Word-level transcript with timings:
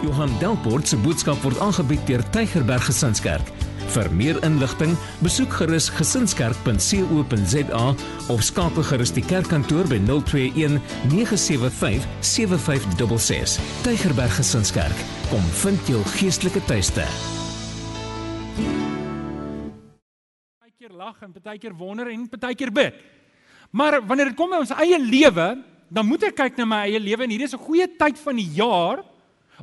Johan 0.00 0.30
Delport 0.40 0.88
se 0.88 0.96
boodskap 0.96 1.42
word 1.44 1.58
aangebied 1.60 2.00
deur 2.08 2.22
Tygerberg 2.32 2.86
Gesinskerk. 2.88 3.50
Vir 3.92 4.06
meer 4.16 4.38
inligting, 4.46 4.94
besoek 5.20 5.52
gerus 5.58 5.90
gesinskerk.co.za 5.92 7.82
of 8.32 8.44
skakel 8.46 8.86
gerus 8.88 9.12
die 9.12 9.24
kerkkantoor 9.26 9.90
by 9.90 9.98
021 10.06 10.78
975 11.10 12.06
7566. 12.24 13.58
Tygerberg 13.84 14.32
Gesinskerk, 14.38 15.04
kom 15.28 15.44
vind 15.64 15.92
jou 15.92 16.00
geestelike 16.16 16.64
tuiste. 16.70 17.04
Partykeer 20.62 20.96
lag 20.96 21.20
en 21.20 21.36
partykeer 21.36 21.76
wonder 21.76 22.08
en 22.08 22.24
partykeer 22.32 22.72
bid. 22.72 23.04
Maar 23.76 24.00
wanneer 24.06 24.32
dit 24.32 24.40
kom 24.40 24.48
by 24.48 24.64
ons 24.64 24.72
eie 24.80 24.96
lewe, 24.96 25.52
dan 25.92 26.08
moet 26.08 26.30
ek 26.30 26.40
kyk 26.40 26.56
na 26.56 26.72
my 26.72 26.82
eie 26.88 27.02
lewe 27.02 27.28
en 27.28 27.36
hierdie 27.36 27.52
is 27.52 27.58
'n 27.58 27.66
goeie 27.68 27.90
tyd 28.00 28.16
van 28.16 28.36
die 28.40 28.48
jaar 28.56 29.09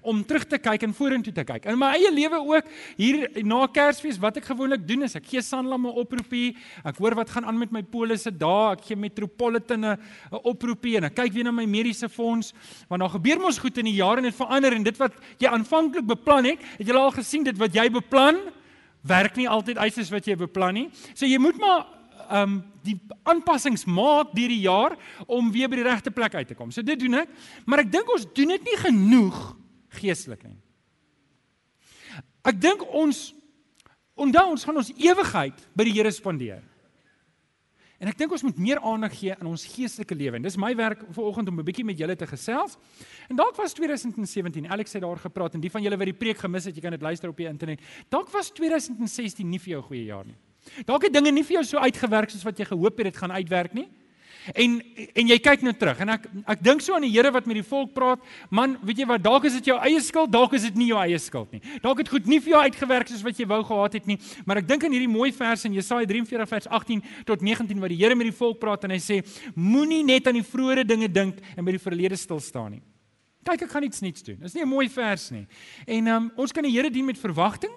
om 0.01 0.23
terug 0.25 0.45
te 0.47 0.57
kyk 0.57 0.83
en 0.83 0.93
vorentoe 0.93 1.33
te 1.33 1.43
kyk. 1.47 1.65
In 1.65 1.79
my 1.79 1.93
eie 1.97 2.11
lewe 2.11 2.39
ook 2.39 2.69
hier 2.97 3.27
na 3.43 3.65
Kersfees 3.67 4.19
wat 4.21 4.37
ek 4.37 4.49
gewoonlik 4.51 4.85
doen 4.87 5.07
is 5.07 5.15
ek 5.15 5.25
gee 5.25 5.41
Sanlam 5.41 5.87
'n 5.87 5.97
oproepie. 5.97 6.55
Ek 6.83 6.97
hoor 6.97 7.15
wat 7.15 7.29
gaan 7.29 7.45
aan 7.45 7.57
met 7.57 7.71
my 7.71 7.83
polisse 7.83 8.31
daar. 8.31 8.77
Ek 8.77 8.85
gee 8.85 8.95
Metropolitan 8.95 9.85
'n 9.85 9.97
oproepie 10.43 10.97
en 10.97 11.05
ek 11.05 11.15
kyk 11.15 11.33
weer 11.33 11.43
na 11.43 11.51
my 11.51 11.65
mediese 11.65 12.09
fonds 12.09 12.53
want 12.87 13.01
daar 13.01 13.09
gebeur 13.09 13.39
mos 13.39 13.57
goed 13.57 13.77
in 13.77 13.85
die 13.85 13.97
jaar 13.97 14.17
en 14.17 14.23
dit 14.23 14.35
verander 14.35 14.73
en 14.73 14.83
dit 14.83 14.97
wat 14.97 15.13
jy 15.39 15.47
aanvanklik 15.47 16.05
beplan 16.05 16.45
het, 16.45 16.59
het 16.77 16.87
jy 16.87 16.93
al 16.93 17.11
gesien 17.11 17.43
dit 17.43 17.57
wat 17.57 17.73
jy 17.73 17.89
beplan 17.89 18.37
werk 19.07 19.35
nie 19.35 19.47
altyd 19.49 19.77
uit 19.77 19.93
soos 19.93 20.11
wat 20.11 20.25
jy 20.27 20.35
beplan 20.35 20.73
nie. 20.73 20.89
So 21.13 21.25
jy 21.25 21.37
moet 21.37 21.57
maar 21.57 21.85
um 22.31 22.59
die 22.83 22.95
aanpassings 23.27 23.85
maak 23.85 24.33
deur 24.35 24.51
die 24.51 24.63
jaar 24.63 24.95
om 25.27 25.51
weer 25.51 25.69
by 25.71 25.79
die 25.79 25.87
regte 25.87 26.11
plek 26.11 26.35
uit 26.35 26.47
te 26.47 26.55
kom. 26.55 26.71
So 26.71 26.83
dit 26.85 26.99
doen 26.99 27.21
ek, 27.23 27.31
maar 27.65 27.83
ek 27.83 27.91
dink 27.91 28.11
ons 28.13 28.27
doen 28.35 28.55
dit 28.55 28.67
nie 28.67 28.77
genoeg 28.79 29.39
geestelik 29.97 30.43
nie. 30.43 30.57
Ek 32.47 32.61
dink 32.61 32.83
ons 32.93 33.33
onthou 34.17 34.49
ons 34.51 34.63
gaan 34.63 34.79
ons 34.79 34.93
ewigheid 34.97 35.59
by 35.77 35.85
die 35.85 35.93
Here 35.93 36.11
spandeer. 36.11 36.63
En 37.97 38.09
ek 38.11 38.17
dink 38.19 38.33
ons 38.35 38.43
moet 38.45 38.57
meer 38.61 38.79
aandag 38.85 39.15
gee 39.17 39.33
aan 39.33 39.49
ons 39.49 39.63
geestelike 39.73 40.15
lewe. 40.15 40.37
En 40.37 40.45
dis 40.45 40.57
my 40.61 40.69
werk 40.77 41.01
vanoggend 41.15 41.49
om 41.49 41.59
'n 41.59 41.65
bietjie 41.65 41.85
met 41.85 41.97
julle 41.97 42.15
te 42.15 42.27
gesels. 42.27 42.77
En 43.29 43.35
dalk 43.35 43.55
was 43.55 43.73
2017, 43.73 44.69
Alex 44.69 44.93
het 44.93 45.01
daar 45.01 45.17
gepraat 45.17 45.53
en 45.53 45.59
die 45.59 45.71
van 45.71 45.81
julle 45.81 45.97
wat 45.97 46.05
die 46.05 46.13
preek 46.13 46.37
gemis 46.37 46.65
het, 46.65 46.75
jy 46.75 46.81
kan 46.81 46.91
dit 46.91 47.01
luister 47.01 47.29
op 47.29 47.37
die 47.37 47.47
internet. 47.47 47.79
Dalk 48.09 48.29
was 48.29 48.51
2016 48.51 49.49
nie 49.49 49.59
vir 49.59 49.69
jou 49.69 49.81
'n 49.81 49.87
goeie 49.87 50.05
jaar 50.05 50.25
nie. 50.25 50.37
Dalk 50.85 51.03
het 51.03 51.13
dinge 51.13 51.31
nie 51.31 51.43
vir 51.43 51.53
jou 51.53 51.63
so 51.63 51.77
uitgewerk 51.77 52.29
soos 52.29 52.43
wat 52.43 52.57
jy 52.57 52.65
gehoop 52.65 52.97
het 52.97 53.05
dit 53.05 53.17
gaan 53.17 53.31
uitwerk 53.31 53.73
nie. 53.73 53.89
En 54.53 54.77
en 55.13 55.27
jy 55.27 55.37
kyk 55.43 55.63
nou 55.65 55.73
terug 55.75 55.99
en 56.03 56.09
ek 56.15 56.27
ek 56.55 56.63
dink 56.63 56.81
so 56.81 56.95
aan 56.95 57.05
die 57.07 57.11
Here 57.11 57.31
wat 57.33 57.47
met 57.49 57.59
die 57.59 57.65
volk 57.65 57.93
praat. 57.95 58.23
Man, 58.49 58.77
weet 58.85 59.01
jy 59.03 59.07
wat, 59.09 59.23
dalk 59.23 59.47
is 59.49 59.57
dit 59.59 59.71
jou 59.71 59.77
eie 59.81 60.01
skuld, 60.03 60.31
dalk 60.31 60.53
is 60.53 60.67
dit 60.69 60.75
nie 60.79 60.89
jou 60.91 60.99
eie 61.01 61.19
skuld 61.19 61.51
nie. 61.55 61.61
Dalk 61.83 62.03
het 62.03 62.11
goed 62.13 62.27
nie 62.29 62.39
vir 62.43 62.55
jou 62.55 62.61
uitgewerk 62.67 63.11
soos 63.11 63.23
wat 63.25 63.39
jy 63.39 63.47
wou 63.49 63.61
gehad 63.67 63.97
het 63.99 64.09
nie, 64.09 64.19
maar 64.45 64.61
ek 64.61 64.67
dink 64.69 64.83
aan 64.85 64.93
hierdie 64.95 65.11
mooi 65.11 65.31
vers 65.35 65.65
in 65.65 65.73
Jesaja 65.77 66.07
43 66.07 66.49
vers 66.49 66.67
18 66.79 67.03
tot 67.25 67.41
19 67.41 67.79
waar 67.81 67.93
die 67.93 67.99
Here 67.99 68.15
met 68.15 68.29
die 68.29 68.35
volk 68.35 68.59
praat 68.61 68.85
en 68.85 68.93
hy 68.95 69.01
sê: 69.01 69.23
Moenie 69.55 70.03
net 70.05 70.27
aan 70.27 70.39
die 70.39 70.45
vroeë 70.45 70.85
dinge 70.87 71.09
dink 71.11 71.41
en 71.55 71.65
by 71.65 71.75
die 71.75 71.81
verlede 71.81 72.17
stil 72.19 72.39
staan 72.43 72.77
nie. 72.77 72.83
Kyk, 73.47 73.63
ek 73.63 73.71
gaan 73.71 73.85
iets 73.87 74.03
niets 74.03 74.23
doen. 74.27 74.37
Dis 74.43 74.53
nie 74.53 74.63
'n 74.63 74.67
mooi 74.67 74.89
vers 74.89 75.31
nie. 75.31 75.47
En 75.87 76.07
um, 76.07 76.31
ons 76.35 76.51
kan 76.51 76.63
die 76.63 76.71
Here 76.71 76.89
dien 76.89 77.05
met 77.05 77.17
verwagting. 77.17 77.71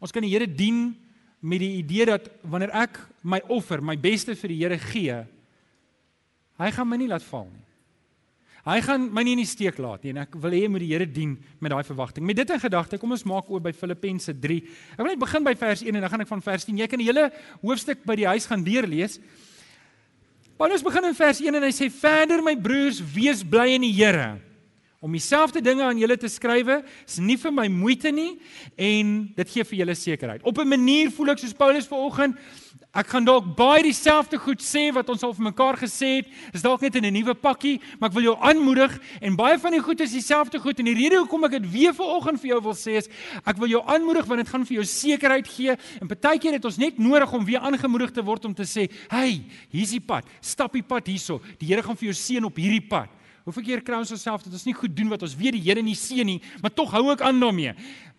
Ons 0.00 0.12
kan 0.12 0.22
die 0.22 0.30
Here 0.32 0.46
dien 0.46 0.96
met 1.40 1.62
die 1.62 1.78
idee 1.80 2.06
dat 2.10 2.28
wanneer 2.44 2.72
ek 2.82 3.00
my 3.24 3.40
offer, 3.48 3.80
my 3.80 3.96
beste 3.96 4.36
vir 4.36 4.52
die 4.52 4.60
Here 4.60 4.78
gee, 4.78 5.16
hy 6.60 6.70
gaan 6.76 6.88
my 6.88 6.98
nie 7.00 7.08
laat 7.08 7.24
val 7.24 7.48
nie. 7.48 7.66
Hy 8.60 8.76
gaan 8.84 9.06
my 9.08 9.22
nie 9.24 9.32
in 9.38 9.40
die 9.40 9.48
steek 9.48 9.78
laat 9.80 10.02
nie 10.04 10.12
en 10.12 10.20
ek 10.20 10.34
wil 10.36 10.52
hê 10.52 10.66
moet 10.68 10.82
die 10.84 10.90
Here 10.90 11.06
dien 11.08 11.32
met 11.64 11.72
daai 11.72 11.84
verwagting. 11.88 12.26
Met 12.28 12.36
dit 12.42 12.52
in 12.52 12.60
gedagte, 12.60 12.98
kom 13.00 13.16
ons 13.16 13.24
maak 13.24 13.48
oop 13.48 13.64
by 13.64 13.72
Filippense 13.72 14.34
3. 14.36 14.58
Ek 14.92 15.00
wil 15.00 15.08
net 15.14 15.22
begin 15.22 15.46
by 15.46 15.54
vers 15.62 15.84
1 15.86 15.96
en 15.96 16.04
dan 16.04 16.12
gaan 16.12 16.26
ek 16.26 16.32
van 16.34 16.44
vers 16.44 16.68
10. 16.68 16.82
Jy 16.82 16.90
kan 16.92 17.00
die 17.00 17.08
hele 17.08 17.30
hoofstuk 17.64 18.04
by 18.04 18.18
die 18.20 18.28
huis 18.28 18.48
gaan 18.50 18.66
deurlees. 18.66 19.16
Paulus 20.60 20.84
begin 20.84 21.08
in 21.08 21.16
vers 21.16 21.40
1 21.40 21.56
en 21.56 21.64
hy 21.64 21.72
sê 21.72 21.88
verder 21.88 22.44
my 22.44 22.52
broers, 22.60 23.00
wees 23.00 23.40
bly 23.40 23.70
in 23.78 23.88
die 23.88 23.96
Here 23.96 24.36
om 25.00 25.12
dieselfde 25.16 25.62
dinge 25.64 25.80
aan 25.82 25.96
julle 25.96 26.16
te 26.20 26.28
skrywe 26.28 26.82
is 27.06 27.16
nie 27.24 27.38
vir 27.40 27.52
my 27.56 27.64
moeite 27.72 28.10
nie 28.12 28.34
en 28.76 29.12
dit 29.32 29.52
gee 29.54 29.64
vir 29.64 29.78
julle 29.78 29.94
sekerheid. 29.96 30.42
Op 30.44 30.58
'n 30.60 30.68
manier 30.68 31.10
voel 31.10 31.32
ek 31.32 31.38
soos 31.38 31.56
Paulus 31.56 31.88
vanoggend, 31.88 32.36
ek 32.92 33.06
gaan 33.06 33.24
dalk 33.24 33.56
baie 33.56 33.82
dieselfde 33.82 34.36
goed 34.36 34.60
sê 34.60 34.92
wat 34.92 35.08
ons 35.08 35.22
al 35.22 35.32
vir 35.32 35.44
mekaar 35.44 35.76
gesê 35.80 36.20
het. 36.20 36.26
Dis 36.52 36.62
dalk 36.62 36.82
net 36.82 36.96
in 36.96 37.06
'n 37.06 37.12
nuwe 37.12 37.34
pakkie, 37.34 37.80
maar 37.98 38.10
ek 38.10 38.14
wil 38.14 38.22
jou 38.22 38.36
aanmoedig 38.40 39.00
en 39.22 39.36
baie 39.36 39.58
van 39.58 39.72
die 39.72 39.80
goed 39.80 40.00
is 40.00 40.12
dieselfde 40.12 40.58
goed 40.58 40.78
en 40.78 40.84
die 40.84 40.94
rede 40.94 41.16
hoekom 41.16 41.44
ek 41.44 41.50
dit 41.50 41.72
weer 41.72 41.94
vanoggend 41.94 42.40
vir 42.40 42.48
jou 42.48 42.60
wil 42.60 42.74
sê 42.74 42.96
is 42.98 43.08
ek 43.46 43.56
wil 43.56 43.68
jou 43.68 43.82
aanmoedig 43.86 44.26
want 44.26 44.40
dit 44.40 44.48
gaan 44.48 44.66
vir 44.66 44.74
jou 44.74 44.84
sekerheid 44.84 45.48
gee 45.48 45.76
en 46.00 46.08
partykeer 46.08 46.52
het 46.52 46.64
ons 46.64 46.76
net 46.76 46.98
nodig 46.98 47.32
om 47.32 47.44
weer 47.44 47.60
aangemoedig 47.60 48.10
te 48.10 48.22
word 48.22 48.44
om 48.44 48.54
te 48.54 48.64
sê, 48.64 48.90
"Hey, 49.08 49.44
hier's 49.70 49.92
die 49.92 50.00
pad. 50.00 50.24
Stap 50.42 50.72
die 50.72 50.82
pad 50.82 51.06
hierso. 51.06 51.40
Die 51.58 51.68
Here 51.68 51.82
gaan 51.82 51.96
vir 51.96 52.12
jou 52.12 52.14
seën 52.14 52.44
op 52.44 52.56
hierdie 52.56 52.86
pad." 52.86 53.08
Hoeveel 53.50 53.66
keer 53.66 53.80
kry 53.82 53.98
ons 53.98 54.12
osself 54.14 54.44
dat 54.44 54.54
ons 54.54 54.64
nie 54.68 54.76
goed 54.78 54.92
doen 54.94 55.08
wat 55.10 55.24
ons 55.26 55.34
weet 55.34 55.56
die 55.56 55.64
Here 55.64 55.82
nie 55.82 55.96
seën 55.98 56.26
nie, 56.26 56.38
maar 56.62 56.70
tog 56.70 56.92
hou 56.94 57.08
ek 57.10 57.24
aan 57.26 57.40
daarmee. 57.42 57.72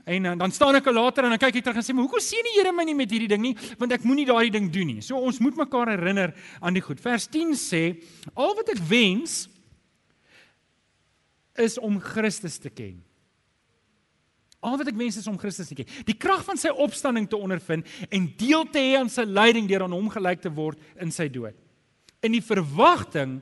En 0.04 0.26
dan, 0.28 0.42
dan 0.42 0.52
staan 0.52 0.76
ek 0.76 0.90
later 0.92 1.24
en 1.24 1.32
dan 1.32 1.40
kyk 1.40 1.62
ek 1.62 1.64
terug 1.70 1.80
en 1.80 1.86
sê, 1.86 1.94
"Maar 1.96 2.04
hoekom 2.04 2.20
seën 2.20 2.44
die 2.44 2.56
Here 2.58 2.74
my 2.76 2.84
nie 2.84 2.96
met 2.96 3.12
hierdie 3.12 3.30
ding 3.32 3.42
nie? 3.42 3.56
Want 3.80 3.94
ek 3.96 4.04
moenie 4.04 4.26
daardie 4.26 4.52
ding 4.52 4.68
doen 4.70 4.88
nie." 4.88 5.02
So 5.02 5.16
ons 5.16 5.40
moet 5.40 5.56
mekaar 5.56 5.88
herinner 5.88 6.34
aan 6.60 6.74
die 6.74 6.82
goed. 6.82 7.00
Vers 7.00 7.28
10 7.28 7.54
sê, 7.56 8.04
"Al 8.36 8.56
wat 8.56 8.70
ek 8.70 8.82
wens 8.90 9.48
is 11.56 11.78
om 11.78 12.00
Christus 12.00 12.58
te 12.58 12.70
ken." 12.70 13.04
Al 14.62 14.78
wat 14.78 14.88
ek 14.88 14.96
wens 14.96 15.18
is 15.18 15.28
om 15.28 15.38
Christus 15.38 15.68
te 15.68 15.76
ken. 15.76 15.88
Die 16.06 16.18
krag 16.18 16.44
van 16.44 16.58
sy 16.58 16.70
opstanding 16.70 17.28
te 17.30 17.38
ondervind 17.38 17.88
en 18.10 18.34
deel 18.38 18.66
te 18.70 18.80
hê 18.80 18.98
aan 19.00 19.10
sy 19.10 19.24
lyding 19.24 19.68
deur 19.68 19.84
aan 19.84 19.92
hom 19.92 20.10
gelyk 20.10 20.42
te 20.42 20.52
word 20.54 20.78
in 21.00 21.12
sy 21.12 21.30
dood. 21.30 21.56
In 22.22 22.32
die 22.32 22.42
verwagting 22.42 23.42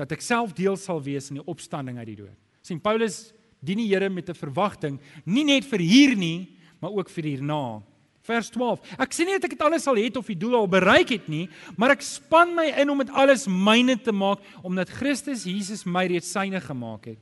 dat 0.00 0.16
ek 0.16 0.24
self 0.24 0.54
deel 0.56 0.78
sal 0.80 1.02
wees 1.04 1.28
in 1.30 1.40
die 1.40 1.46
opstanding 1.50 2.00
uit 2.00 2.08
die 2.14 2.20
dood. 2.24 2.38
sien 2.64 2.80
Paulus 2.80 3.32
dien 3.60 3.80
die 3.80 3.88
Here 3.88 4.08
met 4.08 4.28
'n 4.28 4.34
verwagting, 4.34 4.98
nie 5.24 5.44
net 5.44 5.64
vir 5.64 5.80
hier 5.80 6.16
nie, 6.16 6.56
maar 6.80 6.92
ook 6.92 7.08
vir 7.10 7.24
hierna. 7.24 7.82
Vers 8.22 8.50
12. 8.50 8.80
Ek 8.98 9.12
sê 9.12 9.24
nie 9.24 9.38
dat 9.38 9.44
ek 9.44 9.56
dit 9.56 9.62
alles 9.62 9.82
sal 9.82 9.96
het 9.96 10.16
of 10.16 10.26
die 10.26 10.36
doel 10.36 10.54
al 10.54 10.68
bereik 10.68 11.08
het 11.08 11.28
nie, 11.28 11.48
maar 11.76 11.90
ek 11.90 12.02
span 12.02 12.54
my 12.54 12.66
in 12.76 12.90
om 12.90 12.98
dit 12.98 13.10
alles 13.10 13.46
myne 13.46 13.96
te 13.96 14.12
maak 14.12 14.38
omdat 14.62 14.88
Christus 14.88 15.44
Jesus 15.44 15.86
my 15.86 16.06
reeds 16.06 16.30
syne 16.30 16.60
gemaak 16.60 17.06
het. 17.06 17.18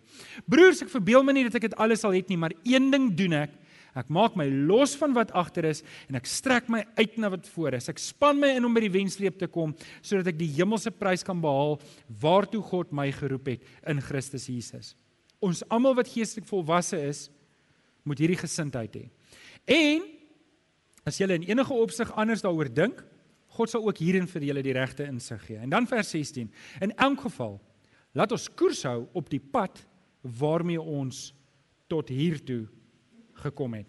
Broers, 0.47 0.83
ek 0.83 0.91
verbeel 0.91 1.23
my 1.23 1.33
nie 1.33 1.45
dat 1.45 1.55
ek 1.55 1.71
dit 1.71 1.79
alles 1.79 2.01
sal 2.01 2.13
het 2.13 2.29
nie, 2.29 2.37
maar 2.37 2.53
een 2.65 2.91
ding 2.91 3.15
doen 3.15 3.33
ek, 3.33 3.51
Ek 3.97 4.11
maak 4.13 4.37
my 4.37 4.47
los 4.69 4.95
van 5.01 5.15
wat 5.17 5.33
agter 5.37 5.69
is 5.71 5.83
en 6.09 6.19
ek 6.19 6.29
strek 6.29 6.69
my 6.73 6.83
uit 6.99 7.17
na 7.21 7.31
wat 7.33 7.49
voor 7.55 7.79
is. 7.79 7.89
Ek 7.89 8.01
span 8.03 8.41
my 8.41 8.51
in 8.59 8.67
om 8.69 8.75
by 8.77 8.85
die 8.85 8.93
wenstreep 8.93 9.39
te 9.41 9.49
kom 9.51 9.75
sodat 10.01 10.33
ek 10.35 10.41
die 10.41 10.51
hemelse 10.59 10.93
prys 10.95 11.25
kan 11.27 11.41
behaal 11.41 11.79
waartoe 12.21 12.63
God 12.69 12.93
my 12.93 13.09
geroep 13.15 13.53
het 13.55 13.69
in 13.89 14.03
Christus 14.05 14.49
Jesus. 14.51 14.95
Ons 15.41 15.63
almal 15.73 15.97
wat 15.99 16.11
geestelik 16.11 16.49
volwasse 16.49 16.99
is, 16.99 17.29
moet 18.09 18.21
hierdie 18.21 18.41
gesindheid 18.41 18.95
hê. 18.97 19.05
En 19.69 20.05
as 21.09 21.19
jy 21.21 21.29
in 21.33 21.47
enige 21.49 21.77
opsig 21.77 22.11
anders 22.19 22.43
daaroor 22.45 22.71
dink, 22.73 23.01
God 23.57 23.73
sal 23.73 23.87
ook 23.87 24.01
hierin 24.03 24.29
vir 24.29 24.45
julle 24.51 24.63
die 24.65 24.77
regte 24.77 25.07
insig 25.09 25.41
gee. 25.47 25.59
En 25.59 25.73
dan 25.73 25.89
vers 25.89 26.11
16. 26.13 26.51
In 26.85 26.93
elk 26.95 27.25
geval, 27.27 27.57
laat 28.17 28.33
ons 28.35 28.49
koers 28.59 28.85
hou 28.87 29.07
op 29.17 29.31
die 29.33 29.41
pad 29.41 29.81
waarmee 30.23 30.81
ons 30.81 31.31
tot 31.89 32.11
hier 32.13 32.39
toe 32.45 32.67
gekom 33.43 33.75
het. 33.75 33.87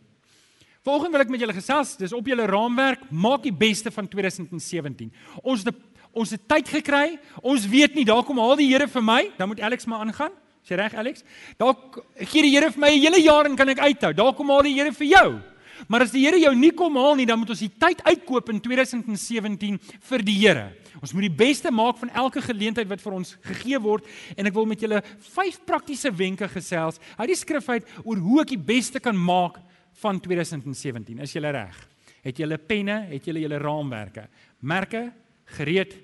Volgende 0.84 1.18
wil 1.18 1.26
ek 1.26 1.32
met 1.34 1.42
julle 1.44 1.54
gesels, 1.54 1.98
dis 2.00 2.14
op 2.16 2.28
julle 2.28 2.46
raamwerk, 2.48 3.10
maak 3.12 3.44
die 3.44 3.54
beste 3.54 3.92
van 3.92 4.08
2017. 4.08 5.12
Ons 5.44 5.66
het 5.68 5.86
ons 6.12 6.32
het 6.34 6.42
tyd 6.50 6.70
gekry. 6.74 7.20
Ons 7.46 7.68
weet 7.70 7.94
nie, 7.94 8.06
dalk 8.08 8.26
kom 8.26 8.40
haal 8.42 8.58
die 8.58 8.70
Here 8.72 8.88
vir 8.90 9.04
my, 9.06 9.20
dan 9.38 9.52
moet 9.52 9.62
Alex 9.62 9.86
maar 9.86 10.02
aangaan. 10.02 10.34
Is 10.64 10.72
jy 10.72 10.80
reg 10.80 10.96
Alex? 10.98 11.24
Dalk 11.62 12.00
gee 12.18 12.42
die 12.48 12.54
Here 12.56 12.72
vir 12.72 12.82
my 12.82 12.90
'n 12.90 13.02
hele 13.02 13.22
jaar 13.22 13.46
en 13.46 13.56
kan 13.56 13.70
ek 13.70 13.80
uithou. 13.80 14.14
Dalk 14.14 14.36
kom 14.36 14.50
haal 14.50 14.64
die 14.64 14.74
Here 14.74 14.92
vir 14.92 15.08
jou. 15.08 15.42
Maar 15.88 16.06
as 16.06 16.14
die 16.14 16.26
Here 16.26 16.40
jou 16.42 16.52
nie 16.58 16.72
kom 16.76 16.98
haal 17.00 17.16
nie, 17.20 17.28
dan 17.30 17.40
moet 17.40 17.54
ons 17.54 17.64
die 17.64 17.72
tyd 17.72 18.02
uitkoop 18.04 18.50
in 18.54 18.60
2017 18.64 19.78
vir 20.10 20.26
die 20.26 20.38
Here. 20.42 20.66
Ons 21.00 21.14
moet 21.16 21.30
die 21.30 21.38
beste 21.46 21.72
maak 21.72 22.00
van 22.02 22.12
elke 22.18 22.44
geleentheid 22.44 22.90
wat 22.90 23.04
vir 23.04 23.16
ons 23.16 23.36
gegee 23.46 23.80
word 23.80 24.08
en 24.36 24.50
ek 24.50 24.56
wil 24.58 24.68
met 24.68 24.82
julle 24.84 25.00
vyf 25.30 25.62
praktiese 25.68 26.12
wenke 26.12 26.50
gesels 26.52 27.00
uit 27.16 27.30
die 27.32 27.40
skrif 27.40 27.70
uit 27.70 27.88
oor 28.04 28.20
hoe 28.26 28.42
ek 28.44 28.54
die 28.56 28.64
beste 28.72 29.00
kan 29.04 29.16
maak 29.16 29.62
van 30.02 30.20
2017. 30.20 31.22
Is 31.24 31.36
julle 31.36 31.54
reg? 31.56 31.80
Het 32.26 32.44
julle 32.44 32.60
penne, 32.60 33.06
het 33.14 33.26
julle 33.30 33.46
julle 33.46 33.62
raamwerke, 33.62 34.28
merke 34.60 35.08
gereed? 35.56 35.96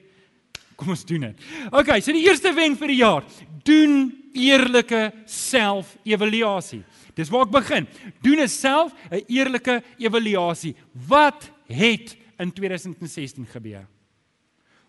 Kom 0.76 0.92
ons 0.92 1.06
doen 1.08 1.30
dit. 1.30 1.48
OK, 1.72 1.96
so 2.02 2.12
die 2.12 2.26
eerste 2.28 2.52
wenk 2.54 2.80
vir 2.80 2.92
die 2.92 3.00
jaar, 3.00 3.26
doen 3.66 4.12
eerlike 4.36 5.08
self-evaluasie. 5.32 6.84
Dis 7.16 7.32
waar 7.32 7.48
ek 7.48 7.56
begin. 7.56 7.88
Doen 8.22 8.44
'n 8.44 8.48
self 8.48 8.92
'n 9.12 9.24
eerlike 9.28 9.82
evaluasie. 9.98 10.76
Wat 11.08 11.50
het 11.68 12.18
in 12.38 12.52
2016 12.52 13.46
gebeur? 13.46 13.88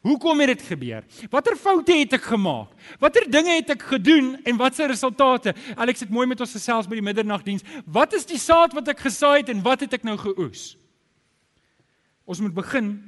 Hoekom 0.06 0.40
het 0.40 0.58
dit 0.58 0.62
gebeur? 0.62 1.04
Watter 1.30 1.56
foute 1.56 1.92
het 1.92 2.12
ek 2.12 2.28
gemaak? 2.30 2.70
Watter 3.02 3.24
dinge 3.30 3.56
het 3.56 3.70
ek 3.70 3.82
gedoen 3.82 4.36
en 4.44 4.56
wat 4.56 4.74
se 4.74 4.86
resultate? 4.86 5.54
Alex 5.74 6.00
het 6.00 6.10
mooi 6.10 6.26
met 6.30 6.40
ons 6.40 6.52
gesels 6.52 6.86
by 6.86 6.94
die 6.94 7.02
middernagdiens. 7.02 7.64
Wat 7.84 8.12
is 8.12 8.26
die 8.28 8.38
saad 8.38 8.72
wat 8.72 8.88
ek 8.88 9.02
gesaai 9.02 9.40
het 9.40 9.48
en 9.48 9.62
wat 9.62 9.80
het 9.80 9.92
ek 9.98 10.06
nou 10.06 10.16
geoes? 10.16 10.76
Ons 12.24 12.40
moet 12.40 12.54
begin 12.54 13.02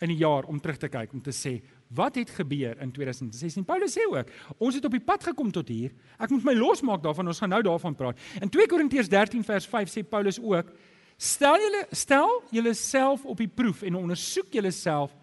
in 0.00 0.08
die 0.08 0.20
jaar 0.22 0.46
om 0.46 0.60
terug 0.60 0.78
te 0.78 0.88
kyk 0.88 1.12
om 1.12 1.22
te 1.22 1.34
sê 1.34 1.60
wat 1.94 2.18
het 2.18 2.30
gebeur 2.30 2.78
in 2.82 2.92
2016. 2.92 3.64
Paulus 3.64 3.94
sê 3.96 4.04
ook, 4.10 4.30
ons 4.58 4.74
het 4.74 4.84
op 4.84 4.94
die 4.94 5.02
pad 5.04 5.24
gekom 5.30 5.52
tot 5.54 5.68
hier. 5.68 5.94
Ek 6.18 6.32
moet 6.34 6.44
my 6.44 6.54
losmaak 6.58 7.02
daarvan. 7.04 7.30
Ons 7.30 7.42
gaan 7.42 7.54
nou 7.54 7.62
daarvan 7.62 7.96
praat. 7.98 8.20
In 8.42 8.50
2 8.52 8.66
Korintiërs 8.70 9.10
13 9.12 9.44
vers 9.46 9.66
5 9.70 9.92
sê 9.92 10.04
Paulus 10.06 10.40
ook, 10.42 10.70
stel 11.16 11.58
julle 11.62 11.86
stel 11.94 12.30
julleself 12.50 13.24
op 13.24 13.38
die 13.38 13.48
proef 13.48 13.84
en 13.86 14.00
ondersoek 14.02 14.52
julleself 14.52 15.14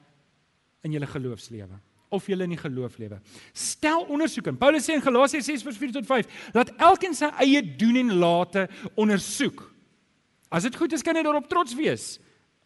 in 0.81 0.95
julle 0.95 1.07
geloofslewe 1.07 1.79
of 2.11 2.27
julle 2.27 2.43
in 2.43 2.55
die 2.55 2.59
geloof 2.59 2.97
lewe. 2.99 3.21
Stel 3.55 4.03
ondersoek 4.11 4.49
in. 4.51 4.57
Paulus 4.59 4.83
sê 4.87 4.97
in 4.97 5.03
Galasiërs 5.03 5.47
6 5.47 5.63
vers 5.63 5.77
4 5.79 5.93
tot 5.95 6.09
5, 6.09 6.41
laat 6.57 6.73
elkeen 6.75 7.15
sy 7.15 7.29
eie 7.45 7.61
doen 7.63 8.01
en 8.01 8.11
late 8.19 8.65
ondersoek. 8.99 9.63
As 10.51 10.67
dit 10.67 10.75
goed 10.75 10.91
is, 10.91 11.05
kan 11.05 11.15
jy 11.15 11.23
daarop 11.23 11.47
trots 11.51 11.75
wees 11.77 12.17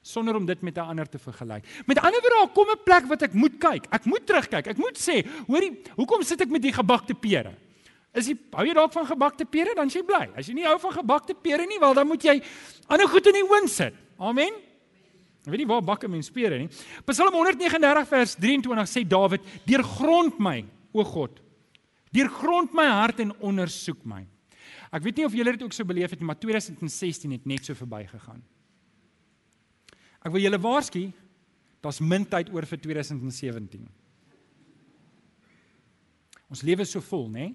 sonder 0.05 0.35
om 0.37 0.45
dit 0.45 0.61
met 0.61 0.77
'n 0.77 0.89
ander 0.91 1.09
te 1.09 1.17
vergelyk. 1.17 1.65
Met 1.85 1.97
ander 1.97 2.21
woorde, 2.21 2.37
daar 2.37 2.53
kom 2.53 2.67
'n 2.69 2.83
plek 2.83 3.05
wat 3.05 3.21
ek 3.21 3.33
moet 3.33 3.57
kyk. 3.57 3.85
Ek 3.89 4.05
moet 4.05 4.25
terugkyk. 4.25 4.67
Ek 4.67 4.77
moet 4.77 4.97
sê, 4.97 5.25
hoorie, 5.47 5.81
hoekom 5.95 6.23
sit 6.23 6.41
ek 6.41 6.49
met 6.49 6.61
die 6.61 6.73
gebakte 6.73 7.13
pere? 7.13 7.53
Is 8.13 8.27
jy 8.27 8.37
hou 8.51 8.65
jy 8.65 8.73
dalk 8.73 8.93
van 8.93 9.05
gebakte 9.05 9.45
pere, 9.45 9.73
dan 9.75 9.89
jy 9.89 10.03
bly. 10.03 10.29
As 10.37 10.47
jy 10.47 10.53
nie 10.53 10.63
hou 10.63 10.79
van 10.79 10.91
gebakte 10.91 11.33
pere 11.33 11.65
nie, 11.65 11.79
wel 11.79 11.93
dan 11.93 12.07
moet 12.07 12.23
jy 12.23 12.41
ander 12.87 13.07
goed 13.07 13.27
in 13.27 13.33
die 13.33 13.43
oond 13.43 13.69
sit. 13.69 13.93
Amen. 14.17 14.53
Ek 15.45 15.51
weet 15.51 15.57
nie 15.57 15.67
waar 15.67 15.81
bak 15.81 16.03
'n 16.03 16.11
mens 16.11 16.29
pere 16.29 16.57
nie. 16.57 16.69
Psalm 17.05 17.33
139 17.33 18.07
vers 18.07 18.35
23 18.35 18.87
sê 18.87 19.07
Dawid: 19.07 19.41
"Deurgrond 19.65 20.39
my, 20.39 20.65
o 20.93 21.03
God. 21.03 21.41
Deurgrond 22.11 22.73
my 22.73 22.85
hart 22.85 23.19
en 23.19 23.33
ondersoek 23.39 24.05
my." 24.05 24.25
Ek 24.91 25.03
weet 25.03 25.17
nie 25.17 25.25
of 25.25 25.33
julle 25.33 25.51
dit 25.51 25.63
ook 25.63 25.73
so 25.73 25.83
beleef 25.83 26.09
het 26.11 26.19
nie, 26.19 26.25
maar 26.25 26.39
2016 26.39 27.31
het 27.31 27.45
net 27.45 27.65
so 27.65 27.73
verbygegaan. 27.73 28.41
Ek 30.25 30.33
wil 30.33 30.41
julle 30.41 30.57
waarsku, 30.57 31.05
daar's 31.85 32.01
min 32.01 32.25
tyd 32.25 32.49
oor 32.53 32.65
vir 32.65 32.81
2017. 32.81 33.85
Ons 36.49 36.63
lewe 36.65 36.85
is 36.85 36.93
so 36.95 37.01
vol, 37.05 37.27
né? 37.29 37.51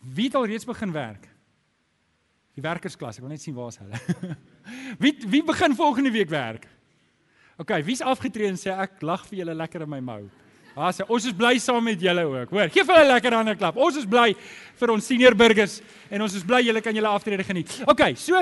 Wie 0.00 0.30
het 0.30 0.38
al 0.38 0.46
reeds 0.48 0.64
begin 0.68 0.92
werk? 0.94 1.26
Die 2.56 2.64
werkersklas, 2.64 3.18
ek 3.18 3.26
wil 3.26 3.34
net 3.34 3.42
sien 3.42 3.56
waar 3.56 3.68
is 3.68 3.80
hulle. 3.82 4.00
wie 5.02 5.12
wie 5.28 5.42
begin 5.44 5.76
volgende 5.76 6.12
week 6.14 6.32
werk? 6.32 6.64
OK, 7.60 7.72
wie's 7.84 8.04
afgetree 8.04 8.48
en 8.48 8.58
sê 8.60 8.72
ek 8.72 9.04
lag 9.04 9.24
vir 9.28 9.42
julle 9.42 9.56
lekker 9.56 9.84
in 9.84 9.92
my 9.92 10.00
mou. 10.04 10.22
Ah, 10.76 10.90
sê 10.92 11.04
ons 11.08 11.24
is 11.24 11.36
bly 11.36 11.54
saam 11.60 11.84
met 11.84 12.00
julle 12.00 12.24
ook. 12.28 12.50
Hoor, 12.52 12.72
gee 12.72 12.84
vir 12.84 12.98
hulle 13.00 13.12
lekker 13.14 13.36
hande 13.36 13.56
klap. 13.56 13.76
Ons 13.80 14.00
is 14.00 14.08
bly 14.08 14.30
vir 14.80 14.92
ons 14.92 15.06
senior 15.12 15.36
burgers 15.36 15.78
en 16.12 16.24
ons 16.24 16.34
is 16.36 16.44
bly 16.44 16.62
julle 16.64 16.82
kan 16.84 16.96
julle 16.96 17.12
aftrede 17.12 17.44
geniet. 17.48 17.78
OK, 17.88 18.10
so 18.20 18.40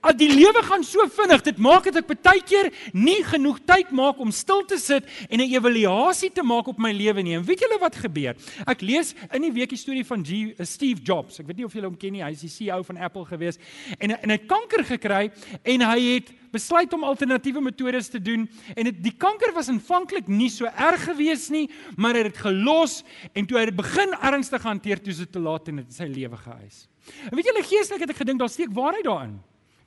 Al 0.00 0.14
die 0.14 0.28
lewe 0.30 0.60
gaan 0.62 0.84
so 0.86 1.02
vinnig, 1.10 1.42
dit 1.42 1.56
maak 1.58 1.88
dit 1.88 1.96
ek 1.98 2.20
baie 2.22 2.42
keer 2.46 2.68
nie 2.94 3.18
genoeg 3.26 3.56
tyd 3.66 3.90
maak 3.90 4.20
om 4.22 4.30
stil 4.30 4.62
te 4.62 4.78
sit 4.78 5.02
en 5.26 5.40
'n 5.40 5.50
evaluasie 5.50 6.30
te 6.30 6.42
maak 6.42 6.68
op 6.68 6.78
my 6.78 6.92
lewe 6.92 7.22
nie. 7.22 7.34
En 7.34 7.42
weet 7.42 7.58
julle 7.58 7.78
wat 7.80 7.96
gebeur? 7.96 8.36
Ek 8.66 8.80
lees 8.80 9.14
in 9.34 9.42
die 9.42 9.52
week 9.52 9.70
die 9.70 9.78
storie 9.78 10.04
van 10.04 10.22
G, 10.24 10.54
uh, 10.54 10.64
Steve 10.64 11.02
Jobs. 11.02 11.40
Ek 11.40 11.46
weet 11.46 11.56
nie 11.56 11.64
of 11.64 11.72
julle 11.72 11.88
hom 11.90 11.96
ken 11.96 12.12
nie. 12.12 12.22
Hy 12.22 12.30
is 12.30 12.40
die 12.40 12.48
CEO 12.48 12.82
van 12.84 12.96
Apple 12.96 13.24
gewees 13.24 13.58
en 13.98 14.10
en 14.10 14.30
hy 14.30 14.36
het 14.38 14.46
kanker 14.46 14.84
gekry 14.84 15.32
en 15.64 15.80
hy 15.80 16.00
het 16.14 16.32
besluit 16.52 16.92
om 16.92 17.04
alternatiewe 17.04 17.60
metodes 17.60 18.08
te 18.08 18.22
doen 18.22 18.48
en 18.76 18.86
het, 18.86 19.02
die 19.02 19.16
kanker 19.16 19.52
was 19.52 19.68
aanvanklik 19.68 20.28
nie 20.28 20.48
so 20.48 20.64
erg 20.64 21.04
gewees 21.10 21.50
nie, 21.50 21.68
maar 21.96 22.14
hy 22.14 22.22
het 22.22 22.32
dit 22.32 22.42
gelos 22.46 23.02
en 23.34 23.46
toe 23.46 23.58
hy 23.58 23.64
dit 23.64 23.76
begin 23.76 24.14
ernstig 24.22 24.62
hanteer 24.62 25.02
toe 25.02 25.12
dit 25.12 25.32
te 25.32 25.40
laat 25.40 25.68
en 25.68 25.76
dit 25.82 25.92
sy 25.92 26.06
lewe 26.06 26.36
geëis. 26.36 26.86
En 27.30 27.36
weet 27.36 27.50
julle 27.50 27.66
geestelik 27.66 28.00
het 28.06 28.10
ek 28.10 28.22
gedink 28.22 28.38
daar 28.38 28.52
steek 28.52 28.70
waarheid 28.72 29.04
daarin. 29.04 29.38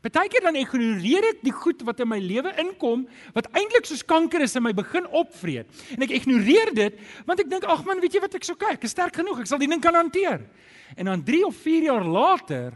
Partykeer 0.02 0.42
dan 0.42 0.58
ignoreer 0.58 1.28
ek 1.30 1.44
die 1.46 1.54
goed 1.54 1.84
wat 1.86 2.00
in 2.02 2.10
my 2.10 2.18
lewe 2.18 2.50
inkom 2.64 3.04
wat 3.36 3.50
eintlik 3.54 3.86
soos 3.86 4.02
kanker 4.02 4.42
is 4.42 4.56
in 4.58 4.66
my 4.66 4.74
begin 4.74 5.06
opvreet. 5.14 5.70
En 5.94 6.02
ek 6.02 6.16
ignoreer 6.18 6.74
dit 6.74 6.98
want 7.28 7.44
ek 7.44 7.52
dink 7.52 7.68
ag 7.70 7.84
man, 7.86 8.02
weet 8.02 8.18
jy 8.18 8.24
wat 8.24 8.38
ek 8.40 8.48
sou 8.48 8.58
kyk, 8.58 8.80
ek 8.80 8.88
is 8.90 8.96
sterk 8.96 9.20
genoeg, 9.22 9.44
ek 9.44 9.52
sal 9.52 9.62
die 9.62 9.70
ding 9.70 9.84
kan 9.84 9.98
hanteer. 9.98 10.42
En 10.98 11.12
dan 11.12 11.22
3 11.28 11.44
of 11.46 11.60
4 11.62 11.92
jaar 11.92 12.08
later 12.08 12.74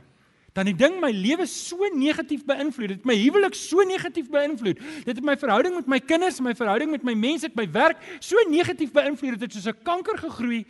dan 0.55 0.69
die 0.69 0.77
ding 0.77 1.01
my 1.01 1.09
lewe 1.11 1.43
so 1.51 1.89
negatief 1.91 2.45
beïnvloed. 2.47 2.93
Dit 2.93 3.01
het 3.01 3.09
my 3.09 3.17
huwelik 3.19 3.57
so 3.59 3.83
negatief 3.83 4.29
beïnvloed. 4.31 4.79
Dit 5.03 5.17
het 5.17 5.25
my 5.25 5.35
verhouding 5.35 5.75
met 5.75 5.89
my 5.91 5.99
kinders, 5.99 6.39
my 6.39 6.53
verhouding 6.55 6.93
met 6.93 7.03
my 7.03 7.11
mense, 7.11 7.49
my 7.59 7.65
werk 7.73 7.99
so 8.23 8.39
negatief 8.47 8.93
beïnvloed. 8.95 9.35
Dit 9.35 9.49
het 9.49 9.57
soos 9.57 9.67
'n 9.73 9.83
kanker 9.83 10.17
gegroei 10.29 10.63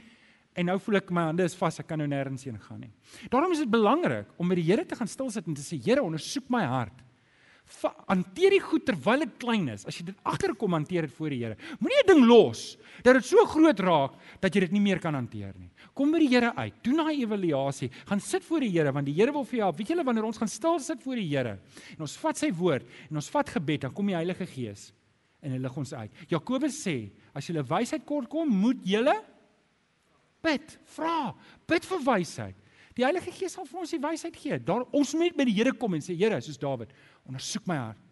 En 0.55 0.69
nou 0.69 0.77
voel 0.79 1.01
ek 1.01 1.09
my 1.11 1.27
hande 1.29 1.43
is 1.43 1.55
vas, 1.59 1.81
ek 1.81 1.89
kan 1.89 1.99
nou 1.99 2.07
nêrens 2.07 2.45
heen 2.47 2.59
gaan 2.63 2.79
nie. 2.85 2.91
Daarom 3.31 3.51
is 3.51 3.63
dit 3.65 3.71
belangrik 3.71 4.29
om 4.39 4.47
met 4.47 4.61
die 4.61 4.69
Here 4.69 4.85
te 4.87 4.95
gaan 4.95 5.09
stil 5.11 5.27
sit 5.33 5.47
en 5.49 5.57
te 5.57 5.63
sê 5.65 5.79
Here, 5.83 6.03
ondersoek 6.03 6.47
my 6.53 6.63
hart. 6.71 7.01
Hanteer 8.05 8.53
die 8.53 8.61
goed 8.61 8.83
terwyl 8.85 9.23
dit 9.25 9.31
klein 9.41 9.65
is. 9.73 9.87
As 9.89 9.97
jy 9.97 10.05
dit 10.11 10.17
agterkom 10.29 10.77
hanteer 10.77 11.07
dit 11.07 11.15
voor 11.17 11.33
die 11.33 11.41
Here. 11.41 11.57
Moenie 11.81 11.97
'n 12.03 12.07
ding 12.07 12.23
los 12.29 12.77
dat 13.03 13.15
dit 13.15 13.25
so 13.25 13.43
groot 13.45 13.79
raak 13.79 14.13
dat 14.39 14.53
jy 14.53 14.61
dit 14.61 14.71
nie 14.71 14.81
meer 14.81 14.99
kan 14.99 15.13
hanteer 15.13 15.53
nie. 15.57 15.69
Kom 15.93 16.11
by 16.11 16.19
die 16.19 16.29
Here 16.29 16.53
uit. 16.55 16.73
Doen 16.83 16.97
daai 16.97 17.23
evaluasie. 17.23 17.89
Gaan 18.05 18.19
sit 18.19 18.43
voor 18.43 18.59
die 18.59 18.69
Here 18.69 18.91
want 18.93 19.05
die 19.05 19.13
Here 19.13 19.31
wil 19.31 19.43
vir 19.43 19.57
jou 19.57 19.65
help. 19.65 19.77
Weet 19.77 19.87
julle 19.89 20.03
wanneer 20.05 20.25
ons 20.25 20.37
gaan 20.37 20.47
stil 20.47 20.79
sit 20.79 21.01
voor 21.01 21.15
die 21.15 21.27
Here 21.27 21.59
en 21.97 22.01
ons 22.01 22.17
vat 22.17 22.37
sy 22.37 22.51
woord 22.51 22.85
en 23.09 23.15
ons 23.15 23.29
vat 23.29 23.49
gebed, 23.49 23.81
dan 23.81 23.93
kom 23.93 24.05
die 24.07 24.15
Heilige 24.15 24.45
Gees 24.45 24.93
en 25.41 25.51
hy 25.51 25.57
lig 25.57 25.77
ons 25.77 25.93
uit. 25.93 26.11
Jakobus 26.29 26.87
sê, 26.87 27.11
as 27.33 27.47
jy 27.47 27.61
wysheid 27.61 28.05
kort 28.05 28.29
kom, 28.29 28.49
moet 28.49 28.77
jy 28.83 29.03
bid, 30.45 30.77
vra, 30.95 31.33
bid 31.67 31.87
vir 31.89 32.03
wysheid. 32.05 32.57
Die 32.95 33.03
Heilige 33.03 33.33
Gees 33.35 33.57
sal 33.57 33.67
vir 33.67 33.81
ons 33.83 33.91
die 33.91 33.99
wysheid 33.99 34.35
gee. 34.39 34.57
Daar 34.63 34.85
ons 34.95 35.13
moet 35.19 35.35
by 35.35 35.47
die 35.49 35.55
Here 35.57 35.73
kom 35.75 35.97
en 35.97 36.03
sê 36.03 36.15
Here, 36.15 36.37
soos 36.43 36.59
Dawid, 36.61 36.93
ondersoek 37.27 37.65
my 37.67 37.79
hart. 37.81 38.03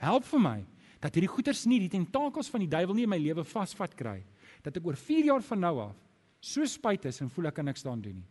Help 0.00 0.24
vir 0.30 0.40
my 0.40 0.58
dat 1.00 1.16
hierdie 1.16 1.32
goeters 1.32 1.64
nie 1.68 1.78
die 1.80 1.92
tentakels 1.92 2.48
van 2.52 2.60
die 2.64 2.68
duiwel 2.70 2.96
nie 2.96 3.06
in 3.06 3.12
my 3.12 3.18
lewe 3.20 3.44
vasvat 3.48 3.94
kry. 3.96 4.18
Dat 4.64 4.76
ek 4.76 4.86
oor 4.88 4.96
4 5.00 5.30
jaar 5.32 5.44
van 5.44 5.62
nou 5.64 5.74
af 5.88 5.98
so 6.40 6.64
spyt 6.64 7.04
is 7.08 7.20
en 7.20 7.28
voel 7.28 7.50
ek 7.50 7.58
kan 7.60 7.68
niks 7.68 7.84
daan 7.84 8.00
doen 8.00 8.16
nie. 8.16 8.28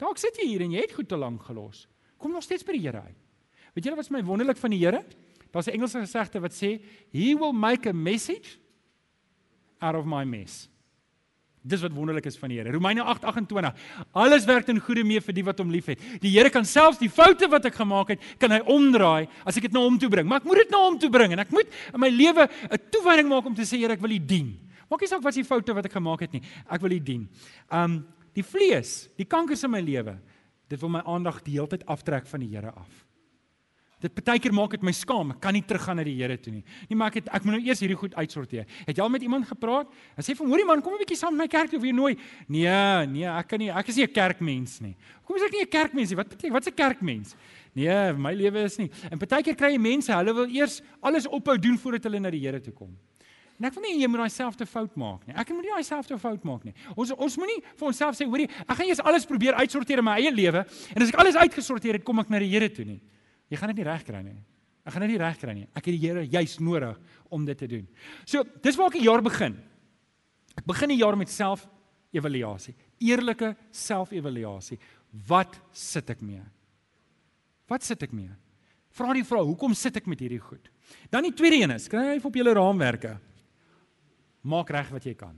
Dalk 0.00 0.20
sit 0.20 0.36
jy 0.36 0.50
hier 0.50 0.64
en 0.66 0.74
jy 0.76 0.82
het 0.84 0.92
goed 0.94 1.08
te 1.08 1.16
lank 1.16 1.46
gelos. 1.48 1.86
Kom 2.20 2.34
nog 2.34 2.44
steeds 2.44 2.66
by 2.66 2.76
die 2.76 2.84
Here 2.84 3.00
uit. 3.00 3.16
Weet 3.74 3.88
julle 3.88 3.96
wat 3.96 4.08
is 4.08 4.12
my 4.12 4.20
wonderlik 4.24 4.60
van 4.60 4.74
die 4.74 4.80
Here? 4.82 5.00
Daar's 5.52 5.68
'n 5.68 5.76
Engelse 5.80 6.00
gesegde 6.00 6.40
wat 6.40 6.52
sê, 6.52 6.80
"He 7.10 7.34
will 7.34 7.52
make 7.52 7.88
a 7.88 7.92
message 7.92 8.58
out 9.80 9.96
of 9.96 10.04
my 10.04 10.24
mess." 10.24 10.68
Dis 11.68 11.82
wat 11.84 11.92
wonderlik 11.92 12.26
is 12.30 12.38
van 12.40 12.52
die 12.52 12.58
Here. 12.58 12.72
Romeine 12.72 13.04
8:28. 13.04 13.74
Alles 14.12 14.46
werk 14.48 14.66
ten 14.66 14.80
goeie 14.80 15.04
mee 15.04 15.20
vir 15.20 15.36
die 15.36 15.44
wat 15.44 15.58
hom 15.60 15.70
liefhet. 15.70 16.00
Die 16.22 16.30
Here 16.32 16.50
kan 16.50 16.64
selfs 16.64 16.98
die 16.98 17.10
foute 17.12 17.48
wat 17.52 17.66
ek 17.68 17.76
gemaak 17.76 18.14
het, 18.14 18.20
kan 18.40 18.50
hy 18.54 18.60
omdraai 18.64 19.28
as 19.44 19.56
ek 19.56 19.68
dit 19.68 19.76
na 19.76 19.80
hom 19.84 19.98
toe 19.98 20.08
bring. 20.08 20.26
Maar 20.28 20.40
ek 20.40 20.48
moet 20.48 20.62
dit 20.64 20.72
na 20.72 20.78
hom 20.86 20.98
toe 20.98 21.10
bring 21.10 21.32
en 21.36 21.44
ek 21.44 21.52
moet 21.52 21.68
in 21.92 22.00
my 22.00 22.08
lewe 22.08 22.48
'n 22.48 22.78
toewyding 22.90 23.28
maak 23.28 23.46
om 23.46 23.54
te 23.54 23.62
sê 23.62 23.78
Here, 23.78 23.92
ek 23.92 24.00
wil 24.00 24.12
U 24.12 24.18
dien. 24.18 24.58
Maak 24.90 25.00
nie 25.00 25.08
saak 25.08 25.22
wat 25.22 25.34
se 25.34 25.44
foute 25.44 25.74
wat 25.74 25.84
ek 25.84 25.92
gemaak 25.92 26.20
het 26.20 26.32
nie. 26.32 26.42
Ek 26.70 26.80
wil 26.80 26.92
U 26.92 26.98
dien. 26.98 27.28
Um 27.70 28.06
die 28.34 28.42
vlees, 28.42 29.08
die 29.16 29.26
kankers 29.26 29.64
in 29.64 29.70
my 29.70 29.80
lewe, 29.80 30.18
dit 30.68 30.80
wil 30.80 30.88
my 30.88 31.02
aandag 31.04 31.42
die 31.44 31.52
hele 31.52 31.66
tyd 31.66 31.84
aftrek 31.86 32.26
van 32.26 32.40
die 32.40 32.48
Here 32.48 32.72
af. 32.72 33.07
Dit 33.98 34.14
baie 34.14 34.38
keer 34.38 34.54
maak 34.54 34.70
dit 34.76 34.82
my 34.86 34.92
skaam. 34.94 35.32
Ek 35.34 35.40
kan 35.42 35.56
nie 35.56 35.64
teruggaan 35.66 35.98
na 35.98 36.04
die 36.06 36.14
Here 36.14 36.36
toe 36.38 36.52
nie. 36.52 36.62
Nee, 36.86 36.96
maar 36.98 37.10
ek 37.10 37.18
het 37.18 37.30
ek 37.34 37.44
moet 37.44 37.56
nou 37.56 37.62
eers 37.66 37.80
hierdie 37.82 37.98
goed 37.98 38.14
uitsorteer. 38.14 38.66
Het 38.86 38.96
jy 38.96 39.02
al 39.02 39.10
met 39.10 39.24
iemand 39.26 39.48
gepraat? 39.50 39.90
Hy 40.14 40.22
sê 40.22 40.36
van 40.38 40.46
hoorie 40.46 40.66
man, 40.68 40.82
kom 40.82 40.94
'n 40.94 41.02
bietjie 41.02 41.18
saam 41.18 41.34
met 41.34 41.46
my 41.46 41.48
kerk 41.48 41.70
toe 41.70 41.80
vir 41.80 41.92
nooi. 41.92 42.16
Nee, 42.46 43.06
nee, 43.06 43.26
ek 43.26 43.48
kan 43.48 43.58
nie. 43.58 43.70
Ek 43.70 43.88
is 43.88 43.96
nie 43.96 44.04
'n 44.06 44.12
kerkmens 44.12 44.80
nie. 44.80 44.96
Kom 45.24 45.36
is 45.36 45.42
ek 45.42 45.52
nie 45.52 45.62
'n 45.62 45.68
kerkmens 45.68 46.10
nie. 46.10 46.16
Wat 46.16 46.28
beteken 46.28 46.52
wat's 46.52 46.68
'n 46.68 46.74
kerkmens? 46.74 47.34
Nee, 47.74 48.12
my 48.12 48.32
lewe 48.32 48.64
is 48.64 48.78
nie. 48.78 48.90
En 49.10 49.18
baie 49.18 49.42
keer 49.42 49.56
kry 49.56 49.72
jy 49.72 49.78
mense, 49.78 50.12
hulle 50.12 50.34
wil 50.34 50.46
eers 50.46 50.80
alles 51.02 51.26
ophou 51.26 51.58
doen 51.58 51.76
voordat 51.76 52.04
hulle 52.04 52.20
na 52.20 52.30
die 52.30 52.40
Here 52.40 52.60
toe 52.60 52.72
kom. 52.72 52.96
En 53.58 53.66
ek 53.66 53.74
wil 53.74 53.82
nie 53.82 53.98
jy 53.98 54.06
moet 54.06 54.20
daai 54.22 54.30
selfde 54.30 54.66
fout 54.66 54.94
maak 54.96 55.26
nie. 55.26 55.34
Ek 55.34 55.48
moet 55.50 55.64
nie 55.66 55.72
daai 55.74 55.82
selfde 55.82 56.18
fout 56.18 56.44
maak 56.44 56.64
nie. 56.64 56.74
Ons 56.94 57.10
ons 57.10 57.36
moenie 57.36 57.58
vir 57.74 57.86
onsself 57.88 58.14
sê, 58.14 58.24
hoorie, 58.24 58.46
ek 58.46 58.76
gaan 58.78 58.86
eers 58.86 59.00
alles 59.02 59.26
probeer 59.26 59.58
uitsorteer 59.58 59.98
in 59.98 60.04
my 60.06 60.14
eie 60.20 60.30
lewe 60.30 60.62
en 60.94 61.02
as 61.02 61.08
ek 61.08 61.18
alles 61.18 61.34
uitgesorteer 61.34 61.98
het, 61.98 62.04
kom 62.06 62.22
ek 62.22 62.30
na 62.30 62.38
die 62.38 62.50
Here 62.52 62.68
toe 62.70 62.84
nie. 62.86 63.00
Jy 63.48 63.60
gaan 63.60 63.72
dit 63.72 63.80
nie 63.80 63.88
reg 63.88 64.04
kry 64.06 64.22
nie. 64.22 64.36
Ek 64.84 64.94
gaan 64.94 65.04
dit 65.04 65.12
nie 65.12 65.20
reg 65.20 65.40
kry 65.40 65.54
nie. 65.56 65.66
Ek 65.76 65.84
het 65.84 65.94
die 65.94 66.00
Here 66.00 66.24
juis 66.24 66.58
nodig 66.64 67.00
om 67.34 67.44
dit 67.44 67.58
te 67.58 67.68
doen. 67.68 67.86
So, 68.24 68.44
dis 68.64 68.76
waar 68.78 68.92
ek 68.92 69.00
die 69.00 69.06
jaar 69.08 69.24
begin. 69.24 69.58
Ek 70.56 70.66
begin 70.68 70.92
die 70.94 71.00
jaar 71.00 71.16
met 71.16 71.32
self-evaluasie. 71.32 72.74
Eerlike 73.04 73.52
self-evaluasie. 73.70 74.78
Wat 75.28 75.58
sit 75.72 76.10
ek 76.10 76.22
mee? 76.24 76.44
Wat 77.68 77.84
sit 77.84 78.02
ek 78.02 78.14
mee? 78.16 78.32
Vra 78.96 79.12
die 79.14 79.26
vrou, 79.26 79.44
hoekom 79.52 79.76
sit 79.76 79.96
ek 80.00 80.08
met 80.10 80.20
hierdie 80.24 80.40
goed? 80.42 80.70
Dan 81.12 81.28
die 81.28 81.34
tweede 81.36 81.60
een 81.60 81.74
is, 81.76 81.86
skryf 81.86 82.24
op 82.24 82.38
julle 82.40 82.54
raamwerke. 82.56 83.18
Maak 84.48 84.72
reg 84.72 84.90
wat 84.94 85.04
jy 85.04 85.14
kan. 85.18 85.36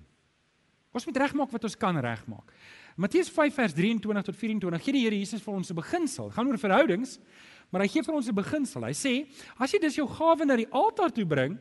Ons 0.95 1.07
moet 1.07 1.21
regmaak 1.23 1.51
wat 1.53 1.67
ons 1.67 1.77
kan 1.79 1.99
regmaak. 2.03 2.55
Matteus 2.99 3.31
5 3.31 3.55
vers 3.55 3.75
23 3.77 4.27
tot 4.27 4.37
24 4.37 4.83
gee 4.85 4.95
die 4.97 5.05
Here 5.05 5.19
Jesus 5.19 5.43
vir 5.43 5.55
ons 5.55 5.71
'n 5.71 5.79
beginsel. 5.79 6.31
Gaan 6.31 6.47
oor 6.47 6.59
verhoudings, 6.59 7.19
Maar 7.71 7.85
hy 7.87 7.89
gee 7.89 8.03
vir 8.03 8.15
ons 8.15 8.29
'n 8.29 8.35
beginsel. 8.35 8.85
Hy 8.85 8.95
sê, 8.95 9.27
as 9.59 9.73
jy 9.73 9.79
dus 9.79 9.97
jou 9.97 10.07
gawe 10.07 10.45
na 10.45 10.57
die 10.57 10.71
altaar 10.71 11.11
toe 11.11 11.25
bring 11.25 11.59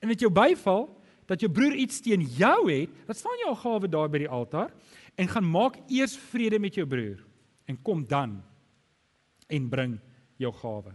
en 0.00 0.08
dit 0.08 0.20
jou 0.20 0.30
byval, 0.30 0.88
dat 1.26 1.40
jou 1.40 1.50
broer 1.52 1.74
iets 1.76 2.00
teen 2.00 2.22
jou 2.22 2.70
het, 2.70 2.90
dan 3.06 3.14
staan 3.14 3.38
jou 3.44 3.54
gawe 3.54 3.88
daar 3.88 4.08
by 4.08 4.18
die 4.18 4.28
altaar 4.28 4.72
en 5.16 5.28
gaan 5.28 5.44
maak 5.44 5.76
eers 5.90 6.16
vrede 6.16 6.58
met 6.58 6.74
jou 6.74 6.86
broer 6.86 7.20
en 7.68 7.76
kom 7.82 8.06
dan 8.06 8.42
en 9.48 9.68
bring 9.68 9.98
jou 10.40 10.52
gawe. 10.52 10.94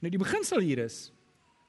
Nou 0.00 0.10
die 0.10 0.20
beginsel 0.20 0.60
hier 0.64 0.84
is 0.84 1.12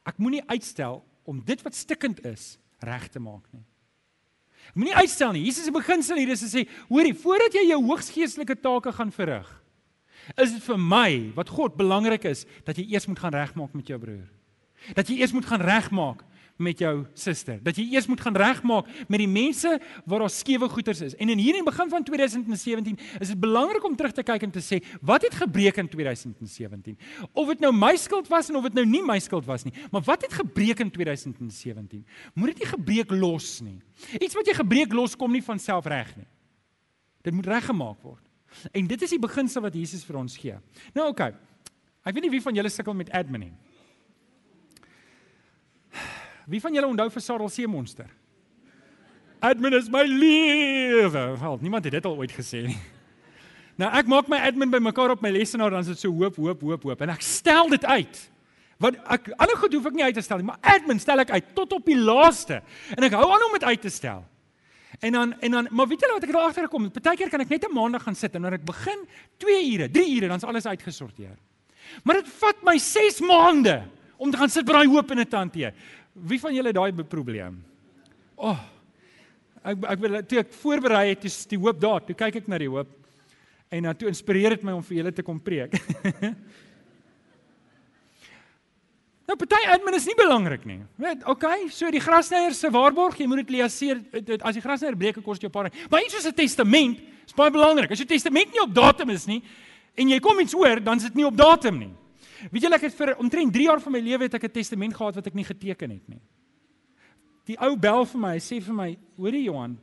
ek 0.05 0.17
moenie 0.17 0.44
uitstel 0.48 1.03
om 1.25 1.41
dit 1.44 1.62
wat 1.65 1.75
stikkend 1.75 2.22
is 2.25 2.58
reg 2.86 3.08
te 3.10 3.20
maak 3.20 3.48
nie. 3.51 3.65
Moenie 4.74 4.96
uitstel 4.96 5.34
nie. 5.36 5.44
Jesus 5.46 5.67
se 5.67 5.74
beginsel 5.74 6.17
hier 6.17 6.32
is 6.34 6.41
om 6.41 6.50
te 6.50 6.58
sê, 6.58 6.63
hoorie, 6.89 7.13
voordat 7.17 7.53
jy 7.53 7.67
jou 7.70 7.79
hoogs 7.86 8.10
geestelike 8.13 8.58
take 8.62 8.94
gaan 8.96 9.12
verrig, 9.13 9.50
is 10.34 10.55
dit 10.55 10.63
vir 10.63 10.79
my 10.82 11.10
wat 11.36 11.51
God 11.53 11.75
belangrik 11.77 12.25
is 12.29 12.46
dat 12.65 12.77
jy 12.77 12.88
eers 12.94 13.05
moet 13.05 13.20
gaan 13.20 13.36
regmaak 13.36 13.74
met 13.74 13.88
jou 13.88 14.00
broer. 14.00 14.25
Dat 14.94 15.10
jy 15.10 15.20
eers 15.22 15.34
moet 15.34 15.46
gaan 15.46 15.62
regmaak 15.62 16.24
met 16.55 16.79
jou 16.79 17.03
suster. 17.20 17.58
Dat 17.63 17.75
jy 17.75 17.84
eers 17.91 18.08
moet 18.08 18.22
gaan 18.24 18.36
regmaak 18.39 18.88
met 19.12 19.20
die 19.20 19.29
mense 19.29 19.74
waar 20.08 20.24
daar 20.24 20.32
skewe 20.32 20.70
goeters 20.72 21.01
is. 21.03 21.15
En 21.20 21.29
in 21.29 21.39
hierdie 21.41 21.63
begin 21.63 21.89
van 21.91 22.03
2017 22.03 23.00
is 23.20 23.34
dit 23.34 23.39
belangrik 23.39 23.84
om 23.84 23.96
terug 23.96 24.15
te 24.15 24.24
kyk 24.24 24.48
en 24.48 24.53
te 24.55 24.63
sê, 24.63 24.79
wat 25.01 25.25
het 25.27 25.36
gebreek 25.36 25.82
in 25.84 25.89
2017? 25.91 26.98
Of 27.34 27.51
dit 27.51 27.63
nou 27.63 27.74
my 27.75 27.96
skuld 28.00 28.29
was 28.32 28.50
en 28.50 28.60
of 28.60 28.70
dit 28.70 28.79
nou 28.79 28.86
nie 28.88 29.03
my 29.03 29.20
skuld 29.20 29.48
was 29.50 29.67
nie, 29.67 29.74
maar 29.91 30.05
wat 30.08 30.24
het 30.27 30.38
gebreek 30.39 30.79
in 30.79 30.91
2017? 30.91 32.05
Moet 32.34 32.55
dit 32.55 32.63
nie 32.63 32.72
gebreek 32.72 33.12
los 33.12 33.60
nie. 33.65 33.82
Iets 34.22 34.38
wat 34.38 34.48
jy 34.48 34.55
gebreek 34.55 34.96
los 34.96 35.17
kom 35.20 35.36
nie 35.36 35.44
van 35.44 35.60
self 35.60 35.89
reg 35.91 36.15
nie. 36.15 36.29
Dit 37.25 37.34
moet 37.34 37.51
reggemaak 37.51 38.00
word. 38.05 38.24
En 38.72 38.88
dit 38.88 39.02
is 39.02 39.14
die 39.16 39.22
beginsel 39.22 39.62
wat 39.66 39.76
Jesus 39.76 40.06
vir 40.08 40.20
ons 40.20 40.38
gee. 40.38 40.58
Nou 40.94 41.10
oké. 41.10 41.30
Okay. 41.30 41.34
Ek 42.06 42.14
weet 42.14 42.28
nie 42.28 42.36
wie 42.36 42.44
van 42.44 42.58
julle 42.58 42.70
sukkel 42.70 42.94
met 42.98 43.10
admin 43.18 43.48
nie. 43.48 43.54
Wie 46.46 46.62
van 46.62 46.76
julle 46.78 46.90
onthou 46.92 47.08
vir 47.10 47.24
Sarel 47.26 47.50
se 47.50 47.66
monster? 47.68 48.10
Admin 49.42 49.74
is 49.74 49.90
my 49.90 50.04
lewe. 50.06 51.24
Wel, 51.42 51.58
niemand 51.62 51.88
het 51.88 51.98
dit 51.98 52.06
al 52.06 52.18
ooit 52.22 52.34
gesê 52.34 52.68
nie. 52.68 52.78
Nou 53.82 53.90
ek 53.92 54.08
maak 54.08 54.30
my 54.32 54.38
admin 54.46 54.72
bymekaar 54.72 55.16
op 55.18 55.24
my 55.26 55.34
lesenaar 55.36 55.74
dan 55.74 55.84
is 55.84 55.92
dit 55.92 56.06
so 56.06 56.14
hoop 56.14 56.38
hoop 56.40 56.62
hoop 56.64 56.86
hoop 56.88 57.02
en 57.04 57.12
ek 57.12 57.26
stel 57.26 57.68
dit 57.74 57.84
uit. 57.86 58.22
Want 58.80 59.00
ek 59.12 59.28
ander 59.36 59.58
goed 59.60 59.76
hoef 59.76 59.90
ek 59.90 59.98
nie 59.98 60.06
uit 60.06 60.16
te 60.16 60.24
stel 60.24 60.40
nie, 60.40 60.48
maar 60.48 60.62
admin 60.76 61.00
stel 61.02 61.24
ek 61.24 61.34
uit 61.34 61.52
tot 61.58 61.74
op 61.76 61.86
die 61.88 61.98
laaste. 62.00 62.62
En 62.96 63.08
ek 63.08 63.18
hou 63.18 63.28
aan 63.28 63.50
om 63.50 63.58
dit 63.58 63.68
uit 63.68 63.84
te 63.88 63.92
stel. 63.92 64.24
En 65.00 65.12
dan 65.12 65.34
en 65.40 65.52
dan 65.52 65.68
maar 65.72 65.88
weet 65.88 66.00
julle 66.00 66.14
wat 66.14 66.24
ek 66.24 66.32
daar 66.32 66.48
agter 66.50 66.68
gekom 66.68 66.84
het? 66.88 66.94
Partykeer 66.94 67.30
kan 67.30 67.42
ek 67.42 67.50
net 67.50 67.66
'n 67.68 67.74
maandag 67.74 68.04
gaan 68.04 68.16
sit 68.16 68.36
en 68.36 68.42
dan 68.42 68.54
ek 68.54 68.66
begin 68.66 69.08
2 69.38 69.74
ure, 69.74 69.90
3 69.90 70.16
ure, 70.16 70.28
dan's 70.28 70.44
alles 70.44 70.66
uitgesorteer. 70.66 71.38
Maar 72.04 72.16
dit 72.16 72.28
vat 72.28 72.64
my 72.64 72.78
6 72.78 73.20
maande 73.20 73.84
om 74.18 74.32
te 74.32 74.38
gaan 74.38 74.50
sit 74.50 74.66
by 74.66 74.74
daai 74.74 74.88
hoop 74.88 75.08
dit 75.08 75.30
te 75.30 75.36
hanteer. 75.36 75.74
Wie 76.14 76.40
van 76.40 76.54
julle 76.54 76.74
daai 76.74 77.04
probleem? 77.04 77.64
O. 78.36 78.50
Oh, 78.50 78.60
ek 79.64 79.84
ek 79.84 80.00
wil 80.00 80.22
toe 80.24 80.40
ek 80.40 80.54
voorberei 80.54 81.10
het, 81.10 81.25
is 81.25 81.46
die 81.46 81.58
hoop 81.58 81.80
daar. 81.80 82.02
Toe 82.06 82.16
kyk 82.16 82.36
ek 82.36 82.48
na 82.48 82.58
die 82.58 82.70
hoop 82.70 82.92
en 83.70 83.84
dan 83.84 83.96
toe 83.96 84.08
inspireer 84.08 84.56
dit 84.56 84.64
my 84.64 84.72
om 84.72 84.84
vir 84.84 84.98
julle 84.98 85.12
te 85.12 85.24
kom 85.25 85.40
preek. 85.40 85.74
Nou 89.36 89.44
party 89.44 89.65
admin 89.68 89.98
is 89.98 90.06
nie 90.08 90.15
belangrik 90.15 90.63
nie. 90.63 90.77
Weet, 91.01 91.25
okay, 91.27 91.65
so 91.68 91.89
die 91.92 92.00
grasnyer 92.00 92.54
se 92.56 92.70
waarborg, 92.72 93.18
jy 93.20 93.25
moet 93.27 93.42
dit 93.42 93.58
leaseer 93.58 94.00
as 94.39 94.56
die 94.56 94.63
grasnyer 94.63 94.96
breek 94.96 95.20
kos 95.20 95.42
jy 95.42 95.50
'n 95.50 95.51
paar. 95.51 95.68
Maar 95.92 96.06
iets 96.06 96.15
soos 96.15 96.25
'n 96.25 96.34
testament 96.34 97.00
is 97.27 97.34
baie 97.36 97.51
belangrik. 97.51 97.92
As 97.92 98.00
jou 98.00 98.08
testament 98.08 98.54
nie 98.54 98.62
op 98.62 98.74
datum 98.74 99.10
is 99.10 99.27
nie 99.27 99.44
en 99.98 100.08
jy 100.08 100.20
kom 100.22 100.39
iets 100.39 100.54
hoor, 100.54 100.80
dan 100.80 100.98
is 100.98 101.04
dit 101.04 101.15
nie 101.15 101.25
op 101.25 101.36
datum 101.36 101.77
nie. 101.77 101.94
Weet 102.50 102.63
jy 102.63 102.74
ek 102.74 102.82
het 102.82 102.94
vir 102.94 103.18
omtrent 103.18 103.54
3 103.54 103.65
jaar 103.65 103.82
van 103.82 103.92
my 103.92 104.00
lewe 104.00 104.24
het 104.24 104.34
ek 104.36 104.44
'n 104.44 104.51
testament 104.51 104.94
gehad 104.94 105.15
wat 105.15 105.27
ek 105.27 105.34
nie 105.34 105.44
geteken 105.44 105.89
het 105.92 106.08
nie. 106.08 106.22
Die 107.46 107.60
ou 107.60 107.75
bel 107.75 108.06
vir 108.06 108.20
my, 108.22 108.34
hy 108.36 108.39
sê 108.39 108.62
vir 108.62 108.74
my, 108.74 108.98
hoorie 109.18 109.44
Johan, 109.44 109.77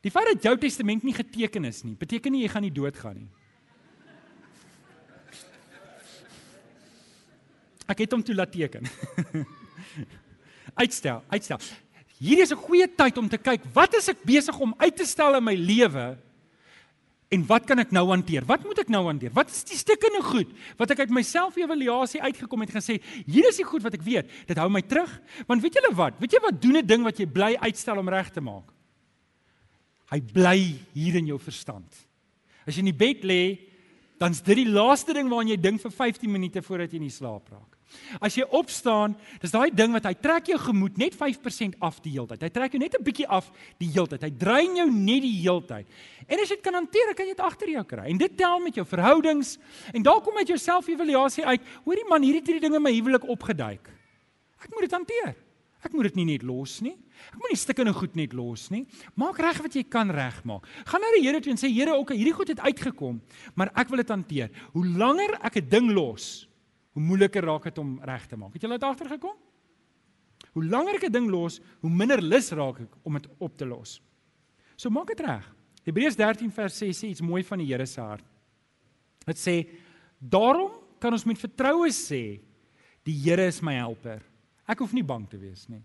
die 0.00 0.10
feit 0.10 0.26
dat 0.32 0.42
jou 0.42 0.56
testament 0.56 1.02
nie 1.02 1.12
geteken 1.12 1.64
is 1.64 1.82
nie, 1.82 1.96
beteken 1.96 2.32
nie 2.32 2.42
jy 2.42 2.48
gaan 2.48 2.62
nie 2.62 2.70
doodgaan 2.70 3.16
nie. 3.16 3.28
Ek 7.86 8.02
het 8.02 8.12
hom 8.12 8.22
toe 8.22 8.34
laat 8.34 8.52
teken. 8.52 8.86
uitstel, 10.82 11.22
uitstel. 11.30 11.60
Hierdie 12.16 12.44
is 12.44 12.52
'n 12.52 12.60
goeie 12.60 12.88
tyd 12.88 13.18
om 13.18 13.28
te 13.28 13.38
kyk 13.38 13.64
wat 13.74 13.94
is 13.94 14.08
ek 14.08 14.24
besig 14.24 14.56
om 14.58 14.74
uit 14.78 14.96
te 14.96 15.04
stel 15.04 15.36
in 15.36 15.44
my 15.44 15.54
lewe 15.54 16.16
en 17.28 17.42
wat 17.46 17.66
kan 17.66 17.78
ek 17.78 17.92
nou 17.92 18.06
hanteer? 18.08 18.44
Wat 18.46 18.64
moet 18.64 18.78
ek 18.78 18.88
nou 18.88 19.04
hanteer? 19.04 19.32
Wat 19.34 19.50
is 19.50 19.64
die 19.66 19.76
stikkende 19.76 20.22
goed 20.22 20.48
wat 20.78 20.90
ek 20.90 21.04
uit 21.04 21.10
myself 21.10 21.56
evaluasie 21.56 22.22
uitgekom 22.22 22.64
het 22.64 22.72
gesê, 22.72 23.00
hier 23.26 23.48
is 23.48 23.58
die 23.60 23.66
goed 23.66 23.82
wat 23.82 23.94
ek 23.94 24.06
weet. 24.06 24.30
Dit 24.46 24.56
hou 24.56 24.68
my 24.70 24.80
terug. 24.80 25.10
Want 25.46 25.62
weet 25.62 25.76
julle 25.76 25.92
wat? 25.94 26.16
Weet 26.18 26.32
jy 26.32 26.40
wat 26.40 26.62
doen 26.62 26.78
'n 26.78 26.86
ding 26.86 27.02
wat 27.04 27.18
jy 27.18 27.26
bly 27.26 27.56
uitstel 27.60 27.98
om 27.98 28.08
reg 28.08 28.30
te 28.30 28.40
maak? 28.40 28.72
Hy 30.10 30.20
bly 30.20 30.78
hier 30.94 31.16
in 31.16 31.26
jou 31.26 31.38
verstand. 31.38 31.92
As 32.66 32.74
jy 32.74 32.80
in 32.80 32.92
die 32.94 33.04
bed 33.04 33.24
lê, 33.24 33.58
dan's 34.18 34.40
dit 34.40 34.56
die 34.56 34.70
laaste 34.70 35.12
ding 35.12 35.28
waaraan 35.28 35.48
jy 35.48 35.60
dink 35.60 35.80
vir 35.80 35.90
15 35.90 36.30
minute 36.30 36.62
voordat 36.62 36.90
jy 36.90 36.96
in 36.96 37.08
die 37.08 37.10
slaap 37.10 37.48
raak. 37.50 37.75
As 38.20 38.34
jy 38.36 38.44
opstaan, 38.54 39.14
dis 39.40 39.52
daai 39.54 39.70
ding 39.74 39.92
wat 39.94 40.06
hy 40.08 40.12
trek 40.18 40.50
jou 40.50 40.58
gemoed 40.60 40.98
net 41.00 41.14
5% 41.16 41.78
af 41.84 42.00
die 42.04 42.12
hele 42.16 42.28
tyd. 42.32 42.42
Hy 42.46 42.50
trek 42.52 42.74
jou 42.74 42.80
net 42.80 42.94
'n 42.98 43.04
bietjie 43.04 43.28
af 43.28 43.50
die 43.78 43.88
hele 43.88 44.06
tyd. 44.06 44.22
Hy 44.22 44.30
drein 44.30 44.76
jou 44.76 44.90
net 44.90 45.22
die 45.22 45.40
hele 45.42 45.62
tyd. 45.62 45.86
En 46.28 46.40
as 46.40 46.48
jy 46.48 46.56
dit 46.56 46.64
kan 46.64 46.74
hanteer, 46.74 47.14
kan 47.14 47.26
jy 47.26 47.34
dit 47.34 47.44
agter 47.44 47.68
jou 47.68 47.84
kry. 47.84 48.10
En 48.10 48.18
dit 48.18 48.36
tel 48.36 48.60
met 48.60 48.74
jou 48.74 48.84
verhoudings 48.84 49.58
en 49.94 50.02
daar 50.02 50.20
kom 50.20 50.36
uit 50.36 50.48
jou 50.48 50.58
selfevaluasie 50.58 51.44
uit. 51.46 51.60
Hoorie 51.84 52.08
man, 52.08 52.22
hierdie 52.22 52.42
drie 52.42 52.60
dinge 52.60 52.80
my 52.80 52.92
huwelik 52.92 53.24
opgeduik. 53.24 53.88
Ek 54.62 54.70
moet 54.72 54.80
dit 54.80 54.92
hanteer. 54.92 55.36
Ek 55.84 55.92
moet 55.92 56.08
dit 56.10 56.16
nie 56.16 56.32
net 56.32 56.42
los 56.42 56.80
nie. 56.80 56.96
Ek 57.30 57.38
moet 57.38 57.52
nie 57.52 57.60
stukkende 57.60 57.94
goed 57.94 58.16
net 58.18 58.32
los 58.36 58.70
nie. 58.70 58.86
Maak 59.14 59.38
reg 59.38 59.60
wat 59.62 59.76
jy 59.76 59.84
kan 59.88 60.10
regmaak. 60.10 60.66
Gaan 60.86 61.00
na 61.00 61.12
die 61.14 61.22
Here 61.26 61.40
toe 61.40 61.52
en 61.52 61.60
sê 61.60 61.70
Here, 61.70 61.94
okay, 61.94 62.16
hierdie 62.18 62.34
goed 62.34 62.48
het 62.48 62.60
uitgekom, 62.60 63.20
maar 63.54 63.70
ek 63.76 63.88
wil 63.92 64.02
dit 64.02 64.12
hanteer. 64.12 64.50
Hoe 64.74 64.86
langer 64.86 65.38
ek 65.42 65.56
'n 65.56 65.68
ding 65.68 65.90
los, 65.92 66.48
hoe 66.96 67.04
moeiliker 67.04 67.44
raak 67.44 67.68
dit 67.68 67.78
om 67.78 67.98
reg 68.08 68.24
te 68.24 68.38
maak. 68.40 68.54
Het 68.56 68.64
julle 68.64 68.78
dit 68.78 68.88
agtergekom? 68.88 69.34
Hoe 70.56 70.64
langer 70.64 70.96
ek 70.96 71.04
'n 71.04 71.12
ding 71.12 71.28
los, 71.28 71.60
hoe 71.80 71.90
minder 71.90 72.22
lus 72.22 72.50
raak 72.50 72.80
ek 72.80 72.92
om 73.04 73.12
dit 73.12 73.28
op 73.38 73.56
te 73.56 73.66
los. 73.66 74.00
So 74.76 74.88
maak 74.88 75.08
dit 75.08 75.20
reg. 75.20 75.44
Hebreërs 75.84 76.16
13 76.16 76.50
vers 76.50 76.78
6 76.78 76.98
sê 76.98 77.08
iets 77.08 77.20
mooi 77.20 77.44
van 77.44 77.58
die 77.58 77.66
Here 77.66 77.86
se 77.86 78.00
hart. 78.00 78.24
Dit 79.26 79.36
sê: 79.36 79.68
"Daarom 80.18 80.70
kan 80.98 81.12
ons 81.12 81.24
met 81.24 81.38
vertroue 81.38 81.90
sê, 81.90 82.40
die 83.04 83.14
Here 83.14 83.46
is 83.46 83.60
my 83.60 83.74
helper. 83.74 84.22
Ek 84.66 84.78
hoef 84.78 84.92
nie 84.92 85.04
bang 85.04 85.28
te 85.28 85.36
wees 85.36 85.68
nie. 85.68 85.82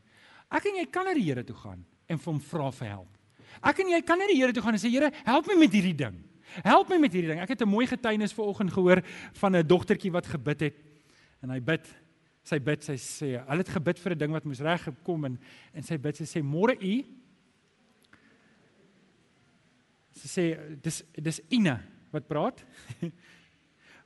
Ek 0.49 0.65
en 0.65 0.75
jy 0.75 0.85
kan 0.85 1.05
na 1.05 1.13
die 1.13 1.23
Here 1.23 1.43
toe 1.43 1.55
gaan 1.55 1.85
en 2.07 2.17
vir 2.17 2.31
hom 2.33 2.39
vra 2.39 2.71
vir 2.71 2.87
help. 2.87 3.17
Ek 3.61 3.79
en 3.79 3.89
jy 3.89 4.01
kan 4.01 4.17
na 4.17 4.27
die 4.27 4.37
Here 4.37 4.53
toe 4.53 4.63
gaan 4.63 4.73
en 4.73 4.79
sê 4.79 4.89
Here, 4.89 5.11
help 5.25 5.47
my 5.47 5.55
met 5.55 5.71
hierdie 5.71 5.97
ding. 5.97 6.23
Help 6.63 6.89
my 6.89 6.97
met 6.97 7.11
hierdie 7.11 7.29
ding. 7.29 7.39
Ek 7.39 7.49
het 7.49 7.61
'n 7.61 7.69
mooi 7.69 7.85
getuienis 7.85 8.33
vanoggend 8.33 8.71
gehoor 8.71 9.03
van 9.33 9.55
'n 9.55 9.67
dogtertjie 9.67 10.11
wat 10.11 10.25
gebid 10.25 10.59
het 10.61 10.90
en 11.41 11.49
hy 11.49 11.59
bid 11.59 11.87
sy 12.45 12.57
bid 12.59 12.83
sy 12.85 12.97
sê 12.97 13.29
hulle 13.37 13.61
het 13.61 13.73
gebid 13.75 13.99
vir 14.01 14.13
'n 14.15 14.17
ding 14.17 14.31
wat 14.33 14.45
moes 14.45 14.61
reg 14.61 14.83
gekom 14.83 15.25
en 15.25 15.37
en 15.73 15.83
sy 15.83 15.97
bid 15.97 16.17
sy 16.17 16.25
sê 16.25 16.41
môre 16.41 16.75
u. 16.77 17.03
Sy 20.11 20.27
sê 20.27 20.45
dis 20.81 21.03
dis 21.15 21.41
Ina 21.51 21.81
wat 22.11 22.27
praat. 22.27 22.63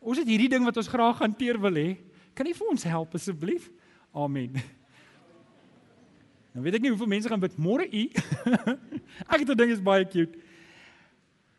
Ons 0.06 0.20
het 0.20 0.28
hierdie 0.28 0.50
ding 0.50 0.64
wat 0.64 0.78
ons 0.78 0.88
graag 0.88 1.18
hanteer 1.18 1.58
wil 1.58 1.74
hê. 1.74 1.98
Kan 2.36 2.46
u 2.46 2.54
vir 2.54 2.68
ons 2.70 2.84
help 2.84 3.16
asseblief? 3.16 3.72
Amen. 4.14 4.54
Nou 6.54 6.62
weet 6.64 6.76
ek 6.78 6.84
nie 6.84 6.92
hoeveel 6.94 7.10
mense 7.10 7.28
gaan 7.32 7.42
bid 7.42 7.58
môre 7.58 7.88
u. 7.90 8.04
Ek 9.32 9.42
het 9.42 9.50
'n 9.50 9.58
ding 9.58 9.72
is 9.72 9.82
baie 9.82 10.06
cute. 10.06 10.38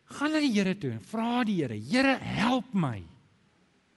Gaan 0.06 0.32
na 0.32 0.40
die 0.40 0.52
Here 0.54 0.74
toe 0.78 0.92
en 0.92 1.00
vra 1.00 1.42
die 1.44 1.58
Here 1.58 1.74
Here 1.74 2.16
help 2.22 2.72
my 2.72 3.02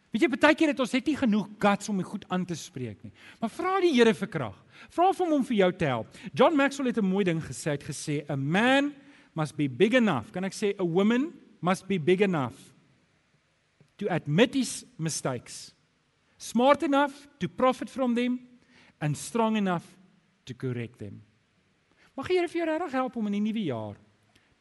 Weet 0.09 0.23
jy, 0.25 0.29
baie 0.33 0.57
keer 0.57 0.71
het 0.71 0.79
ons 0.81 0.93
net 0.95 1.05
nie 1.05 1.17
genoeg 1.19 1.49
guts 1.61 1.89
om 1.91 1.99
dit 2.01 2.07
goed 2.07 2.23
aan 2.33 2.45
te 2.49 2.55
spreek 2.57 3.03
nie. 3.05 3.11
Maar 3.41 3.51
vra 3.53 3.75
die 3.83 3.91
Here 3.93 4.13
vir 4.17 4.31
krag. 4.31 4.57
Vra 4.89 5.11
hom 5.11 5.35
om 5.37 5.43
vir 5.45 5.57
jou 5.59 5.69
te 5.77 5.85
help. 5.85 6.17
John 6.33 6.57
Maxwell 6.57 6.89
het 6.89 6.97
'n 6.97 7.05
mooi 7.05 7.23
ding 7.23 7.41
gesê, 7.41 7.71
het 7.77 7.83
gesê, 7.83 8.25
"A 8.29 8.35
man 8.35 8.93
must 9.35 9.55
be 9.55 9.67
big 9.67 9.93
enough." 9.93 10.31
Kan 10.31 10.43
ek 10.43 10.53
sê 10.53 10.73
a 10.79 10.83
woman 10.83 11.33
must 11.61 11.87
be 11.87 11.99
big 11.99 12.21
enough 12.21 12.73
to 13.97 14.07
admit 14.07 14.53
his 14.53 14.85
mistakes, 14.97 15.73
smart 16.37 16.83
enough 16.83 17.27
to 17.37 17.47
profit 17.47 17.89
from 17.89 18.15
them 18.15 18.39
and 18.99 19.17
strong 19.17 19.57
enough 19.57 19.83
to 20.45 20.53
correct 20.53 20.99
them. 20.99 21.21
Mag 22.15 22.27
die 22.27 22.35
Here 22.35 22.47
vir 22.47 22.65
jou 22.65 22.67
regtig 22.67 22.91
help 22.91 23.15
om 23.15 23.27
in 23.27 23.33
die 23.33 23.51
nuwe 23.51 23.63
jaar 23.63 23.97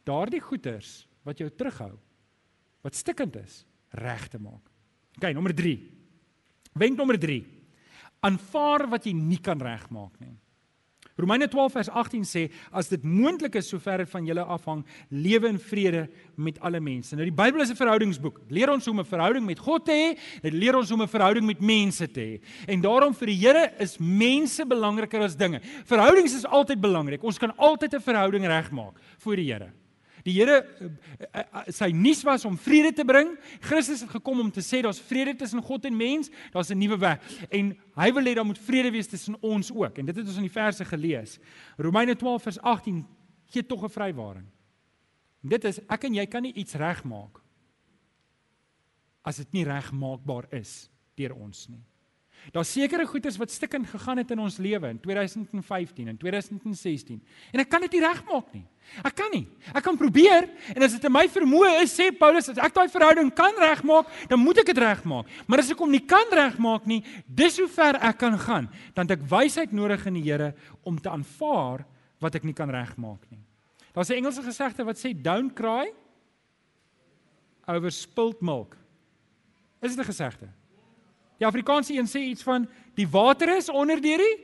daardie 0.05 0.41
goeters 0.41 1.07
wat 1.27 1.39
jou 1.39 1.51
terughou, 1.51 1.99
wat 2.83 2.95
stikkend 2.95 3.37
is, 3.37 3.67
reg 3.91 4.29
te 4.29 4.39
maak. 4.39 4.71
OK, 5.19 5.33
nommer 5.35 5.55
3. 5.55 5.75
Wenk 6.79 6.97
nommer 6.97 7.19
3. 7.19 7.41
Aanvaar 8.23 8.87
wat 8.91 9.07
jy 9.07 9.15
nie 9.19 9.41
kan 9.43 9.59
regmaak 9.59 10.15
nie. 10.23 10.37
Romeine 11.19 11.49
12 11.51 11.73
vers 11.75 11.89
18 11.91 12.27
sê 12.31 12.45
as 12.71 12.87
dit 12.93 13.03
moontlik 13.03 13.57
is 13.59 13.67
sover 13.73 14.05
dit 14.05 14.11
van 14.13 14.27
julle 14.29 14.45
afhang, 14.55 14.85
lewe 15.11 15.51
in 15.51 15.59
vrede 15.59 16.05
met 16.39 16.61
alle 16.63 16.79
mense. 16.79 17.17
Nou 17.19 17.27
die 17.27 17.35
Bybel 17.35 17.65
is 17.65 17.71
'n 17.71 17.81
verhoudingsboek. 17.81 18.39
Dit 18.47 18.53
leer 18.55 18.71
ons 18.71 18.85
hoe 18.87 18.95
om 18.95 19.01
'n 19.01 19.05
verhouding 19.05 19.45
met 19.45 19.59
God 19.59 19.85
te 19.85 19.91
hê, 19.91 20.19
dit 20.43 20.53
leer 20.53 20.77
ons 20.77 20.89
hoe 20.89 20.97
om 20.97 21.03
'n 21.03 21.09
verhouding 21.09 21.47
met 21.47 21.61
mense 21.61 22.07
te 22.07 22.21
hê. 22.21 22.41
En 22.69 22.81
daarom 22.81 23.15
vir 23.15 23.27
die 23.27 23.39
Here 23.39 23.73
is 23.81 23.99
mense 23.99 24.65
belangriker 24.65 25.21
as 25.21 25.37
dinge. 25.37 25.61
Verhoudings 25.85 26.35
is 26.35 26.47
altyd 26.47 26.81
belangrik. 26.81 27.23
Ons 27.25 27.39
kan 27.39 27.53
altyd 27.57 27.95
'n 27.95 28.01
verhouding 28.01 28.47
regmaak 28.47 28.95
voor 29.19 29.37
die 29.37 29.53
Here. 29.53 29.73
Die 30.29 30.35
Here 30.37 30.59
eh, 30.61 30.89
eh, 31.33 31.41
eh, 31.41 31.73
sy 31.73 31.89
nuus 31.97 32.21
was 32.27 32.45
om 32.45 32.59
vrede 32.61 32.93
te 32.93 33.05
bring. 33.09 33.31
Christus 33.65 34.03
het 34.05 34.13
gekom 34.13 34.43
om 34.45 34.51
te 34.53 34.65
sê 34.65 34.83
daar's 34.85 35.01
vrede 35.01 35.33
tussen 35.41 35.65
God 35.65 35.89
en 35.89 35.97
mens, 35.97 36.29
daar's 36.53 36.71
'n 36.71 36.79
nuwe 36.79 36.99
weg 36.99 37.19
en 37.51 37.73
hy 37.97 38.13
wil 38.13 38.25
hê 38.25 38.35
daar 38.35 38.47
moet 38.47 38.59
vrede 38.59 38.91
wees 38.91 39.09
tussen 39.09 39.37
ons 39.41 39.73
ook. 39.73 39.99
En 39.99 40.07
dit 40.07 40.17
het 40.17 40.27
ons 40.27 40.37
in 40.37 40.49
die 40.49 40.59
verse 40.61 40.85
gelees. 40.85 41.39
Romeine 41.77 42.17
12 42.17 42.43
vers 42.43 42.61
18 42.61 43.07
gee 43.47 43.67
tog 43.67 43.85
'n 43.85 43.89
vrywaring. 43.89 44.47
Dit 45.41 45.65
is 45.65 45.81
ek 45.89 46.05
en 46.05 46.15
jy 46.15 46.27
kan 46.27 46.43
nie 46.43 46.53
iets 46.53 46.75
regmaak 46.75 47.41
as 49.23 49.37
dit 49.37 49.53
nie 49.53 49.65
regmaakbaar 49.65 50.47
is 50.51 50.91
deur 51.15 51.35
ons 51.35 51.69
nie. 51.69 51.85
Daar's 52.53 52.73
sekere 52.73 53.07
goeders 53.07 53.37
wat 53.37 53.51
stikkend 53.51 53.89
gegaan 53.91 54.21
het 54.23 54.31
in 54.31 54.41
ons 54.41 54.57
lewe 54.59 54.89
in 54.89 55.01
2015 55.01 56.09
en 56.09 56.17
2016 56.17 57.21
en 57.53 57.61
ek 57.61 57.69
kan 57.69 57.85
dit 57.85 57.99
nie 57.99 58.01
regmaak 58.01 58.53
nie. 58.55 58.65
Ek 59.05 59.15
kan 59.19 59.29
nie. 59.35 59.45
Ek 59.75 59.85
kan 59.85 59.99
probeer 60.01 60.49
en 60.75 60.87
as 60.87 60.95
dit 60.97 61.05
in 61.05 61.13
my 61.13 61.27
vermoë 61.29 61.75
is, 61.83 61.93
sê 61.93 62.09
Paulus, 62.17 62.49
as 62.49 62.61
ek 62.63 62.75
daai 62.75 62.89
verhouding 62.89 63.29
kan 63.37 63.53
regmaak, 63.61 64.09
dan 64.31 64.41
moet 64.41 64.63
ek 64.63 64.71
dit 64.73 64.81
regmaak. 64.81 65.29
Maar 65.47 65.63
as 65.63 65.73
ek 65.75 65.83
hom 65.85 65.93
nie 65.93 66.05
kan 66.09 66.25
regmaak 66.33 66.89
nie, 66.89 67.03
dis 67.27 67.59
hoe 67.61 67.69
ver 67.69 68.01
ek 68.01 68.21
kan 68.23 68.39
gaan, 68.41 68.71
dan 68.97 69.09
het 69.09 69.19
ek 69.19 69.29
wysheid 69.29 69.77
nodig 69.77 70.07
in 70.09 70.17
die 70.17 70.25
Here 70.29 70.55
om 70.89 70.97
te 71.01 71.13
aanvaar 71.13 71.85
wat 72.23 72.35
ek 72.41 72.49
nie 72.49 72.57
kan 72.57 72.71
regmaak 72.73 73.29
nie. 73.31 73.43
Daar's 73.93 74.11
'n 74.11 74.21
Engelse 74.21 74.43
gesegde 74.43 74.85
wat 74.85 74.97
sê 74.97 75.13
don't 75.13 75.55
cry 75.55 75.93
over 77.67 77.91
spilt 77.91 78.41
milk. 78.41 78.77
Is 79.83 79.95
dit 79.95 80.01
'n 80.01 80.11
gesegde? 80.13 80.49
Die 81.39 81.47
Afrikaanse 81.47 81.95
een 81.95 82.09
sê 82.11 82.25
iets 82.33 82.43
van 82.43 82.67
die 82.99 83.07
water 83.09 83.57
is 83.57 83.69
onder 83.71 84.01
deur 84.03 84.19
die 84.19 84.37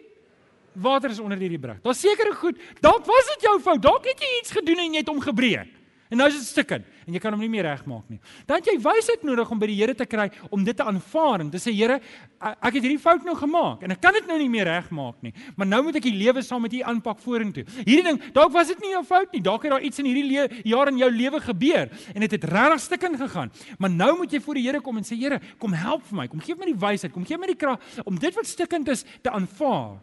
water 0.75 1.11
is 1.11 1.21
onder 1.23 1.39
deur 1.39 1.53
die 1.55 1.59
brug. 1.59 1.79
Daar's 1.83 2.01
sekere 2.03 2.35
goed, 2.35 2.59
dalk 2.83 3.07
was 3.07 3.31
dit 3.35 3.47
jou 3.47 3.59
fout. 3.63 3.83
Dalk 3.83 4.07
het 4.11 4.21
jy 4.21 4.31
iets 4.41 4.55
gedoen 4.55 4.81
en 4.83 4.97
jy 4.97 5.03
het 5.05 5.11
hom 5.11 5.21
gebreek. 5.23 5.71
En 6.15 6.21
nou 6.23 6.29
is 6.31 6.37
dit 6.39 6.47
stukkend 6.47 6.87
en 7.05 7.17
jy 7.17 7.21
kan 7.21 7.35
hom 7.35 7.43
nie 7.43 7.51
meer 7.51 7.67
regmaak 7.67 8.07
nie. 8.09 8.21
Dan 8.47 8.63
jy 8.65 8.77
wysheid 8.81 9.25
nodig 9.27 9.51
om 9.51 9.59
by 9.61 9.67
die 9.69 9.77
Here 9.81 9.97
te 9.99 10.07
kry 10.07 10.29
om 10.55 10.63
dit 10.65 10.77
te 10.79 10.85
aanvaar 10.87 11.43
en 11.43 11.51
te 11.51 11.59
sê 11.59 11.73
Here, 11.75 11.99
ek 12.39 12.77
het 12.77 12.85
hierdie 12.85 13.01
fout 13.03 13.27
nou 13.27 13.35
gemaak 13.37 13.83
en 13.85 13.93
ek 13.97 14.01
kan 14.05 14.15
dit 14.15 14.29
nou 14.31 14.39
nie 14.39 14.49
meer 14.53 14.69
regmaak 14.71 15.19
nie. 15.27 15.35
Maar 15.59 15.69
nou 15.73 15.81
moet 15.89 15.99
ek 15.99 16.07
die 16.07 16.15
lewe 16.15 16.45
saam 16.47 16.63
met 16.65 16.77
U 16.79 16.85
aanpak 16.87 17.19
vorentoe. 17.25 17.67
Hierdie 17.83 18.07
ding, 18.07 18.23
dalk 18.37 18.55
was 18.55 18.71
dit 18.71 18.81
nie 18.85 18.95
jou 18.95 19.03
fout 19.09 19.35
nie. 19.35 19.43
Dalk 19.45 19.67
het 19.67 19.75
daar 19.75 19.85
iets 19.91 20.01
in 20.01 20.09
hierdie 20.09 20.63
jaar 20.71 20.93
in 20.93 21.03
jou 21.03 21.11
lewe 21.11 21.43
gebeur 21.43 21.91
en 21.91 22.23
dit 22.23 22.29
het, 22.29 22.39
het 22.39 22.49
regtig 22.55 22.87
stukkend 22.87 23.21
gegaan. 23.27 23.53
Maar 23.83 23.93
nou 23.99 24.13
moet 24.23 24.39
jy 24.39 24.41
voor 24.47 24.63
die 24.63 24.67
Here 24.69 24.83
kom 24.85 25.03
en 25.03 25.09
sê 25.09 25.19
Here, 25.19 25.43
kom 25.59 25.75
help 25.75 26.07
vir 26.09 26.23
my. 26.23 26.31
Kom 26.31 26.45
gee 26.47 26.57
my 26.57 26.71
die 26.71 26.79
wysheid, 26.79 27.13
kom 27.13 27.27
gee 27.27 27.41
my 27.41 27.51
die 27.51 27.59
krag 27.59 27.83
om 28.07 28.23
dit 28.23 28.39
wat 28.39 28.49
stukkend 28.49 28.95
is 28.95 29.03
te 29.19 29.35
aanvaar. 29.35 29.99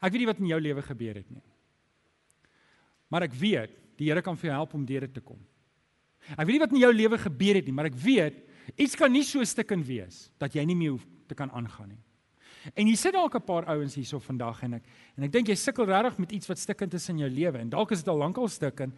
Ek 0.00 0.10
weet 0.10 0.24
nie 0.24 0.32
wat 0.32 0.42
in 0.42 0.50
jou 0.50 0.60
lewe 0.60 0.82
gebeur 0.82 1.20
het 1.22 1.28
nie. 1.30 1.44
Maar 3.10 3.26
ek 3.26 3.38
weet 3.38 3.79
Die 4.00 4.08
Here 4.08 4.22
kan 4.24 4.38
vir 4.40 4.50
jou 4.50 4.56
help 4.56 4.74
om 4.74 4.84
deur 4.88 5.04
dit 5.04 5.14
te 5.18 5.20
kom. 5.20 5.40
Ek 6.32 6.46
weet 6.46 6.56
nie 6.56 6.62
wat 6.62 6.72
in 6.72 6.82
jou 6.82 6.92
lewe 6.94 7.18
gebeur 7.20 7.58
het 7.58 7.66
nie, 7.68 7.74
maar 7.76 7.90
ek 7.90 7.98
weet 8.00 8.38
iets 8.80 8.96
kan 8.96 9.12
nie 9.12 9.24
so 9.26 9.44
stikkend 9.44 9.84
wees 9.88 10.28
dat 10.40 10.54
jy 10.56 10.64
nie 10.68 10.78
meer 10.78 10.94
hoef 10.94 11.04
te 11.28 11.36
kan 11.36 11.50
aangaan 11.52 11.92
nie. 11.94 12.00
En 12.76 12.88
jy 12.88 12.96
sit 12.96 13.14
dalk 13.16 13.34
'n 13.34 13.44
paar 13.44 13.64
ouens 13.72 13.94
hierso 13.94 14.18
vandag 14.18 14.62
en 14.62 14.74
ek 14.74 14.84
en 15.16 15.24
ek 15.24 15.32
dink 15.32 15.48
jy 15.48 15.54
sukkel 15.54 15.86
regtig 15.86 16.18
met 16.18 16.32
iets 16.32 16.46
wat 16.46 16.58
stikkend 16.58 16.94
is 16.94 17.08
in 17.08 17.18
jou 17.18 17.28
lewe 17.28 17.58
en 17.58 17.70
dalk 17.70 17.92
is 17.92 18.02
dit 18.02 18.08
al 18.08 18.18
lankal 18.18 18.48
stikkend. 18.48 18.94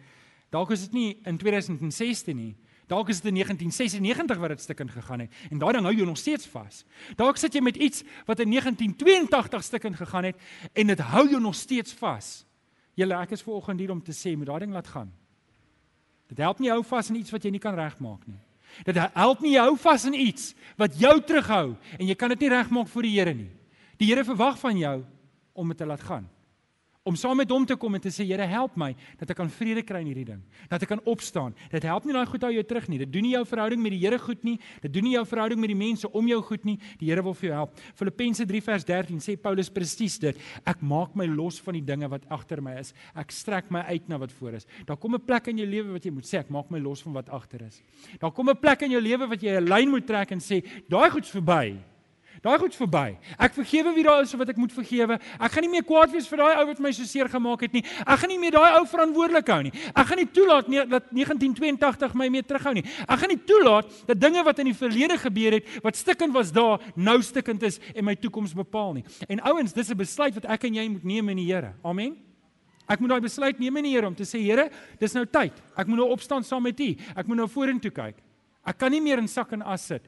Dalk 0.51 0.71
is 0.71 0.81
dit 0.81 0.93
nie 0.93 1.19
in 1.25 1.37
2016 1.37 2.35
nie. 2.35 2.55
Dalk 2.87 3.09
is 3.09 3.21
dit 3.21 3.31
in 3.31 3.35
1996 3.35 4.37
wat 4.37 4.49
dit 4.49 4.61
stikkend 4.61 4.91
gegaan 4.91 5.19
het 5.19 5.31
en 5.49 5.59
daai 5.59 5.73
ding 5.73 5.85
hou 5.85 5.95
jou 5.95 6.05
nog 6.05 6.17
steeds 6.17 6.45
vas. 6.47 6.85
Dalk 7.15 7.37
sit 7.37 7.53
jy 7.53 7.61
met 7.61 7.77
iets 7.77 8.03
wat 8.25 8.39
in 8.39 8.49
1982 8.49 9.63
stikkend 9.63 9.95
gegaan 9.95 10.23
het 10.23 10.37
en 10.73 10.87
dit 10.87 10.99
hou 10.99 11.29
jou 11.29 11.41
nog 11.41 11.55
steeds 11.55 11.93
vas. 11.93 12.45
Julle 12.95 13.17
ek 13.21 13.35
is 13.37 13.41
ver 13.41 13.57
oggend 13.57 13.79
hier 13.81 13.91
om 13.91 14.01
te 14.01 14.13
sê 14.13 14.35
moet 14.37 14.49
daai 14.49 14.65
ding 14.65 14.73
laat 14.73 14.87
gaan. 14.87 15.11
Dit 16.29 16.41
help 16.43 16.59
nie 16.59 16.71
hou 16.71 16.81
vas 16.85 17.09
in 17.09 17.19
iets 17.19 17.33
wat 17.33 17.45
jy 17.45 17.51
nie 17.53 17.61
kan 17.61 17.75
regmaak 17.77 18.27
nie. 18.27 18.39
Dit 18.85 18.97
help 18.97 19.41
nie 19.45 19.57
hou 19.59 19.75
vas 19.77 20.05
in 20.09 20.17
iets 20.17 20.53
wat 20.77 20.95
jou 20.97 21.13
terughou 21.21 21.75
en 21.99 22.07
jy 22.07 22.15
kan 22.17 22.33
dit 22.33 22.45
nie 22.45 22.53
regmaak 22.53 22.89
vir 22.89 23.05
die 23.05 23.15
Here 23.17 23.33
nie. 23.33 23.51
Die 24.01 24.09
Here 24.09 24.25
verwag 24.25 24.57
van 24.61 24.77
jou 24.77 24.95
om 25.53 25.69
dit 25.69 25.77
te 25.77 25.85
laat 25.85 26.01
gaan 26.01 26.29
om 27.03 27.17
saam 27.19 27.35
met 27.35 27.49
hom 27.51 27.65
te 27.67 27.75
kom 27.75 27.97
en 27.97 28.01
te 28.01 28.11
sê 28.15 28.23
Here 28.23 28.45
help 28.47 28.77
my 28.79 28.93
dat 29.19 29.33
ek 29.33 29.35
kan 29.41 29.49
vrede 29.51 29.81
kry 29.83 29.99
in 30.05 30.09
hierdie 30.13 30.27
ding. 30.29 30.39
Dat 30.71 30.85
ek 30.85 30.93
kan 30.93 31.01
opstaan. 31.09 31.51
Dit 31.71 31.83
help 31.83 32.05
nie 32.07 32.15
daai 32.15 32.29
goed 32.31 32.45
hou 32.47 32.51
jou 32.55 32.63
terug 32.63 32.87
nie. 32.87 33.01
Dit 33.01 33.11
doen 33.11 33.25
nie 33.27 33.33
jou 33.33 33.43
verhouding 33.49 33.81
met 33.83 33.91
die 33.91 33.99
Here 34.05 34.19
goed 34.23 34.45
nie. 34.47 34.55
Dit 34.81 34.93
doen 34.95 35.03
nie 35.03 35.17
jou 35.17 35.25
verhouding 35.27 35.59
met 35.59 35.73
die 35.73 35.77
mense 35.77 36.07
om 36.07 36.31
jou 36.31 36.39
goed 36.47 36.63
nie. 36.67 36.77
Die 37.01 37.11
Here 37.11 37.25
wil 37.25 37.35
vir 37.35 37.49
jou 37.49 37.57
help. 37.57 37.83
Filippense 37.99 38.47
3 38.47 38.63
vers 38.69 38.87
13 38.87 39.19
sê 39.25 39.35
Paulus 39.35 39.71
presies 39.73 40.15
dit. 40.23 40.39
Ek 40.63 40.79
maak 40.79 41.17
my 41.19 41.27
los 41.27 41.59
van 41.65 41.75
die 41.75 41.83
dinge 41.83 42.07
wat 42.07 42.23
agter 42.31 42.63
my 42.63 42.77
is. 42.79 42.95
Ek 43.19 43.35
strek 43.35 43.67
my 43.73 43.83
uit 43.91 44.07
na 44.07 44.21
wat 44.23 44.31
voor 44.39 44.61
is. 44.61 44.67
Daar 44.87 44.97
kom 44.97 45.15
'n 45.15 45.25
plek 45.25 45.47
in 45.47 45.57
jou 45.59 45.67
lewe 45.67 45.99
wat 45.99 46.05
jy 46.05 46.11
moet 46.11 46.23
sê 46.23 46.39
ek 46.39 46.49
maak 46.49 46.71
my 46.71 46.79
los 46.79 47.03
van 47.03 47.13
wat 47.13 47.29
agter 47.29 47.67
is. 47.67 47.81
Daar 48.19 48.31
kom 48.31 48.49
'n 48.49 48.55
plek 48.55 48.81
in 48.83 48.91
jou 48.91 49.01
lewe 49.01 49.27
wat 49.27 49.41
jy 49.43 49.59
'n 49.59 49.67
lyn 49.67 49.89
moet 49.89 50.07
trek 50.07 50.31
en 50.31 50.39
sê 50.39 50.63
daai 50.87 51.09
goed's 51.09 51.31
verby 51.31 51.92
Daai 52.43 52.57
goed's 52.59 52.75
verby. 52.75 53.13
Ek 53.39 53.53
vergewe 53.55 53.93
wie 53.95 54.03
daar 54.03 54.25
is 54.25 54.33
wat 54.35 54.49
ek 54.51 54.57
moet 54.59 54.73
vergewe. 54.75 55.15
Ek 55.15 55.53
gaan 55.53 55.63
nie 55.63 55.69
meer 55.71 55.85
kwaad 55.87 56.11
wees 56.11 56.25
vir 56.27 56.41
daai 56.41 56.57
ou 56.59 56.65
wat 56.67 56.81
my 56.83 56.89
so 56.91 57.07
seer 57.07 57.29
gemaak 57.31 57.61
het 57.63 57.77
nie. 57.77 57.83
Ek 58.03 58.19
gaan 58.19 58.33
nie 58.33 58.39
meer 58.41 58.57
daai 58.57 58.75
ou 58.81 58.81
verantwoordelik 58.91 59.51
hou 59.53 59.61
nie. 59.63 59.71
Ek 59.93 60.09
gaan 60.09 60.19
nie 60.19 60.27
toelaat 60.27 60.67
nie 60.67 60.81
dat 60.91 61.07
1982 61.15 62.17
my 62.19 62.27
meer 62.33 62.43
terughou 62.43 62.73
nie. 62.75 62.83
Ek 63.07 63.21
gaan 63.21 63.31
nie 63.31 63.39
toelaat 63.47 63.93
dat 64.09 64.19
dinge 64.19 64.43
wat 64.43 64.59
in 64.59 64.67
die 64.73 64.75
verlede 64.75 65.15
gebeur 65.21 65.55
het, 65.55 65.69
wat 65.85 65.95
stikkend 65.95 66.35
was 66.35 66.51
daar, 66.51 66.83
nou 66.99 67.15
stikkend 67.23 67.63
is 67.63 67.79
en 67.93 68.03
my 68.09 68.17
toekoms 68.19 68.51
bepaal 68.59 68.97
nie. 68.99 69.05
En 69.31 69.39
ouens, 69.53 69.71
dis 69.71 69.89
'n 69.89 69.97
besluit 69.97 70.35
wat 70.35 70.45
ek 70.45 70.65
en 70.67 70.75
jy 70.75 70.87
moet 70.89 71.03
neem 71.03 71.29
in 71.29 71.37
die 71.37 71.47
Here. 71.47 71.75
Amen. 71.83 72.17
Ek 72.89 72.99
moet 72.99 73.09
daai 73.09 73.21
besluit 73.21 73.57
neem 73.59 73.77
in 73.77 73.83
die 73.83 73.95
Here 73.95 74.07
om 74.07 74.15
te 74.15 74.23
sê 74.23 74.43
Here, 74.43 74.69
dis 74.99 75.13
nou 75.13 75.25
tyd. 75.25 75.53
Ek 75.77 75.87
moet 75.87 75.97
nou 75.97 76.09
opstaan 76.11 76.43
saam 76.43 76.63
met 76.63 76.79
U. 76.79 76.95
Ek 77.15 77.25
moet 77.25 77.37
nou 77.37 77.47
vorentoe 77.47 77.91
kyk. 77.91 78.15
Ek 78.65 78.77
kan 78.77 78.91
nie 78.91 79.01
meer 79.01 79.17
in 79.17 79.27
sak 79.27 79.53
en 79.53 79.61
as 79.61 79.81
sit 79.87 80.03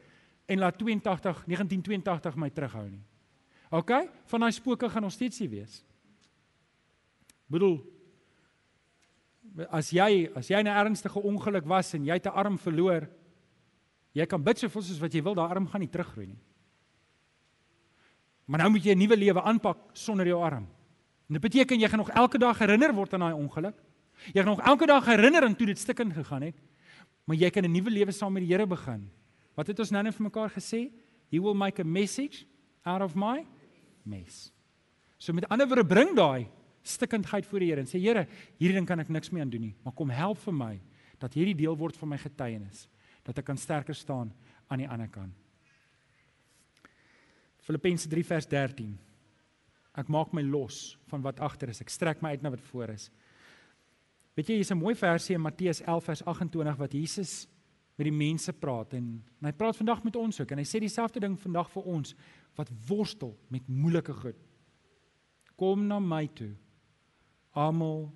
en 0.45 0.59
laat 0.59 0.77
82 0.77 1.43
1982 1.45 2.35
my 2.35 2.49
terughou 2.49 2.89
nie. 2.89 3.03
OK? 3.69 3.91
Van 4.25 4.39
daai 4.45 4.51
spooke 4.51 4.89
gaan 4.89 5.01
nog 5.01 5.11
steeds 5.11 5.39
hier 5.39 5.49
wees. 5.49 5.83
Bedoel 7.47 7.81
as 9.69 9.91
jy 9.93 10.29
as 10.35 10.49
jy 10.49 10.59
'n 10.61 10.67
ernstige 10.67 11.21
ongeluk 11.21 11.65
was 11.65 11.93
en 11.93 12.05
jy 12.05 12.13
het 12.13 12.25
'n 12.25 12.35
arm 12.35 12.57
verloor, 12.57 13.07
jy 14.13 14.25
kan 14.25 14.43
bid 14.43 14.57
soveel 14.57 14.81
soos 14.81 14.99
wat 14.99 15.13
jy 15.13 15.21
wil, 15.23 15.33
daai 15.33 15.49
arm 15.49 15.67
gaan 15.67 15.81
nie 15.81 15.89
teruggroei 15.89 16.27
nie. 16.27 16.39
Maar 18.45 18.59
nou 18.59 18.69
moet 18.71 18.83
jy 18.83 18.91
'n 18.93 18.97
nuwe 18.97 19.17
lewe 19.17 19.41
aanpak 19.41 19.77
sonder 19.93 20.27
jou 20.27 20.43
arm. 20.43 20.67
En 21.27 21.33
dit 21.33 21.41
beteken 21.41 21.79
jy 21.79 21.87
gaan 21.87 21.99
nog 21.99 22.09
elke 22.09 22.37
dag 22.37 22.57
herinner 22.59 22.93
word 22.93 23.13
aan 23.13 23.19
daai 23.19 23.33
ongeluk. 23.33 23.75
Jy 24.33 24.43
gaan 24.43 24.57
nog 24.57 24.61
elke 24.61 24.85
dag 24.85 25.05
herinner 25.05 25.43
aan 25.43 25.55
toe 25.55 25.67
dit 25.67 25.79
stikkend 25.79 26.13
gegaan 26.13 26.41
het, 26.41 26.55
maar 27.25 27.35
jy 27.35 27.49
kan 27.49 27.63
'n 27.63 27.71
nuwe 27.71 27.89
lewe 27.89 28.11
saam 28.11 28.33
met 28.33 28.43
die 28.43 28.53
Here 28.53 28.67
begin. 28.67 29.09
Wat 29.55 29.67
het 29.71 29.79
ons 29.79 29.91
nou 29.95 30.03
net 30.03 30.15
vir 30.17 30.27
mekaar 30.27 30.51
gesê? 30.53 30.89
He 31.31 31.39
will 31.39 31.55
make 31.57 31.81
a 31.81 31.87
message 31.87 32.45
out 32.85 33.01
of 33.01 33.15
my 33.15 33.45
mess. 34.03 34.51
So 35.17 35.33
met 35.33 35.47
ander 35.49 35.67
woorde 35.67 35.87
bring 35.87 36.13
daai 36.15 36.47
stikkindheid 36.85 37.47
voor 37.49 37.63
die 37.63 37.71
Here 37.71 37.81
en 37.81 37.89
sê 37.89 37.99
Here, 38.01 38.27
hierdie 38.59 38.77
ding 38.77 38.87
kan 38.87 39.01
ek 39.01 39.09
niks 39.09 39.31
meer 39.33 39.45
aan 39.45 39.53
doen 39.53 39.71
nie, 39.71 39.75
maar 39.83 39.95
kom 39.97 40.11
help 40.13 40.37
vir 40.43 40.53
my 40.53 40.73
dat 41.21 41.33
hierdie 41.33 41.55
deel 41.57 41.77
word 41.79 41.97
van 41.97 42.11
my 42.11 42.19
getuienis, 42.21 42.85
dat 43.25 43.39
ek 43.41 43.47
kan 43.47 43.57
sterker 43.57 43.95
staan 43.97 44.29
aan 44.69 44.83
die 44.83 44.89
ander 44.91 45.09
kant. 45.09 45.33
Filippense 47.65 48.09
3 48.11 48.25
vers 48.27 48.45
13. 48.51 48.91
Ek 49.97 50.09
maak 50.11 50.35
my 50.35 50.43
los 50.45 50.99
van 51.09 51.23
wat 51.25 51.39
agter 51.41 51.71
is. 51.71 51.81
Ek 51.81 51.89
strek 51.89 52.21
my 52.21 52.35
uit 52.35 52.43
na 52.43 52.51
wat 52.53 52.61
voor 52.69 52.91
is. 52.93 53.07
Weet 54.35 54.51
jy, 54.51 54.55
hier's 54.59 54.71
'n 54.71 54.77
mooi 54.77 54.93
versie 54.93 55.35
in 55.35 55.41
Matteus 55.41 55.81
11 55.81 56.03
vers 56.03 56.21
28 56.25 56.77
wat 56.77 56.91
Jesus 56.93 57.47
met 57.95 58.09
die 58.09 58.15
mense 58.15 58.53
praat 58.53 58.93
en, 58.97 59.07
en 59.39 59.47
hy 59.47 59.53
praat 59.55 59.77
vandag 59.79 60.03
met 60.03 60.17
ons 60.19 60.41
ook 60.41 60.51
en 60.51 60.59
hy 60.59 60.67
sê 60.67 60.81
dieselfde 60.83 61.21
ding 61.23 61.37
vandag 61.39 61.69
vir 61.71 61.87
ons 61.95 62.15
wat 62.59 62.71
worstel 62.87 63.33
met 63.51 63.67
moeilike 63.67 64.13
goed. 64.15 64.37
Kom 65.59 65.87
na 65.87 65.99
my 66.03 66.25
toe. 66.35 66.51
Almal 67.55 68.09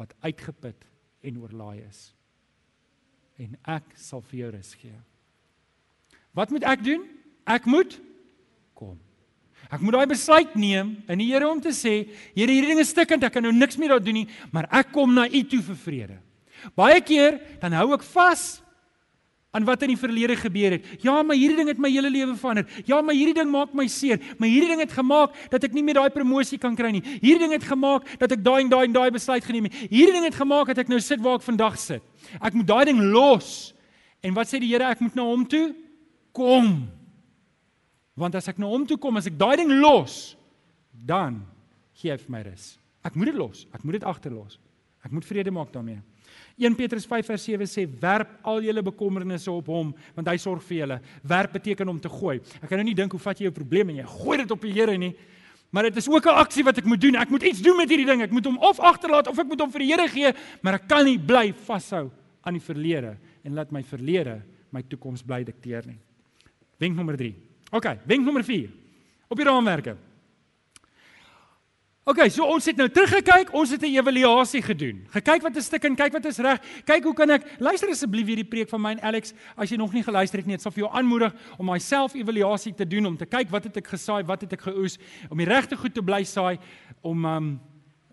wat 0.00 0.12
uitgeput 0.24 0.84
en 1.24 1.40
oorlaai 1.40 1.80
is. 1.84 2.10
En 3.40 3.56
ek 3.72 3.94
sal 3.96 4.24
vir 4.28 4.42
jou 4.42 4.50
rus 4.56 4.72
gee. 4.80 4.96
Wat 6.36 6.52
moet 6.52 6.64
ek 6.68 6.84
doen? 6.84 7.06
Ek 7.48 7.66
moet 7.68 7.96
kom. 8.76 8.98
Ek 9.68 9.82
moet 9.84 9.96
daai 9.96 10.12
besluit 10.12 10.54
neem 10.56 10.94
in 11.10 11.20
die 11.20 11.28
Here 11.28 11.48
om 11.48 11.60
te 11.60 11.72
sê, 11.76 12.04
Here, 12.32 12.48
hierdie 12.48 12.72
ding 12.72 12.80
is 12.80 12.92
stikkend, 12.92 13.24
ek 13.24 13.36
kan 13.36 13.44
nou 13.44 13.52
niks 13.52 13.76
meer 13.80 13.94
daar 13.94 14.04
doen 14.04 14.22
nie, 14.22 14.28
maar 14.52 14.68
ek 14.72 14.92
kom 14.94 15.12
na 15.14 15.26
U 15.28 15.42
toe 15.48 15.60
vir 15.68 15.78
vrede. 15.84 16.18
Baie 16.76 17.00
keer 17.04 17.38
dan 17.60 17.76
hou 17.76 17.90
ek 17.96 18.04
vas 18.12 18.60
aan 19.50 19.66
wat 19.66 19.82
in 19.82 19.90
die 19.90 19.98
verlede 19.98 20.36
gebeur 20.38 20.76
het. 20.76 20.84
Ja, 21.02 21.22
maar 21.26 21.36
hierdie 21.36 21.58
ding 21.58 21.68
het 21.72 21.78
my 21.82 21.90
hele 21.90 22.10
lewe 22.10 22.36
verander. 22.38 22.66
Ja, 22.86 23.00
maar 23.02 23.16
hierdie 23.18 23.34
ding 23.34 23.50
maak 23.50 23.72
my 23.74 23.88
seer. 23.90 24.20
Maar 24.38 24.48
hierdie 24.48 24.70
ding 24.70 24.82
het 24.84 24.92
gemaak 24.94 25.34
dat 25.50 25.66
ek 25.66 25.74
nie 25.74 25.82
meer 25.82 25.98
daai 25.98 26.14
promosie 26.14 26.58
kan 26.62 26.76
kry 26.78 26.92
nie. 26.94 27.02
Hierdie 27.18 27.42
ding 27.42 27.56
het 27.56 27.66
gemaak 27.66 28.06
dat 28.20 28.30
ek 28.36 28.44
daai 28.46 28.60
en 28.62 28.70
daai 28.70 28.84
en 28.86 28.94
daai 28.94 29.10
besluit 29.14 29.44
geneem 29.44 29.66
het. 29.66 29.80
Hierdie 29.90 30.14
ding 30.14 30.28
het 30.28 30.38
gemaak 30.38 30.70
dat 30.70 30.84
ek 30.84 30.92
nou 30.92 31.00
sit 31.02 31.22
waar 31.24 31.40
ek 31.40 31.46
vandag 31.48 31.78
sit. 31.82 32.04
Ek 32.38 32.54
moet 32.54 32.68
daai 32.68 32.84
ding 32.92 33.02
los. 33.10 33.72
En 34.22 34.36
wat 34.38 34.50
sê 34.50 34.60
die 34.62 34.70
Here? 34.70 34.86
Ek 34.86 35.02
moet 35.02 35.18
na 35.18 35.26
hom 35.26 35.42
toe 35.50 35.72
kom. 36.36 36.86
Want 38.20 38.38
as 38.38 38.46
ek 38.52 38.60
na 38.60 38.70
hom 38.70 38.86
toe 38.86 39.00
kom, 39.02 39.18
as 39.18 39.26
ek 39.26 39.38
daai 39.40 39.56
ding 39.64 39.72
los, 39.80 40.36
dan 40.94 41.40
gee 41.98 42.12
hy 42.12 42.20
vir 42.20 42.34
my 42.36 42.44
rus. 42.46 42.76
Ek 43.02 43.16
moet 43.18 43.32
dit 43.32 43.38
los. 43.40 43.66
Ek 43.74 43.82
moet 43.82 43.98
dit 43.98 44.06
agterlos. 44.06 44.60
Ek 45.02 45.10
moet 45.10 45.26
vrede 45.26 45.50
maak 45.50 45.72
daarmee. 45.74 46.04
1 46.60 46.76
Petrus 46.76 47.06
5 47.08 47.26
vers 47.26 47.44
7 47.48 47.66
sê 47.66 47.86
werp 48.00 48.36
al 48.44 48.60
julle 48.62 48.82
bekommernisse 48.84 49.50
op 49.52 49.66
hom 49.72 49.94
want 50.14 50.28
hy 50.28 50.36
sorg 50.36 50.62
vir 50.68 50.82
julle. 50.82 51.00
Werp 51.24 51.52
beteken 51.56 51.88
om 51.88 52.00
te 52.00 52.12
gooi. 52.12 52.38
Ek 52.60 52.68
kan 52.68 52.76
nou 52.78 52.84
nie 52.84 52.96
dink 52.96 53.12
hoe 53.16 53.20
vat 53.20 53.40
jy 53.40 53.48
jou 53.48 53.54
probleem 53.56 53.94
en 53.94 54.02
jy 54.02 54.08
gooi 54.20 54.36
dit 54.42 54.50
op 54.50 54.66
die 54.68 54.74
Here 54.76 54.96
nie. 54.98 55.14
Maar 55.70 55.88
dit 55.88 55.96
is 55.96 56.08
ook 56.08 56.26
'n 56.26 56.40
aksie 56.42 56.64
wat 56.64 56.78
ek 56.78 56.84
moet 56.84 57.00
doen. 57.00 57.16
Ek 57.16 57.30
moet 57.30 57.42
iets 57.42 57.62
doen 57.62 57.76
met 57.76 57.88
hierdie 57.88 58.06
ding. 58.06 58.22
Ek 58.22 58.30
moet 58.30 58.44
hom 58.44 58.58
of 58.58 58.80
agterlaat 58.80 59.28
of 59.28 59.38
ek 59.38 59.46
moet 59.46 59.60
hom 59.60 59.70
vir 59.70 59.80
die 59.80 59.92
Here 59.92 60.08
gee, 60.08 60.32
maar 60.62 60.74
ek 60.74 60.88
kan 60.88 61.04
nie 61.04 61.18
bly 61.18 61.52
vashou 61.52 62.10
aan 62.42 62.54
die 62.54 62.62
verlede 62.62 63.16
en 63.44 63.54
laat 63.54 63.70
my 63.70 63.82
verlede 63.82 64.42
my 64.70 64.82
toekoms 64.82 65.22
bly 65.22 65.44
dikteer 65.44 65.86
nie. 65.86 65.98
Wenk 66.78 66.96
nommer 66.96 67.16
3. 67.16 67.34
OK, 67.72 67.86
wenk 68.06 68.24
nommer 68.24 68.44
4. 68.44 68.70
Op 69.28 69.36
die 69.36 69.44
raamwerke. 69.44 69.96
OK, 72.08 72.22
so 72.32 72.46
ons 72.48 72.64
het 72.64 72.78
nou 72.80 72.86
teruggekyk, 72.88 73.50
ons 73.52 73.70
het 73.74 73.82
'n 73.82 73.92
evaluasie 73.92 74.62
gedoen. 74.62 75.04
Gekyk 75.12 75.42
wat 75.42 75.56
is 75.56 75.66
stuk 75.66 75.84
en 75.84 75.94
kyk 75.94 76.12
wat 76.12 76.24
is 76.24 76.38
reg. 76.38 76.58
Kyk 76.84 77.04
hoe 77.04 77.14
kan 77.14 77.30
ek 77.30 77.44
luister 77.58 77.90
asseblief 77.90 78.26
hierdie 78.26 78.48
preek 78.48 78.68
van 78.68 78.80
my 78.80 78.90
en 78.90 79.00
Alex 79.00 79.34
as 79.54 79.68
jy 79.70 79.76
nog 79.76 79.92
nie 79.92 80.02
geluister 80.02 80.38
het 80.38 80.46
nie. 80.46 80.56
Dit 80.56 80.62
sal 80.62 80.72
vir 80.72 80.84
jou 80.84 80.92
aanmoedig 80.96 81.34
om 81.58 81.66
myself 81.66 82.14
evaluasie 82.14 82.74
te 82.74 82.86
doen 82.86 83.06
om 83.06 83.16
te 83.16 83.26
kyk 83.26 83.50
wat 83.50 83.64
het 83.64 83.76
ek 83.76 83.86
gesaai, 83.86 84.24
wat 84.24 84.40
het 84.40 84.52
ek 84.52 84.60
geoes, 84.60 84.98
om 85.28 85.36
die 85.36 85.46
regte 85.46 85.76
goed 85.76 85.94
te 85.94 86.02
bly 86.02 86.24
saai, 86.24 86.58
om 87.02 87.24
um 87.24 87.60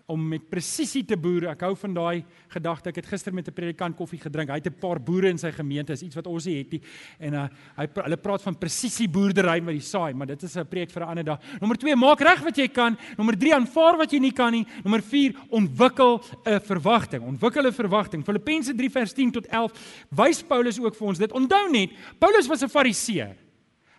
om 0.08 0.22
met 0.28 0.44
presisie 0.48 1.02
te 1.04 1.16
boer. 1.20 1.50
Ek 1.52 1.62
hou 1.66 1.74
van 1.76 1.92
daai 1.92 2.24
gedagte. 2.54 2.88
Ek 2.88 3.02
het 3.02 3.10
gister 3.10 3.34
met 3.34 3.48
'n 3.48 3.52
predikant 3.52 3.96
koffie 3.96 4.18
gedrink. 4.18 4.48
Hy 4.48 4.56
het 4.56 4.66
'n 4.66 4.80
paar 4.80 4.98
boere 4.98 5.28
in 5.28 5.38
sy 5.38 5.52
gemeente, 5.52 5.92
is 5.92 6.02
iets 6.02 6.14
wat 6.14 6.26
ons 6.26 6.46
nie 6.46 6.56
het 6.56 6.70
nie. 6.72 6.80
En 7.18 7.34
uh, 7.34 7.48
hy 7.76 7.86
hulle 7.94 8.16
praat 8.16 8.42
van 8.42 8.58
presisie 8.58 9.08
boerdery 9.08 9.60
met 9.60 9.74
die 9.74 9.84
saai, 9.84 10.14
maar 10.14 10.26
dit 10.26 10.42
is 10.42 10.56
'n 10.56 10.66
preek 10.66 10.90
vir 10.90 11.02
'n 11.02 11.08
ander 11.08 11.24
dag. 11.24 11.40
Nommer 11.60 11.76
2, 11.76 11.96
maak 11.96 12.20
reg 12.20 12.40
wat 12.40 12.56
jy 12.56 12.68
kan. 12.68 12.96
Nommer 13.16 13.36
3, 13.36 13.54
aanvaar 13.54 13.98
wat 13.98 14.10
jy 14.10 14.18
nie 14.18 14.32
kan 14.32 14.52
nie. 14.52 14.66
Nommer 14.82 15.02
4, 15.02 15.34
ontwikkel 15.50 16.22
'n 16.46 16.60
verwagting. 16.60 17.22
Ontwikkel 17.22 17.66
'n 17.66 17.72
verwagting. 17.72 18.24
Filippense 18.24 18.74
3 18.74 18.90
vers 18.90 19.12
10 19.12 19.30
tot 19.30 19.46
11 19.46 19.72
wys 20.08 20.42
Paulus 20.42 20.80
ook 20.80 20.94
vir 20.94 21.06
ons 21.06 21.18
dit. 21.18 21.32
Onthou 21.32 21.70
net, 21.70 21.90
Paulus 22.18 22.46
was 22.46 22.62
'n 22.62 22.68
Fariseer. 22.68 23.36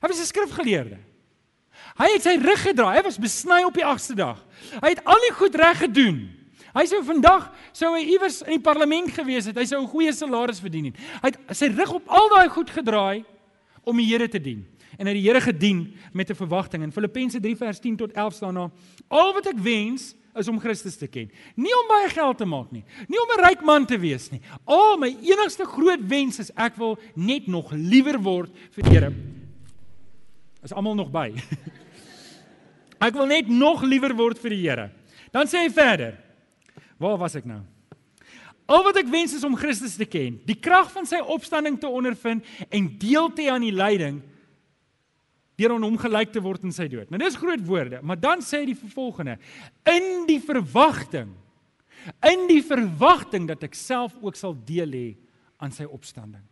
Hy 0.02 0.08
was 0.08 0.20
'n 0.20 0.26
skrifgeleerde. 0.26 0.98
Hy 2.00 2.10
het 2.14 2.24
sy 2.24 2.36
rug 2.40 2.62
gedraai. 2.64 2.98
Hy 2.98 3.04
was 3.04 3.20
besny 3.20 3.64
op 3.68 3.74
die 3.74 3.86
8ste 3.86 4.16
dag. 4.16 4.40
Hy 4.80 4.94
het 4.96 5.04
al 5.04 5.20
die 5.28 5.36
goed 5.36 5.56
reg 5.56 5.82
gedoen. 5.84 6.20
Hy 6.76 6.86
sou 6.86 7.02
vandag 7.04 7.50
sou 7.74 7.92
hy 7.96 8.04
iewers 8.14 8.42
in 8.46 8.58
die 8.58 8.64
parlement 8.64 9.12
gewees 9.14 9.50
het. 9.50 9.58
Hy 9.58 9.66
sou 9.66 9.82
'n 9.82 9.90
goeie 9.90 10.14
salaris 10.14 10.60
verdien 10.60 10.86
het. 10.86 10.98
Hy 11.22 11.28
het 11.32 11.58
sy 11.58 11.68
rug 11.68 11.94
op 11.94 12.08
al 12.08 12.30
daai 12.30 12.50
goed 12.50 12.70
gedraai 12.70 13.26
om 13.84 13.98
die 13.98 14.06
Here 14.06 14.28
te 14.28 14.40
dien. 14.40 14.66
En 14.98 15.08
hy 15.08 15.14
het 15.14 15.22
die 15.22 15.28
Here 15.28 15.42
gedien 15.42 15.96
met 16.14 16.30
'n 16.30 16.36
verwagting. 16.36 16.84
In 16.84 16.92
Filippense 16.92 17.40
3 17.40 17.56
vers 17.56 17.80
10 17.80 17.96
tot 17.96 18.12
11 18.12 18.34
staan 18.34 18.54
daar: 18.54 18.72
Al 19.08 19.34
wat 19.34 19.48
ek 19.48 19.58
wens 19.58 20.16
is 20.36 20.48
om 20.48 20.60
Christus 20.60 20.96
te 20.98 21.08
ken. 21.08 21.32
Nie 21.56 21.74
om 21.74 21.88
baie 21.88 22.10
geld 22.10 22.38
te 22.38 22.46
maak 22.46 22.72
nie. 22.72 22.84
Nie 23.08 23.20
om 23.22 23.30
'n 23.38 23.46
ryk 23.46 23.62
man 23.62 23.86
te 23.86 23.98
wees 23.98 24.30
nie. 24.32 24.42
Al 24.66 24.98
my 24.98 25.18
enigste 25.22 25.66
groot 25.66 26.08
wens 26.08 26.40
is 26.40 26.52
ek 26.56 26.76
wil 26.76 27.00
net 27.16 27.48
nog 27.48 27.72
liewer 27.72 28.22
word 28.22 28.52
vir 28.72 28.84
die 28.84 28.92
Here. 28.92 29.14
Is 30.66 30.74
almal 30.76 30.98
nog 30.98 31.12
by? 31.14 31.32
Ek 33.08 33.16
wil 33.16 33.30
net 33.32 33.48
nog 33.48 33.84
liewer 33.88 34.14
word 34.18 34.40
vir 34.42 34.56
die 34.56 34.64
Here. 34.66 34.90
Dan 35.32 35.48
sê 35.48 35.64
hy 35.64 35.70
verder. 35.72 36.18
Waar 37.00 37.20
was 37.22 37.38
ek 37.40 37.46
nou? 37.48 37.62
Al 38.70 38.82
wat 38.84 38.98
ek 39.00 39.08
wens 39.10 39.32
is 39.38 39.46
om 39.48 39.56
Christus 39.58 39.96
te 39.96 40.06
ken, 40.06 40.36
die 40.46 40.58
krag 40.60 40.90
van 40.92 41.08
sy 41.08 41.22
opstanding 41.24 41.78
te 41.80 41.88
ondervind 41.88 42.44
en 42.68 42.90
deel 43.00 43.30
te 43.34 43.46
hê 43.46 43.54
aan 43.54 43.64
die 43.64 43.74
lyding 43.74 44.20
deur 45.60 45.74
aan 45.76 45.86
hom 45.88 45.96
gelyk 46.00 46.34
te 46.36 46.44
word 46.44 46.66
in 46.68 46.76
sy 46.76 46.90
dood. 46.92 47.08
Nou 47.12 47.22
dis 47.22 47.40
groot 47.40 47.64
woorde, 47.68 48.02
maar 48.04 48.20
dan 48.20 48.44
sê 48.46 48.62
hy 48.62 48.74
die 48.74 48.92
volgende: 48.94 49.38
in 49.88 50.28
die 50.28 50.42
verwagting 50.44 51.32
in 52.26 52.48
die 52.50 52.62
verwagting 52.66 53.48
dat 53.50 53.64
ek 53.68 53.76
self 53.78 54.16
ook 54.24 54.38
sal 54.40 54.56
deel 54.68 54.94
hê 54.96 55.08
aan 55.60 55.74
sy 55.76 55.88
opstanding. 55.88 56.44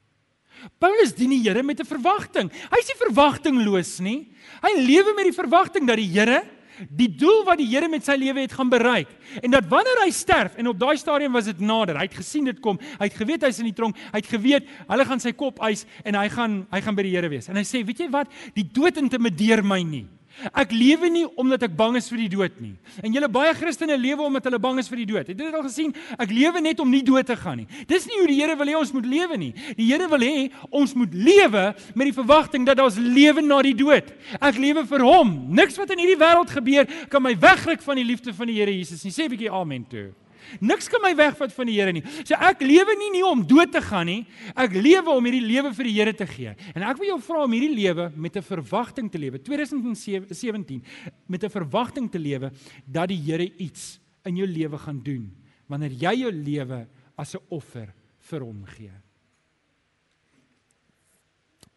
Paulus 0.80 1.14
dien 1.16 1.30
die 1.30 1.42
Here 1.44 1.64
met 1.64 1.80
'n 1.80 1.86
verwagting. 1.86 2.52
Hy 2.52 2.80
is 2.80 2.88
nie 2.88 3.08
verwagtingloos 3.08 4.00
nie. 4.00 4.28
Hy 4.62 4.74
lewe 4.82 5.14
met 5.16 5.26
die 5.26 5.42
verwagting 5.42 5.88
dat 5.88 5.98
die 5.98 6.12
Here 6.12 6.44
die 6.90 7.10
doel 7.10 7.44
wat 7.48 7.58
die 7.58 7.68
Here 7.68 7.90
met 7.90 8.06
sy 8.06 8.16
lewe 8.20 8.44
het 8.44 8.54
gaan 8.54 8.70
bereik 8.70 9.10
en 9.42 9.52
dat 9.52 9.66
wanneer 9.70 10.04
hy 10.04 10.12
sterf 10.14 10.58
en 10.58 10.68
op 10.68 10.80
daai 10.80 10.98
stadium 10.98 11.34
was 11.34 11.46
dit 11.50 11.60
nader. 11.60 11.98
Hy 11.98 12.06
het 12.06 12.20
gesien 12.20 12.46
dit 12.46 12.60
kom. 12.60 12.78
Hy 13.00 13.10
het 13.10 13.18
geweet 13.18 13.42
hy's 13.42 13.60
in 13.60 13.70
die 13.70 13.74
tronk. 13.78 13.98
Hy 14.12 14.22
het 14.22 14.30
geweet 14.30 14.68
hulle 14.88 15.06
gaan 15.06 15.20
sy 15.20 15.34
kop 15.34 15.60
eis 15.66 15.86
en 16.04 16.16
hy 16.16 16.28
gaan 16.30 16.68
hy 16.72 16.82
gaan 16.82 16.96
by 16.96 17.08
die 17.08 17.16
Here 17.16 17.30
wees. 17.30 17.50
En 17.50 17.56
hy 17.56 17.64
sê, 17.64 17.86
"Weet 17.86 18.00
jy 18.00 18.10
wat? 18.10 18.28
Die 18.54 18.64
dood 18.64 18.98
intimideer 18.98 19.64
my 19.64 19.82
nie." 19.82 20.08
Ek 20.54 20.72
lewe 20.72 21.10
nie 21.10 21.26
omdat 21.40 21.64
ek 21.66 21.74
bang 21.78 21.98
is 21.98 22.10
vir 22.12 22.22
die 22.22 22.30
dood 22.30 22.60
nie. 22.62 22.76
En 23.02 23.14
julle 23.14 23.30
baie 23.32 23.54
Christene 23.58 23.98
lewe 23.98 24.26
omdat 24.26 24.50
hulle 24.50 24.60
bang 24.62 24.82
is 24.82 24.90
vir 24.92 25.02
die 25.02 25.08
dood. 25.10 25.32
Het 25.32 25.34
jy 25.34 25.48
dit 25.48 25.58
al 25.58 25.66
gesien? 25.66 25.94
Ek 26.18 26.34
lewe 26.34 26.62
net 26.62 26.84
om 26.84 26.92
nie 26.92 27.02
dood 27.06 27.26
te 27.26 27.38
gaan 27.40 27.58
nie. 27.64 27.68
Dis 27.90 28.06
nie 28.10 28.20
hoe 28.20 28.28
die 28.30 28.38
Here 28.38 28.58
wil 28.60 28.70
hê 28.70 28.76
ons 28.78 28.94
moet 28.94 29.08
lewe 29.10 29.40
nie. 29.42 29.52
Die 29.80 29.90
Here 29.90 30.08
wil 30.12 30.26
hê 30.26 30.46
ons 30.70 30.94
moet 30.98 31.14
lewe 31.14 31.64
met 31.96 32.12
die 32.12 32.16
verwagting 32.16 32.68
dat 32.68 32.78
daar's 32.78 33.00
lewe 33.02 33.42
na 33.42 33.64
die 33.66 33.76
dood. 33.78 34.14
Ek 34.38 34.62
lewe 34.62 34.86
vir 34.86 35.08
hom. 35.08 35.34
Niks 35.58 35.80
wat 35.82 35.96
in 35.96 36.04
hierdie 36.04 36.20
wêreld 36.22 36.54
gebeur 36.54 36.86
kan 37.10 37.26
my 37.26 37.34
wegruk 37.34 37.82
van 37.82 37.98
die 37.98 38.06
liefde 38.06 38.34
van 38.38 38.52
die 38.52 38.60
Here 38.62 38.74
Jesus 38.74 39.04
nie. 39.04 39.12
Sê 39.12 39.26
'n 39.26 39.34
bietjie 39.34 39.52
amen 39.52 39.86
toe. 39.90 40.14
Niks 40.60 40.90
kan 40.90 41.02
my 41.04 41.14
wegvat 41.16 41.54
van 41.54 41.70
die 41.70 41.78
Here 41.78 41.94
nie. 41.94 42.04
So 42.24 42.36
ek 42.36 42.62
lewe 42.66 42.96
nie 43.00 43.12
nie 43.18 43.24
om 43.26 43.44
dood 43.48 43.72
te 43.72 43.82
gaan 43.82 44.08
nie. 44.10 44.26
Ek 44.56 44.74
lewe 44.74 45.14
om 45.14 45.26
hierdie 45.26 45.46
lewe 45.46 45.74
vir 45.74 45.90
die 45.90 45.96
Here 45.98 46.14
te 46.14 46.28
gee. 46.30 46.56
En 46.74 46.84
ek 46.84 46.98
wil 46.98 47.12
jou 47.12 47.20
vra 47.22 47.44
om 47.46 47.56
hierdie 47.56 47.76
lewe 47.76 48.12
met 48.16 48.38
'n 48.38 48.42
verwagting 48.42 49.12
te 49.12 49.18
lewe. 49.18 49.40
2017 49.40 50.84
met 51.28 51.44
'n 51.44 51.50
verwagting 51.50 52.12
te 52.12 52.20
lewe 52.20 52.52
dat 52.86 53.10
die 53.10 53.22
Here 53.22 53.52
iets 53.58 54.00
in 54.26 54.38
jou 54.38 54.48
lewe 54.48 54.78
gaan 54.78 55.00
doen 55.04 55.32
wanneer 55.68 55.92
jy 55.92 56.14
jou 56.24 56.32
lewe 56.32 56.88
as 57.18 57.36
'n 57.36 57.44
offer 57.50 57.94
vir 58.20 58.42
hom 58.42 58.66
gee. 58.66 58.92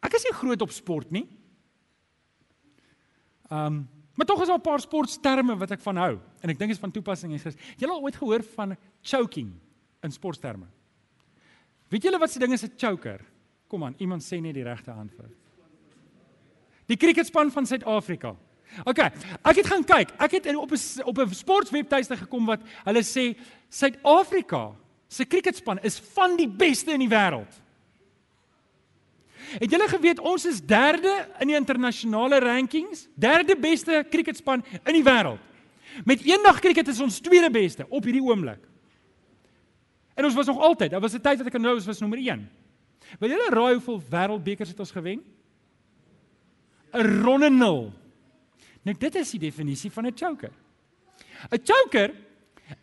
Ek 0.03 0.15
is 0.15 0.25
nie 0.25 0.39
groot 0.39 0.63
op 0.63 0.71
sport 0.71 1.11
nie. 1.11 1.27
Um 3.51 3.89
Maar 4.21 4.29
tog 4.29 4.41
is 4.41 4.49
daar 4.49 4.59
'n 4.59 4.61
paar 4.61 4.81
sportterme 4.81 5.57
wat 5.57 5.71
ek 5.71 5.81
van 5.81 5.97
hou 5.97 6.19
en 6.41 6.51
ek 6.51 6.59
dink 6.59 6.71
is 6.71 6.79
van 6.79 6.91
toepassing 6.91 7.33
hier. 7.33 7.43
Jy 7.43 7.55
het 7.79 7.89
al 7.89 8.03
ooit 8.03 8.17
gehoor 8.17 8.43
van 8.43 8.77
choking 9.01 9.53
in 10.03 10.13
sportterme? 10.13 10.67
Weet 11.89 12.03
julle 12.03 12.19
wat 12.19 12.31
se 12.31 12.39
ding 12.39 12.53
is 12.53 12.63
'n 12.63 12.73
choker? 12.77 13.25
Kom 13.67 13.85
aan, 13.85 13.95
iemand 13.99 14.23
sê 14.23 14.41
net 14.41 14.55
die 14.55 14.63
regte 14.63 14.91
antwoord. 14.91 15.33
Die 16.87 16.97
cricketspan 16.97 17.51
van 17.51 17.67
Suid-Afrika. 17.67 18.37
OK, 18.85 18.99
ek 19.43 19.57
het 19.57 19.67
gaan 19.67 19.85
kyk. 19.85 20.11
Ek 20.19 20.31
het 20.31 20.57
op 20.57 20.71
'n 20.71 21.03
op 21.05 21.19
'n 21.19 21.35
sportwebtuiste 21.35 22.17
gekom 22.17 22.47
wat 22.47 22.61
hulle 22.85 23.03
sê 23.03 23.39
Suid-Afrika 23.69 24.77
se 25.09 25.25
cricketspan 25.25 25.79
is 25.79 25.99
van 25.99 26.37
die 26.37 26.49
beste 26.49 26.93
in 26.93 26.99
die 26.99 27.09
wêreld. 27.09 27.63
Het 29.59 29.71
julle 29.71 29.89
geweet 29.89 30.21
ons 30.21 30.45
is 30.47 30.61
derde 30.63 31.11
in 31.43 31.51
die 31.51 31.57
internasionale 31.57 32.39
rankings, 32.39 33.09
derde 33.15 33.57
beste 33.59 34.05
cricketspan 34.11 34.65
in 34.85 34.95
die 34.95 35.05
wêreld. 35.05 35.41
Met 36.05 36.23
eendag 36.23 36.61
cricket 36.61 36.89
is 36.89 37.01
ons 37.01 37.19
tweede 37.21 37.51
beste 37.51 37.87
op 37.89 38.05
hierdie 38.07 38.23
oomblik. 38.23 38.63
En 40.15 40.25
ons 40.25 40.35
was 40.35 40.47
nog 40.47 40.61
altyd, 40.61 40.91
daar 40.91 41.01
was 41.01 41.15
'n 41.15 41.21
tyd 41.21 41.39
wat 41.39 41.47
ek 41.47 41.61
nou 41.61 41.77
is 41.77 41.87
was 41.87 42.01
nommer 42.01 42.19
1. 42.19 42.49
Wil 43.19 43.31
julle 43.31 43.51
raai 43.51 43.75
hoeveel 43.75 44.03
wêreldbekers 44.11 44.69
het 44.69 44.81
ons 44.81 44.91
gewen? 44.91 45.23
'n 46.93 47.23
Ronde 47.23 47.51
nul. 47.51 47.93
Nou 48.83 48.97
dit 48.99 49.15
is 49.15 49.31
die 49.31 49.41
definisie 49.41 49.91
van 49.91 50.07
'n 50.07 50.17
choker. 50.17 50.53
'n 51.51 51.61
Choker 51.65 52.15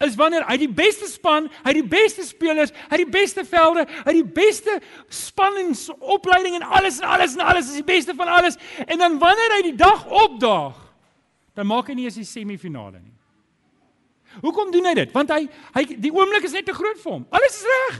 is 0.03 0.15
wanneer 0.15 0.45
hy 0.49 0.57
die 0.61 0.71
beste 0.71 1.07
span, 1.09 1.49
hy 1.65 1.73
die 1.77 1.85
beste 1.87 2.25
spelers, 2.27 2.73
hy 2.91 3.01
die 3.01 3.09
beste 3.11 3.45
velde, 3.47 3.85
hy 4.05 4.15
die 4.19 4.25
beste 4.37 4.79
spanningsopleiding 5.13 6.59
en 6.59 6.67
alles 6.79 6.99
en 7.01 7.07
alles 7.17 7.37
en 7.37 7.45
alles 7.45 7.71
is 7.71 7.79
die 7.81 7.87
beste 7.87 8.15
van 8.17 8.31
alles 8.31 8.59
en 8.85 8.97
dan 8.99 9.19
wanneer 9.21 9.57
hy 9.57 9.61
die 9.69 9.77
dag 9.79 10.05
opdaag, 10.25 10.77
dan 11.57 11.69
maak 11.69 11.89
hy 11.89 11.97
nie 11.97 12.09
eens 12.09 12.19
die 12.19 12.27
semifinale 12.27 12.99
nie. 12.99 13.15
Hoekom 14.43 14.69
doen 14.71 14.85
hy 14.85 14.93
dit? 14.99 15.13
Want 15.15 15.31
hy 15.33 15.47
hy 15.73 15.83
die 15.97 16.13
oomblik 16.13 16.45
is 16.45 16.53
net 16.53 16.67
te 16.67 16.75
groot 16.75 16.99
vir 17.01 17.15
hom. 17.15 17.25
Alles 17.33 17.57
is 17.57 17.65
reg. 17.71 17.99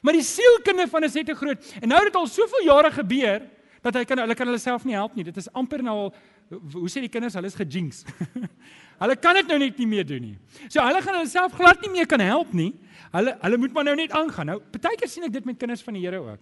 Maar 0.00 0.14
die 0.14 0.24
sielkinde 0.24 0.86
van 0.88 1.04
is 1.04 1.16
net 1.18 1.26
te 1.28 1.36
groot. 1.36 1.70
En 1.82 1.90
nou 1.90 1.98
het 1.98 2.08
dit 2.12 2.18
al 2.20 2.28
soveel 2.30 2.68
jare 2.68 2.92
gebeur 2.94 3.42
dat 3.84 3.94
hy 3.98 4.04
kan 4.08 4.22
hulle 4.22 4.34
kan 4.38 4.48
hulle 4.50 4.60
self 4.62 4.84
nie 4.88 4.96
help 4.96 5.14
nie. 5.16 5.24
Dit 5.28 5.38
is 5.40 5.48
amper 5.56 5.82
nou 5.84 5.96
al 6.06 6.12
hoe 6.48 6.88
sê 6.88 7.02
die 7.04 7.10
kinders, 7.12 7.36
hulle 7.36 7.50
is 7.50 7.56
gejinx. 7.58 8.04
Hulle 9.02 9.14
kan 9.20 9.36
dit 9.38 9.46
nou 9.46 9.58
net 9.60 9.76
nie 9.78 9.86
meer 9.86 10.06
doen 10.08 10.22
nie. 10.24 10.36
So 10.66 10.82
hulle 10.82 11.02
gaan 11.04 11.18
hulle 11.20 11.30
self 11.30 11.52
glad 11.54 11.82
nie 11.84 11.90
meer 11.92 12.08
kan 12.10 12.22
help 12.24 12.54
nie. 12.56 12.72
Hulle 13.12 13.34
hulle 13.44 13.58
moet 13.60 13.76
maar 13.76 13.86
nou 13.86 13.94
net 14.00 14.14
aangaan. 14.16 14.48
Nou, 14.50 14.56
partykeer 14.72 15.10
sien 15.12 15.26
ek 15.28 15.36
dit 15.36 15.46
met 15.46 15.58
kinders 15.60 15.84
van 15.86 15.94
die 15.94 16.02
Here 16.02 16.18
ook. 16.18 16.40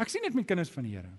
Ek 0.00 0.12
sien 0.12 0.24
dit 0.24 0.38
met 0.38 0.46
kinders 0.48 0.70
van 0.72 0.86
die 0.86 0.94
Here. 0.94 1.10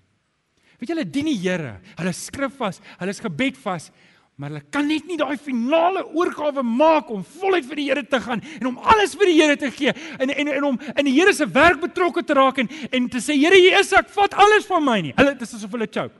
Weet 0.79 0.89
jy 0.89 0.95
hulle 0.95 1.05
dien 1.12 1.29
die 1.29 1.38
Here. 1.43 1.75
Hulle 1.99 2.15
skrif 2.17 2.57
vas, 2.57 2.81
hulle 3.01 3.13
is 3.13 3.21
gebed 3.21 3.60
vas, 3.62 3.91
maar 4.38 4.52
hulle 4.52 4.65
kan 4.69 4.86
net 4.86 5.08
nie 5.10 5.17
daai 5.17 5.38
finale 5.41 6.04
oorgawe 6.13 6.62
maak 6.62 7.10
om 7.10 7.23
voluit 7.39 7.65
vir 7.65 7.80
die 7.80 7.88
Here 7.88 8.04
te 8.06 8.19
gaan 8.21 8.43
en 8.60 8.69
om 8.69 8.78
alles 8.78 9.15
vir 9.17 9.32
die 9.32 9.38
Here 9.39 9.58
te 9.58 9.71
gee 9.73 9.93
en 10.21 10.30
en 10.30 10.52
en 10.54 10.67
om 10.67 10.78
in 10.93 11.10
die 11.10 11.15
Here 11.15 11.34
se 11.34 11.47
werk 11.50 11.82
betrokke 11.82 12.21
te 12.23 12.38
raak 12.38 12.62
en 12.62 12.69
en 12.91 13.10
te 13.10 13.17
sê 13.17 13.34
Here 13.34 13.58
hier 13.58 13.80
is 13.80 13.89
ek, 13.97 14.12
vat 14.13 14.38
alles 14.38 14.69
van 14.69 14.86
my 14.86 15.00
nie. 15.02 15.13
Hulle 15.17 15.34
dis 15.39 15.58
asof 15.58 15.73
hulle 15.73 15.89
choke. 15.89 16.13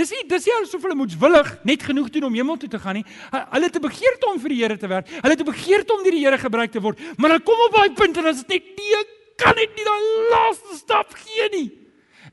Dis 0.00 0.10
nie 0.16 0.24
dis 0.32 0.48
nie 0.48 0.56
asof 0.62 0.82
hulle 0.88 0.96
moetswillig 0.96 1.52
net 1.68 1.84
genoeg 1.90 2.08
doen 2.14 2.30
om 2.30 2.40
hemel 2.40 2.56
toe 2.56 2.72
te 2.72 2.80
gaan 2.80 3.02
nie. 3.02 3.04
Hulle 3.36 3.68
het 3.68 3.76
'n 3.76 3.84
begeerte 3.84 4.26
om 4.32 4.40
vir 4.40 4.48
die 4.48 4.62
Here 4.62 4.78
te 4.78 4.88
werk. 4.88 5.08
Hulle 5.12 5.36
het 5.36 5.40
'n 5.40 5.52
begeerte 5.52 5.92
om 5.92 6.02
deur 6.02 6.16
die 6.16 6.24
Here 6.24 6.38
gebruik 6.38 6.72
te 6.72 6.80
word, 6.80 6.98
maar 7.18 7.36
hulle 7.36 7.44
kom 7.44 7.60
op 7.68 7.72
daai 7.76 7.92
punt 7.92 8.16
en 8.16 8.26
as 8.32 8.44
dit 8.44 8.48
net 8.48 8.64
nie 8.80 9.04
kan 9.36 9.54
net 9.54 9.76
nie 9.76 9.84
daai 9.84 10.04
laaste 10.32 10.76
stap 10.76 11.12
gee 11.12 11.48
nie. 11.52 11.85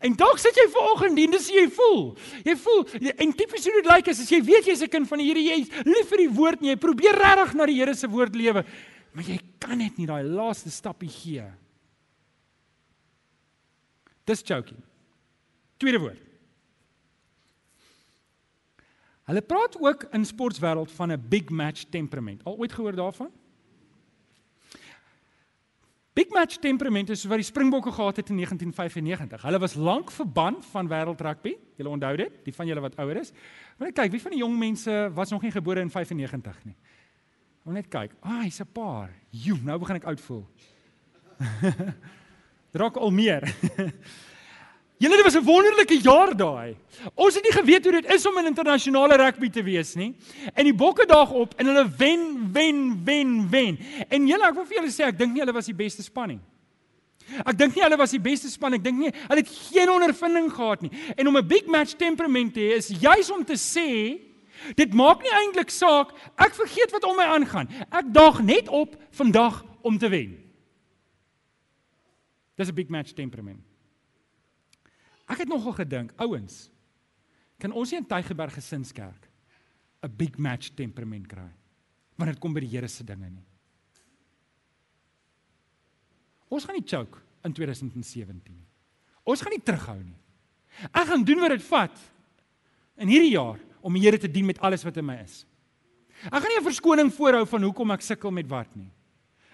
En 0.04 0.16
dalk 0.20 0.40
sit 0.42 0.58
jy 0.60 0.66
vanoggend 0.74 1.20
en 1.24 1.36
dis 1.38 1.46
jy 1.54 1.64
voel. 1.72 2.02
Jy 2.44 2.56
voel 2.60 2.82
en 3.24 3.32
tipies 3.40 3.68
hoe 3.70 3.76
dit 3.78 3.88
lyk 3.88 4.10
is 4.12 4.20
as 4.26 4.32
jy 4.34 4.42
weet 4.44 4.68
jy's 4.68 4.84
'n 4.84 4.92
kind 4.92 5.08
van 5.08 5.18
die 5.18 5.28
Here, 5.30 5.40
jy's 5.40 5.70
lief 5.88 6.10
vir 6.10 6.18
die 6.18 6.30
woord 6.30 6.62
en 6.62 6.68
jy 6.68 6.76
probeer 6.76 7.16
regtig 7.16 7.54
na 7.56 7.66
die 7.66 7.80
Here 7.80 7.96
se 7.96 8.08
woord 8.08 8.36
lewe, 8.36 8.66
maar 9.14 9.24
jy 9.24 9.40
kan 9.60 9.78
net 9.78 9.98
nie 9.98 10.06
daai 10.06 10.24
laaste 10.24 10.70
stappie 10.70 11.10
gee. 11.10 11.46
Dis 14.26 14.44
joking. 14.44 14.82
Tweede 15.78 16.00
woord. 16.00 16.20
Hulle 19.24 19.42
praat 19.42 19.78
ook 19.80 20.04
in 20.12 20.26
sportwêreld 20.26 20.92
van 20.92 21.12
'n 21.12 21.30
big 21.30 21.50
match 21.50 21.86
temperament. 21.90 22.44
Al 22.44 22.58
ooit 22.58 22.74
gehoor 22.74 22.96
daarvan? 22.96 23.32
Big 26.14 26.30
match 26.30 26.60
temperament 26.62 27.10
is 27.10 27.24
wat 27.26 27.42
die 27.42 27.48
Springbokke 27.48 27.92
gehad 27.92 28.20
het 28.22 28.30
in 28.30 28.36
1995. 28.36 29.42
Hulle 29.42 29.60
was 29.60 29.74
lank 29.74 30.12
verban 30.14 30.60
van 30.70 30.90
wêreld 30.90 31.22
rugby. 31.26 31.56
Julle 31.80 31.90
onthou 31.90 32.16
dit? 32.22 32.36
Die 32.46 32.54
van 32.54 32.70
julle 32.70 32.84
wat 32.86 32.98
ouer 33.02 33.18
is. 33.24 33.32
Maar 33.78 33.92
kyk, 33.92 34.12
wie 34.14 34.22
van 34.22 34.36
die 34.36 34.42
jong 34.44 34.54
mense 34.60 35.10
was 35.14 35.34
nog 35.34 35.42
nie 35.42 35.52
gebore 35.52 35.82
in 35.82 35.90
95 35.90 36.60
nie? 36.70 36.76
Ons 37.64 37.80
net 37.80 37.90
kyk. 37.90 38.14
Ah, 38.22 38.44
hy's 38.44 38.62
'n 38.62 38.70
paar. 38.74 39.10
Jo, 39.32 39.58
nou 39.64 39.80
begin 39.80 39.96
ek 39.96 40.06
oud 40.06 40.22
voel. 40.22 40.46
Draak 42.76 42.98
al 42.98 43.12
meer. 43.12 43.50
Julle 44.98 45.16
dit 45.16 45.26
was 45.26 45.36
'n 45.36 45.44
wonderlike 45.44 46.00
jaar 46.02 46.36
daai. 46.38 46.76
Ons 47.16 47.36
het 47.36 47.44
nie 47.44 47.52
geweet 47.52 47.84
hoe 47.84 48.02
dit 48.02 48.12
is 48.14 48.26
om 48.26 48.38
in 48.38 48.46
internasionale 48.46 49.16
rugby 49.16 49.50
te 49.50 49.64
wees 49.64 49.96
nie. 49.96 50.16
En 50.54 50.64
die 50.64 50.74
bokke 50.74 51.06
daag 51.06 51.32
op 51.32 51.54
en 51.58 51.66
hulle 51.66 51.90
wen, 51.98 52.50
wen, 52.52 53.04
wen, 53.04 53.50
wen. 53.50 53.80
En 54.10 54.28
julle, 54.28 54.48
ek 54.48 54.54
wil 54.56 54.66
vir 54.66 54.78
julle 54.78 54.92
sê, 54.92 55.04
ek 55.08 55.18
dink 55.18 55.34
nie 55.34 55.42
hulle 55.42 55.54
was 55.54 55.66
die 55.66 55.76
beste 55.76 56.04
span 56.04 56.28
nie. 56.28 56.40
Ek 57.46 57.58
dink 57.58 57.76
nie 57.76 57.84
hulle 57.84 57.98
was 57.98 58.12
die 58.12 58.22
beste 58.22 58.50
span, 58.50 58.74
ek 58.74 58.84
dink 58.84 59.00
nie 59.00 59.12
hulle 59.12 59.42
het 59.42 59.50
geen 59.50 59.90
ondervinding 59.90 60.52
gehad 60.54 60.82
nie. 60.82 60.92
En 61.18 61.28
om 61.28 61.38
'n 61.38 61.48
big 61.48 61.66
match 61.66 61.96
temperament 61.96 62.54
te 62.54 62.60
hê 62.60 62.78
is 62.78 62.88
juis 62.88 63.32
om 63.32 63.44
te 63.44 63.58
sê 63.58 64.20
dit 64.76 64.94
maak 64.94 65.22
nie 65.22 65.32
eintlik 65.32 65.70
saak 65.70 66.14
ek 66.38 66.54
vergeet 66.54 66.92
wat 66.92 67.04
om 67.04 67.16
my 67.16 67.24
aangaan. 67.24 67.68
Ek 67.92 68.14
daag 68.14 68.42
net 68.42 68.70
op 68.70 68.96
vandag 69.12 69.64
om 69.82 69.98
te 69.98 70.10
wen. 70.10 70.38
Dis 72.56 72.70
'n 72.70 72.76
big 72.76 72.90
match 72.90 73.14
temperament. 73.14 73.73
Ek 75.30 75.44
het 75.44 75.48
nogal 75.48 75.74
gedink, 75.74 76.14
ouens, 76.22 76.70
kan 77.60 77.72
ons 77.72 77.92
nie 77.92 78.02
in 78.02 78.08
Tygerberg 78.08 78.54
Gesinskerk 78.54 79.30
'n 80.04 80.16
big 80.18 80.38
match 80.38 80.74
temperament 80.76 81.28
kry 81.28 81.52
wanneer 82.18 82.36
dit 82.36 82.42
kom 82.42 82.54
by 82.54 82.60
die 82.60 82.70
Here 82.70 82.88
se 82.88 83.04
dinge 83.04 83.30
nie. 83.30 83.46
Ons 86.50 86.66
gaan 86.66 86.76
nie 86.76 86.86
choke 86.86 87.20
in 87.44 87.54
2017 87.54 88.54
nie. 88.54 88.68
Ons 89.26 89.42
gaan 89.42 89.52
nie 89.52 89.64
terughou 89.64 89.98
nie. 89.98 90.20
Ek 90.92 91.08
gaan 91.08 91.24
doen 91.24 91.40
wat 91.40 91.50
dit 91.50 91.64
vat 91.64 91.98
in 92.98 93.08
hierdie 93.08 93.34
jaar 93.34 93.60
om 93.82 93.94
die 93.94 94.04
Here 94.04 94.20
te 94.20 94.28
dien 94.28 94.46
met 94.46 94.60
alles 94.60 94.84
wat 94.84 94.98
in 94.98 95.06
my 95.06 95.16
is. 95.24 95.46
Ek 96.26 96.40
gaan 96.40 96.52
nie 96.52 96.60
'n 96.60 96.70
verskoning 96.70 97.12
voorhou 97.12 97.46
van 97.46 97.64
hoekom 97.64 97.92
ek 97.92 98.02
sukkel 98.02 98.32
met 98.32 98.48
wat 98.48 98.76
nie. 98.76 98.92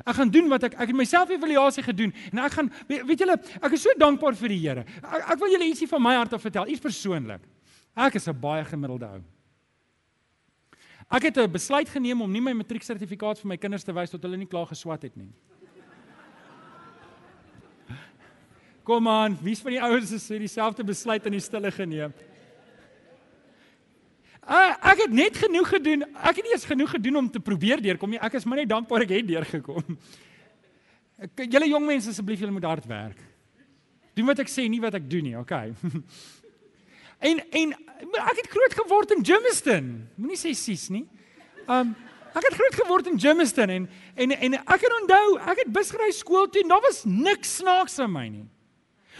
Ek 0.06 0.16
gaan 0.16 0.30
doen 0.32 0.48
wat 0.50 0.64
ek 0.64 0.78
ek 0.80 0.92
het 0.92 0.96
myself 0.96 1.30
evaluasie 1.30 1.84
gedoen 1.84 2.14
en 2.32 2.40
ek 2.40 2.52
gaan 2.52 2.72
weet, 2.88 3.04
weet 3.08 3.20
julle 3.26 3.36
ek 3.62 3.74
is 3.76 3.82
so 3.84 3.96
dankbaar 4.00 4.36
vir 4.40 4.54
die 4.54 4.60
Here. 4.60 4.86
Ek, 5.04 5.34
ek 5.34 5.40
wil 5.40 5.52
julle 5.52 5.68
ietsie 5.68 5.90
van 5.92 6.02
my 6.02 6.16
hart 6.16 6.34
af 6.34 6.42
vertel, 6.42 6.68
iets 6.72 6.84
persoonlik. 6.84 7.44
Ek 7.96 8.16
is 8.16 8.28
'n 8.28 8.40
baie 8.40 8.64
gemiddelde 8.66 9.06
ou. 9.06 9.22
Ek 11.12 11.24
het 11.24 11.38
'n 11.38 11.52
besluit 11.52 11.90
geneem 11.90 12.22
om 12.22 12.32
nie 12.32 12.42
my 12.42 12.54
matrieksertifikaat 12.54 13.40
vir 13.40 13.48
my 13.48 13.58
kinders 13.58 13.84
te 13.84 13.94
wys 13.94 14.12
tot 14.12 14.22
hulle 14.22 14.38
nie 14.38 14.48
klaar 14.48 14.68
geswat 14.68 15.02
het 15.02 15.16
nie. 15.18 15.34
Kom 18.84 19.08
aan, 19.08 19.38
wie's 19.42 19.62
van 19.62 19.72
die 19.72 19.82
ouers 19.82 20.10
het 20.10 20.40
dieselfde 20.40 20.84
besluit 20.84 21.26
in 21.26 21.32
die 21.32 21.40
stille 21.40 21.72
geneem? 21.72 22.14
Uh, 24.50 24.74
ek 24.90 25.04
het 25.04 25.12
net 25.14 25.36
genoeg 25.38 25.68
gedoen. 25.70 26.04
Ek 26.18 26.40
het 26.40 26.46
nie 26.48 26.56
eens 26.56 26.66
genoeg 26.66 26.90
gedoen 26.96 27.20
om 27.22 27.28
te 27.30 27.40
probeer 27.40 27.82
deurkom 27.86 28.10
nie. 28.10 28.22
Ek 28.26 28.34
is 28.40 28.48
maar 28.50 28.58
net 28.58 28.72
dankbaar 28.72 29.04
ek 29.06 29.12
het 29.20 29.28
deurgekom. 29.30 29.98
Julle 31.46 31.68
jong 31.70 31.86
mense 31.86 32.10
asseblief 32.10 32.42
julle 32.42 32.56
moet 32.56 32.66
hard 32.66 32.88
werk. 32.90 33.20
Doen 34.18 34.26
wat 34.32 34.42
ek 34.42 34.50
sê, 34.50 34.66
nie 34.66 34.82
wat 34.82 34.96
ek 34.98 35.06
doen 35.12 35.28
nie, 35.28 35.36
okay? 35.38 35.70
en 37.30 37.42
en 37.62 37.76
ek 37.76 38.40
het 38.42 38.50
groot 38.50 38.78
geword 38.82 39.14
in 39.14 39.22
Germiston. 39.28 39.92
Moenie 40.18 40.40
sê 40.40 40.56
sis 40.58 40.88
nie. 40.96 41.06
Um 41.70 41.94
ek 42.30 42.48
het 42.48 42.58
groot 42.58 42.80
geword 42.80 43.12
in 43.12 43.22
Germiston 43.22 43.76
en 43.76 43.86
en 44.18 44.34
en 44.34 44.58
ek 44.64 44.82
kan 44.82 44.96
onthou, 45.02 45.38
ek 45.52 45.62
het 45.66 45.76
busgery 45.76 46.10
skool 46.16 46.50
toe 46.50 46.64
en 46.64 46.74
daar 46.74 46.82
was 46.88 47.04
niks 47.06 47.60
snaaks 47.62 48.00
aan 48.02 48.16
my 48.16 48.26
nie. 48.32 48.48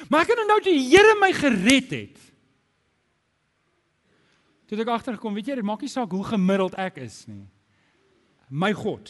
Maar 0.10 0.26
ek 0.26 0.34
kan 0.34 0.44
onthou 0.48 0.60
die 0.72 0.80
Here 0.88 1.14
my 1.22 1.30
gered 1.38 1.94
het. 1.94 2.29
Toe 4.70 4.78
ek 4.78 4.92
agtergekom, 4.94 5.34
weet 5.34 5.50
jy, 5.50 5.56
dit 5.58 5.66
maak 5.66 5.82
nie 5.82 5.90
saak 5.90 6.12
hoe 6.14 6.24
gemiddeld 6.30 6.76
ek 6.78 7.00
is 7.02 7.24
nie. 7.26 7.48
My 8.50 8.70
God 8.78 9.10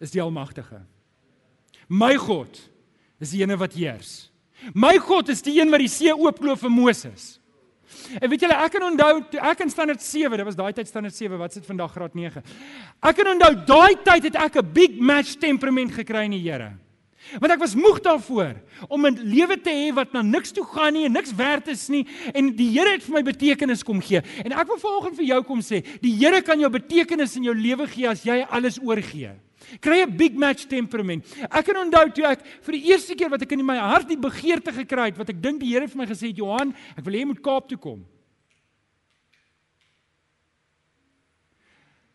is 0.00 0.12
die 0.12 0.20
almagtige. 0.20 0.82
My 1.88 2.16
God 2.20 2.58
is 3.22 3.32
die 3.32 3.40
ene 3.40 3.56
wat 3.56 3.76
heers. 3.76 4.28
My 4.76 4.96
God 5.00 5.30
is 5.32 5.40
die 5.44 5.56
een 5.56 5.72
wat 5.72 5.80
die 5.80 5.92
see 5.92 6.12
oopkloof 6.12 6.64
vir 6.66 6.72
Moses. 6.72 7.36
En 8.20 8.28
weet 8.28 8.42
julle, 8.42 8.56
ek 8.60 8.72
kan 8.76 8.84
onthou 8.88 9.12
toe 9.30 9.40
ek 9.40 9.62
in 9.62 9.70
standaard 9.72 10.02
7, 10.02 10.36
dit 10.36 10.48
was 10.48 10.56
daai 10.58 10.72
tyd 10.74 10.88
standaard 10.90 11.16
7, 11.16 11.38
wat 11.40 11.54
sit 11.54 11.68
vandag 11.68 11.92
graad 11.94 12.16
9. 12.18 12.42
Ek 13.08 13.16
kan 13.16 13.30
onthou 13.30 13.52
daai 13.68 13.96
tyd 14.04 14.28
het 14.28 14.40
ek 14.42 14.58
'n 14.60 14.72
big 14.72 14.98
match 15.00 15.36
temperament 15.38 15.92
gekry 15.92 16.24
in 16.24 16.36
die 16.36 16.44
Here. 16.44 16.74
Want 17.40 17.52
ek 17.52 17.62
was 17.62 17.74
moeg 17.74 17.98
daarvoor 18.04 18.54
om 18.88 19.06
'n 19.06 19.18
lewe 19.22 19.56
te 19.60 19.70
hê 19.70 19.94
wat 19.94 20.12
na 20.12 20.22
niks 20.22 20.52
toe 20.52 20.64
gaan 20.64 20.92
nie 20.92 21.04
en 21.04 21.12
niks 21.12 21.34
werd 21.34 21.68
is 21.68 21.88
nie 21.88 22.06
en 22.34 22.54
die 22.56 22.70
Here 22.70 22.92
het 22.92 23.02
vir 23.02 23.14
my 23.14 23.22
betekenis 23.22 23.82
kom 23.82 24.00
gee. 24.00 24.22
En 24.44 24.52
ek 24.52 24.66
wil 24.66 24.78
vanoggend 24.78 25.16
vir 25.16 25.24
jou 25.24 25.42
kom 25.42 25.60
sê, 25.60 25.82
die 26.00 26.14
Here 26.14 26.42
kan 26.42 26.60
jou 26.60 26.70
betekenis 26.70 27.36
in 27.36 27.44
jou 27.44 27.54
lewe 27.54 27.86
gee 27.86 28.08
as 28.08 28.22
jy 28.22 28.46
alles 28.50 28.78
oorgee. 28.78 29.32
Kry 29.80 30.02
'n 30.02 30.16
big 30.16 30.34
match 30.34 30.66
temperament. 30.66 31.24
Ek 31.50 31.64
kan 31.64 31.76
onthou 31.76 32.12
toe 32.12 32.24
ek 32.24 32.44
vir 32.62 32.72
die 32.72 32.84
eerste 32.92 33.14
keer 33.14 33.28
wat 33.28 33.42
ek 33.42 33.52
in 33.52 33.64
my 33.64 33.76
hart 33.76 34.08
die 34.08 34.16
begeerte 34.16 34.72
gekry 34.72 35.06
het 35.06 35.18
wat 35.18 35.28
ek 35.30 35.42
dink 35.42 35.60
die 35.60 35.72
Here 35.72 35.88
vir 35.88 35.98
my 35.98 36.06
gesê 36.06 36.28
het, 36.28 36.36
Johan, 36.36 36.74
ek 36.96 37.04
wil 37.04 37.14
hê 37.14 37.18
jy 37.18 37.26
moet 37.26 37.42
Kaap 37.42 37.68
toe 37.68 37.78
kom. 37.78 38.06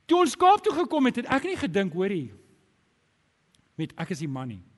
Toe 0.07 0.19
ons 0.19 0.35
Kaap 0.35 0.63
toe 0.63 0.73
gekom 0.73 1.05
het, 1.05 1.15
het 1.15 1.25
ek 1.25 1.43
nie 1.43 1.55
gedink, 1.55 1.93
hoorie, 1.93 2.31
met 3.77 3.93
ek 3.97 4.11
is 4.11 4.19
die 4.19 4.27
man 4.27 4.47
nie. 4.47 4.70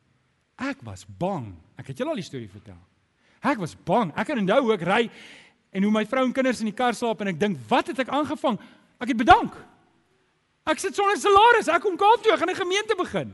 Ek 0.58 0.82
was 0.86 1.06
bang. 1.06 1.54
Ek 1.78 1.88
het 1.88 1.98
julle 1.98 2.14
al 2.14 2.22
die 2.22 2.26
storie 2.26 2.50
vertel. 2.50 2.78
Ek 3.44 3.58
was 3.60 3.76
bang. 3.76 4.14
Ek 4.16 4.28
kan 4.28 4.40
onthou 4.40 4.62
hoe 4.62 4.74
ek 4.74 4.86
ry 4.88 5.02
en 5.74 5.84
hoe 5.84 5.92
my 5.92 6.06
vrou 6.06 6.24
en 6.26 6.34
kinders 6.34 6.62
in 6.62 6.70
die 6.70 6.78
kar 6.78 6.94
slaap 6.94 7.22
en 7.22 7.28
ek 7.34 7.40
dink, 7.40 7.58
"Wat 7.68 7.88
het 7.88 8.00
ek 8.00 8.10
aangevang?" 8.10 8.60
Ek 9.00 9.08
het 9.08 9.18
bedank. 9.18 9.54
Ek 10.66 10.80
sit 10.80 10.96
sonder 10.96 11.18
salaris. 11.18 11.68
Ek 11.68 11.82
kom 11.82 11.98
Kaap 11.98 12.24
toe, 12.24 12.32
ek 12.34 12.40
gaan 12.40 12.50
'n 12.50 12.56
gemeente 12.56 12.96
begin. 12.96 13.34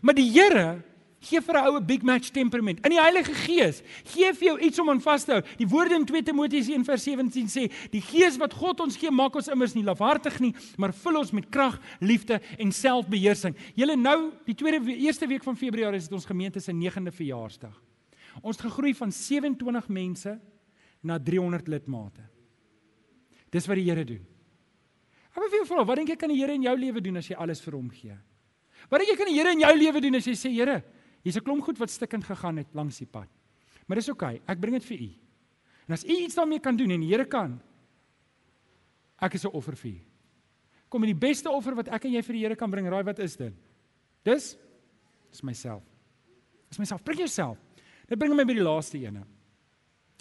Maar 0.00 0.14
die 0.14 0.30
Here 0.30 0.82
gee 1.24 1.40
vir 1.40 1.56
'n 1.56 1.66
oue 1.66 1.80
big 1.80 2.02
match 2.02 2.30
temperament. 2.30 2.84
In 2.84 2.90
die 2.90 3.00
Heilige 3.00 3.34
Gees 3.34 3.82
gee 4.04 4.32
vir 4.32 4.48
jou 4.48 4.58
iets 4.60 4.78
om 4.78 4.90
aan 4.90 5.00
vas 5.00 5.24
te 5.24 5.32
hou. 5.32 5.42
Die 5.58 5.66
woorde 5.66 5.94
in 5.94 6.04
2 6.04 6.22
Timoteus 6.22 6.68
1:17 6.68 7.48
sê, 7.48 7.72
"Die 7.90 8.00
Gees 8.00 8.36
wat 8.36 8.52
God 8.52 8.80
ons 8.80 8.96
gee, 8.96 9.10
maak 9.10 9.34
ons 9.34 9.48
immers 9.48 9.74
nie 9.74 9.84
lafhartig 9.84 10.40
nie, 10.40 10.54
maar 10.76 10.92
vul 10.92 11.16
ons 11.16 11.32
met 11.32 11.48
krag, 11.50 11.80
liefde 12.00 12.40
en 12.58 12.72
selfbeheersing." 12.72 13.54
Julle 13.74 13.96
nou, 13.96 14.32
die 14.44 14.54
tweede 14.54 14.96
eerste 14.96 15.26
week 15.26 15.42
van 15.42 15.56
Februarie 15.56 15.96
is 15.96 16.08
dit 16.08 16.12
ons 16.12 16.26
gemeente 16.26 16.60
se 16.60 16.72
9de 16.72 17.12
verjaarsdag. 17.12 17.82
Ons 18.42 18.56
het 18.56 18.66
gegroei 18.66 18.94
van 18.94 19.12
27 19.12 19.88
mense 19.88 20.40
na 21.02 21.18
300 21.18 21.68
lidmate. 21.68 22.22
Dis 23.50 23.66
wat 23.66 23.76
die 23.76 23.84
Here 23.84 24.04
doen. 24.04 24.26
Ek 25.34 25.42
wil 25.42 25.50
vir 25.50 25.58
jou 25.58 25.66
vra, 25.66 25.84
wat 25.84 25.96
dink 25.96 26.08
jy 26.08 26.16
kan 26.16 26.28
die 26.28 26.40
Here 26.40 26.54
in 26.54 26.62
jou 26.62 26.76
lewe 26.78 27.00
doen 27.00 27.16
as 27.16 27.28
jy 27.28 27.36
alles 27.36 27.60
vir 27.60 27.74
hom 27.74 27.90
gee? 27.90 28.16
Wat 28.90 29.00
dink 29.00 29.10
jy 29.10 29.16
kan 29.16 29.30
die 29.30 29.34
Here 29.34 29.52
in 29.54 29.60
jou 29.60 29.72
lewe 29.76 30.00
doen 30.00 30.14
as 30.14 30.26
jy 30.26 30.34
sê, 30.38 30.52
Here, 30.54 30.82
Hier's 31.24 31.36
'n 31.40 31.44
klomp 31.44 31.64
goed 31.64 31.78
wat 31.78 31.90
stikkend 31.90 32.24
gegaan 32.24 32.56
het 32.60 32.68
langs 32.74 32.98
die 32.98 33.08
pad. 33.08 33.28
Maar 33.86 33.96
dis 33.96 34.08
oukei, 34.08 34.36
okay, 34.36 34.42
ek 34.46 34.60
bring 34.60 34.74
dit 34.76 34.84
vir 34.84 35.00
u. 35.00 35.10
En 35.88 35.94
as 35.94 36.04
u 36.04 36.12
iets 36.12 36.34
daarmee 36.34 36.60
kan 36.60 36.76
doen 36.76 36.90
en 36.90 37.00
die 37.00 37.08
Here 37.08 37.24
kan, 37.24 37.60
ek 39.20 39.34
is 39.34 39.44
'n 39.44 39.52
offer 39.52 39.76
vir 39.76 39.90
u. 39.90 40.00
Kom 40.88 41.02
in 41.04 41.18
die 41.18 41.26
beste 41.26 41.50
offer 41.50 41.74
wat 41.74 41.88
ek 41.88 42.04
en 42.04 42.12
jy 42.12 42.22
vir 42.22 42.32
die 42.32 42.42
Here 42.42 42.56
kan 42.56 42.70
bring, 42.70 42.86
raai 42.88 43.04
wat 43.04 43.18
is 43.18 43.36
dit? 43.36 43.54
Dis 44.22 44.56
dis 45.30 45.42
myself. 45.42 45.82
Dis 46.68 46.78
myself, 46.78 47.02
prik 47.02 47.18
jouself. 47.18 47.58
Dit 48.06 48.18
bring 48.18 48.36
my 48.36 48.44
by 48.44 48.54
die 48.54 48.62
laaste 48.62 48.98
ene. 48.98 49.24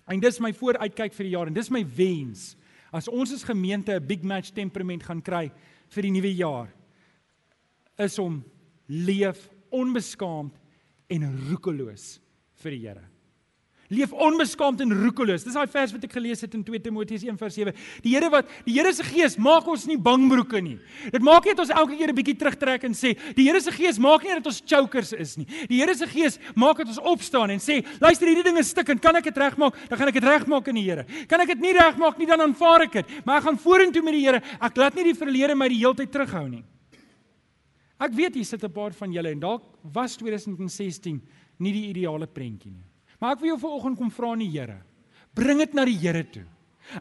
En 0.08 0.20
dis 0.20 0.40
my 0.40 0.52
vooruitkyk 0.54 1.14
vir 1.14 1.24
die 1.24 1.34
jaar 1.36 1.48
en 1.48 1.54
dis 1.54 1.70
my 1.70 1.84
wens. 1.86 2.56
As 2.92 3.08
ons 3.08 3.32
as 3.32 3.44
gemeente 3.44 3.94
'n 3.94 4.08
big 4.08 4.24
match 4.24 4.52
temperament 4.52 5.04
gaan 5.04 5.22
kry 5.22 5.52
vir 5.90 6.02
die 6.02 6.12
nuwe 6.12 6.36
jaar 6.36 6.74
is 7.98 8.20
om 8.20 8.44
leef 8.88 9.50
onbeskaamd 9.72 10.63
en 11.14 11.32
roekeloos 11.50 12.18
vir 12.64 12.78
die 12.78 12.84
Here. 12.88 13.04
Leef 13.94 14.14
onbeskaamd 14.16 14.82
en 14.82 14.94
roekeloos. 15.04 15.44
Dis 15.46 15.54
daai 15.54 15.70
vers 15.70 15.92
wat 15.94 16.06
ek 16.08 16.16
gelees 16.16 16.42
het 16.42 16.54
in 16.56 16.64
2 16.66 16.80
Timoteus 16.82 17.26
1:7. 17.28 17.74
Die 18.02 18.14
Here 18.16 18.30
wat 18.32 18.48
die 18.66 18.74
Here 18.78 18.94
se 18.96 19.04
Gees 19.04 19.36
maak 19.38 19.68
ons 19.70 19.86
nie 19.86 19.98
bangbroeke 19.98 20.62
nie. 20.64 20.78
Dit 21.12 21.22
maak 21.22 21.46
nie 21.46 21.54
dat 21.54 21.66
ons 21.68 21.76
elke 21.76 21.98
keer 21.98 22.10
'n 22.10 22.16
bietjie 22.16 22.38
terugtrek 22.40 22.84
en 22.86 22.94
sê, 22.94 23.14
die 23.36 23.44
Here 23.44 23.60
se 23.62 23.72
Gees 23.72 24.00
maak 24.00 24.24
nie 24.24 24.34
dat 24.34 24.48
ons 24.48 24.62
chokers 24.66 25.14
is 25.14 25.38
nie. 25.38 25.46
Die 25.68 25.80
Here 25.80 25.94
se 25.94 26.08
Gees 26.08 26.40
maak 26.56 26.78
dat 26.78 26.88
ons 26.88 27.00
opstaan 27.00 27.52
en 27.52 27.60
sê, 27.60 27.84
luister, 28.00 28.28
hierdie 28.28 28.44
ding 28.44 28.58
is 28.58 28.70
stikkend. 28.70 29.02
Kan 29.02 29.16
ek 29.16 29.26
dit 29.26 29.38
regmaak? 29.38 29.76
Dan 29.90 29.98
gaan 29.98 30.08
ek 30.08 30.14
dit 30.14 30.24
regmaak 30.24 30.68
in 30.68 30.76
die 30.76 30.90
Here. 30.90 31.06
Kan 31.28 31.42
ek 31.42 31.48
dit 31.48 31.60
nie 31.60 31.74
regmaak 31.74 32.18
nie, 32.18 32.26
dan 32.26 32.42
aanvaar 32.42 32.84
ek 32.84 32.92
dit. 32.92 33.26
Maar 33.26 33.38
ek 33.38 33.44
gaan 33.44 33.58
vorentoe 33.58 34.02
met 34.02 34.14
die 34.14 34.26
Here. 34.26 34.42
Ek 34.62 34.76
laat 34.78 34.96
nie 34.96 35.04
die 35.04 35.14
verlede 35.14 35.56
my 35.56 35.68
die 35.68 35.78
hele 35.78 35.94
tyd 35.94 36.12
terughou 36.12 36.50
nie. 36.50 36.64
Ek 38.04 38.16
weet 38.18 38.36
hier 38.36 38.46
sit 38.46 38.64
'n 38.64 38.72
paar 38.72 38.92
van 38.92 39.12
julle 39.12 39.32
en 39.32 39.40
dalk 39.40 39.64
was 39.94 40.18
2016 40.18 41.22
nie 41.60 41.72
die 41.72 41.88
ideale 41.90 42.28
prentjie 42.28 42.72
nie. 42.72 42.86
Maar 43.20 43.32
ek 43.34 43.40
wil 43.40 43.56
jou 43.56 43.60
vanoggend 43.60 43.98
kom 43.98 44.12
vra 44.12 44.32
aan 44.32 44.40
die 44.40 44.52
Here. 44.52 44.82
Bring 45.34 45.60
dit 45.60 45.74
na 45.74 45.86
die 45.86 45.98
Here 45.98 46.24
toe. 46.24 46.46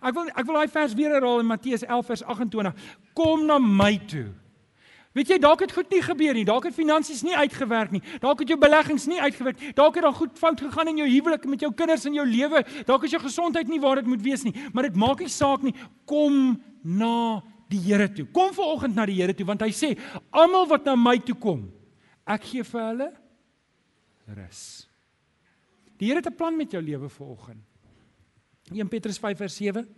Ek 0.01 0.15
wil 0.15 0.29
ek 0.29 0.47
wil 0.47 0.55
daai 0.55 0.69
vers 0.69 0.95
weer 0.95 1.11
herhaal 1.11 1.41
in 1.41 1.47
Matteus 1.47 1.83
11 1.83 2.07
vers 2.07 2.23
28. 2.23 2.75
Kom 3.15 3.47
na 3.47 3.59
my 3.59 3.99
toe. 4.07 4.31
Weet 5.13 5.29
jy 5.29 5.39
dalk 5.43 5.61
het 5.61 5.73
goed 5.77 5.91
nie 5.93 6.01
gebeur 6.01 6.35
nie. 6.39 6.45
Dalk 6.49 6.65
het 6.65 6.75
finansies 6.75 7.21
nie 7.23 7.35
uitgewerk 7.37 7.91
nie. 7.93 8.01
Dalk 8.23 8.41
het 8.41 8.49
jou 8.49 8.57
beleggings 8.61 9.05
nie 9.11 9.21
uitgewerk. 9.21 9.61
Dalk 9.77 9.99
het 9.99 10.07
daar 10.07 10.17
goed 10.17 10.39
fout 10.41 10.61
gegaan 10.61 10.89
in 10.89 11.03
jou 11.03 11.09
huwelik 11.09 11.45
met 11.45 11.61
jou 11.61 11.73
kinders 11.77 12.07
en 12.09 12.17
jou 12.17 12.25
lewe. 12.27 12.63
Dalk 12.89 13.05
is 13.05 13.13
jou 13.13 13.21
gesondheid 13.21 13.69
nie 13.69 13.81
waar 13.81 14.01
dit 14.01 14.09
moet 14.09 14.23
wees 14.25 14.47
nie. 14.47 14.55
Maar 14.73 14.89
dit 14.89 14.97
maak 14.97 15.21
nie 15.21 15.29
saak 15.29 15.67
nie. 15.67 15.75
Kom 16.09 16.57
na 16.83 17.43
die 17.73 17.81
Here 17.83 18.09
toe. 18.13 18.27
Kom 18.35 18.53
vanoggend 18.55 18.97
na 18.97 19.07
die 19.09 19.19
Here 19.19 19.35
toe 19.37 19.47
want 19.49 19.65
hy 19.65 19.73
sê 19.75 19.93
almal 20.31 20.69
wat 20.71 20.87
na 20.89 20.97
my 20.99 21.17
toe 21.25 21.37
kom, 21.39 21.67
ek 22.29 22.47
gee 22.53 22.67
vir 22.69 22.85
hulle 22.91 23.11
rus. 24.37 24.63
Die 25.99 26.09
Here 26.11 26.21
het 26.21 26.29
'n 26.31 26.37
plan 26.37 26.57
met 26.57 26.71
jou 26.71 26.83
lewe 26.83 27.09
vanoggend. 27.09 27.63
1 28.71 28.89
Petrus 28.89 29.19
5 29.19 29.39
vers 29.39 29.57
7 29.57 29.89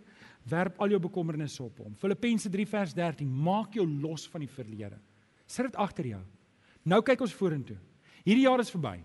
werp 0.43 0.79
al 0.81 0.89
jou 0.89 0.99
bekommernisse 0.99 1.63
op 1.63 1.77
hom. 1.77 1.95
Filippense 1.95 2.49
3 2.49 2.67
vers 2.67 2.93
13 2.93 3.29
maak 3.29 3.73
jou 3.73 3.85
los 3.87 4.27
van 4.27 4.41
die 4.41 4.49
verlede. 4.49 4.99
Sit 5.45 5.65
dit 5.65 5.75
agter 5.75 6.05
jou. 6.05 6.21
Nou 6.83 7.01
kyk 7.01 7.21
ons 7.21 7.33
vorentoe. 7.33 7.77
Hierdie 8.23 8.45
jaar 8.45 8.59
is 8.59 8.69
verby. 8.69 9.03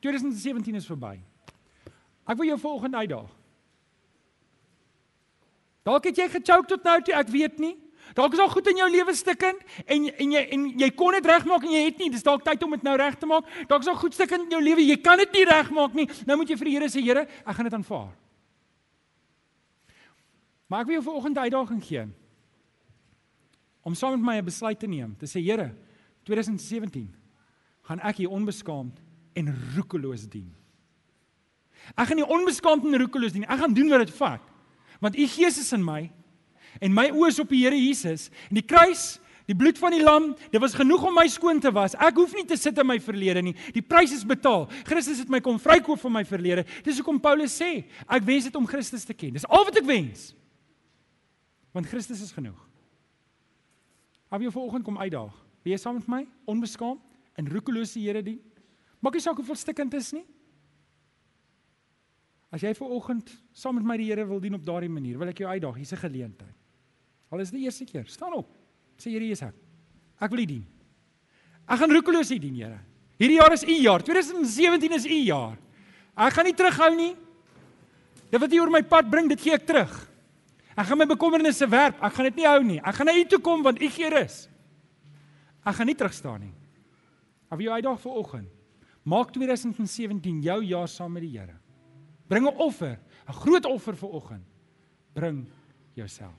2017 0.00 0.74
is 0.74 0.86
verby. 0.86 1.18
Ek 2.28 2.36
wil 2.36 2.46
jou 2.46 2.58
vanoggend 2.58 2.94
uitdaag. 2.94 3.30
Dalk 5.88 6.04
het 6.04 6.18
jy 6.20 6.28
gechoke 6.28 6.68
tot 6.68 6.84
nou 6.84 6.98
toe, 7.00 7.14
ek 7.14 7.30
weet 7.32 7.58
nie. 7.58 7.76
Dalk 8.14 8.32
is 8.32 8.38
al 8.38 8.48
goed 8.48 8.68
in 8.70 8.76
jou 8.76 8.88
lewe 8.90 9.14
stikkend 9.14 9.60
en 9.86 10.06
en 10.08 10.32
jy 10.32 10.42
en 10.54 10.68
jy 10.80 10.90
kon 10.96 11.12
dit 11.12 11.26
regmaak 11.26 11.64
en 11.64 11.72
jy 11.72 11.82
het 11.84 11.98
nie. 11.98 12.10
Dis 12.10 12.22
dalk 12.22 12.44
tyd 12.44 12.62
om 12.62 12.70
dit 12.76 12.86
nou 12.86 12.96
reg 12.96 13.18
te 13.18 13.26
maak. 13.26 13.48
Dalk 13.68 13.84
is 13.84 13.90
al 13.90 13.98
goed 14.00 14.14
stikkend 14.14 14.48
in 14.48 14.56
jou 14.56 14.62
lewe, 14.62 14.84
jy 14.84 14.96
kan 15.02 15.18
dit 15.18 15.32
nie 15.32 15.44
regmaak 15.48 15.94
nie. 15.94 16.08
Nou 16.26 16.38
moet 16.40 16.48
jy 16.48 16.56
vir 16.56 16.70
die 16.70 16.74
Here 16.78 16.88
sê, 16.92 17.02
Here, 17.04 17.26
ek 17.44 17.56
gaan 17.56 17.68
dit 17.68 17.74
aanvaar. 17.74 18.14
Maar 20.68 20.84
ek 20.84 20.90
wil 20.90 20.98
jou 20.98 21.04
vanoggend 21.04 21.36
'n 21.36 21.44
uitdaging 21.48 21.84
gee 21.84 22.06
om 23.82 23.94
saam 23.94 24.20
met 24.20 24.20
my 24.20 24.36
'n 24.36 24.44
besluit 24.44 24.78
te 24.78 24.86
neem. 24.86 25.16
Te 25.16 25.26
sê, 25.26 25.40
Here, 25.40 25.74
2017 26.24 27.14
gaan 27.82 28.00
ek 28.00 28.16
hier 28.16 28.30
onbeskaamd 28.30 29.00
en 29.34 29.54
roekeloos 29.74 30.28
dien. 30.28 30.54
Ek 31.96 32.06
gaan 32.10 32.16
nie 32.16 32.26
onbeskaamd 32.26 32.84
en 32.84 32.98
roekeloos 32.98 33.32
dien. 33.32 33.46
Ek 33.48 33.58
gaan 33.58 33.74
doen 33.74 33.88
wat 33.88 34.06
dit 34.06 34.16
vat. 34.16 34.40
Want 35.00 35.16
u 35.16 35.26
Gees 35.26 35.58
is 35.58 35.72
in 35.72 35.84
my 35.84 36.10
en 36.80 36.94
my 36.94 37.08
oë 37.14 37.32
is 37.32 37.40
op 37.42 37.48
die 37.54 37.64
Here 37.64 37.78
Jesus 37.78 38.28
en 38.50 38.60
die 38.60 38.66
kruis 38.66 39.16
Die 39.48 39.56
bloed 39.56 39.78
van 39.80 39.94
die 39.96 40.02
lam, 40.02 40.34
dit 40.52 40.60
was 40.60 40.74
genoeg 40.76 41.06
om 41.08 41.14
my 41.16 41.24
skoon 41.32 41.56
te 41.64 41.70
was. 41.72 41.94
Ek 41.96 42.18
hoef 42.20 42.34
nie 42.36 42.44
te 42.44 42.56
sit 42.60 42.76
in 42.76 42.84
my 42.84 42.98
verlede 43.00 43.40
nie. 43.40 43.54
Die 43.72 43.80
prys 43.80 44.12
is 44.12 44.26
betaal. 44.28 44.66
Christus 44.84 45.22
het 45.22 45.30
my 45.32 45.40
kom 45.40 45.56
vrykoop 45.62 46.02
van 46.02 46.12
my 46.18 46.22
verlede. 46.28 46.66
Dis 46.84 47.00
hoekom 47.00 47.16
Paulus 47.24 47.54
sê, 47.56 47.70
ek 48.04 48.26
wens 48.28 48.44
dit 48.44 48.58
om 48.60 48.66
Christus 48.68 49.08
te 49.08 49.16
ken. 49.16 49.32
Dis 49.38 49.48
al 49.48 49.64
wat 49.64 49.80
ek 49.80 49.88
wens. 49.88 50.34
Want 51.72 51.88
Christus 51.88 52.20
is 52.26 52.34
genoeg. 52.36 52.60
Hou 54.28 54.42
jy 54.44 54.52
vanoggend 54.52 54.84
kom 54.84 55.00
uitdaag. 55.00 55.32
Wie 55.64 55.72
is 55.72 55.80
saam 55.80 55.96
met 55.96 56.12
my? 56.12 56.20
Onbeskaamd 56.44 57.00
en 57.40 57.48
roekeloos 57.48 57.96
die 57.96 58.04
Here 58.04 58.20
dien. 58.24 58.42
Maak 59.00 59.16
nie 59.16 59.24
saak 59.24 59.40
hoeveel 59.40 59.56
stikkend 59.56 59.96
is 59.96 60.12
nie. 60.12 60.26
As 62.50 62.62
jy 62.64 62.72
vanoggend 62.74 63.30
saam 63.52 63.76
met 63.76 63.84
my 63.84 63.96
die 64.00 64.08
Here 64.08 64.24
wil 64.26 64.40
dien 64.40 64.56
op 64.56 64.64
daardie 64.64 64.88
manier, 64.88 65.18
wil 65.20 65.28
ek 65.28 65.42
jou 65.42 65.50
uitdaag. 65.50 65.76
Hier's 65.76 65.92
'n 65.92 66.00
geleentheid. 66.00 66.56
Al 67.30 67.40
is 67.40 67.50
dit 67.50 67.60
die 67.60 67.66
eerste 67.66 67.84
keer, 67.84 68.06
staan 68.06 68.32
op. 68.32 68.48
Sê 68.96 69.10
Here 69.10 69.24
Jesus, 69.24 69.52
ek 70.20 70.30
wil 70.30 70.40
U 70.40 70.46
dien. 70.46 70.66
Ek 71.68 71.78
gaan 71.78 71.90
roekeloos 71.90 72.30
U 72.30 72.38
dien, 72.38 72.54
Here. 72.54 72.80
Hierdie 73.18 73.36
jaar 73.36 73.52
is 73.52 73.64
U 73.64 73.74
jaar. 73.82 74.02
2017 74.02 74.92
is 74.92 75.04
U 75.04 75.18
jaar. 75.26 75.58
Ek 76.16 76.32
gaan 76.32 76.44
nie 76.44 76.54
terughou 76.54 76.94
nie. 76.96 77.14
Dit 78.30 78.40
wat 78.40 78.52
U 78.52 78.60
oor 78.60 78.70
my 78.70 78.82
pad 78.82 79.10
bring, 79.10 79.28
dit 79.28 79.40
gee 79.40 79.52
ek 79.52 79.66
terug. 79.66 79.92
Ek 80.78 80.86
gaan 80.86 80.98
my 80.98 81.06
bekommernisse 81.10 81.66
werp. 81.68 81.98
Ek 82.00 82.14
gaan 82.14 82.28
dit 82.30 82.36
nie 82.36 82.46
hou 82.46 82.62
nie. 82.62 82.78
Ek 82.78 82.94
gaan 82.94 83.10
na 83.10 83.16
U 83.18 83.24
toe 83.24 83.40
kom 83.42 83.64
want 83.66 83.82
U 83.82 83.88
gee 83.90 84.08
rus. 84.14 84.48
Ek 85.66 85.74
gaan 85.74 85.90
nie 85.90 85.98
terugstaan 85.98 86.40
nie. 86.46 86.54
Af 87.50 87.58
jou 87.58 87.72
uitdaag 87.74 88.00
vir 88.00 88.12
oggend. 88.12 88.50
Maak 89.08 89.32
2017 89.34 90.42
jou 90.44 90.60
jaar 90.64 90.88
saam 90.88 91.12
met 91.12 91.26
die 91.26 91.34
Here. 91.34 91.57
Bring 92.28 92.44
'n 92.44 92.56
offer, 92.56 93.00
'n 93.26 93.32
groot 93.32 93.64
offer 93.64 93.96
vir 93.96 94.08
oggend. 94.08 94.44
Bring 95.14 95.50
jouself. 95.94 96.36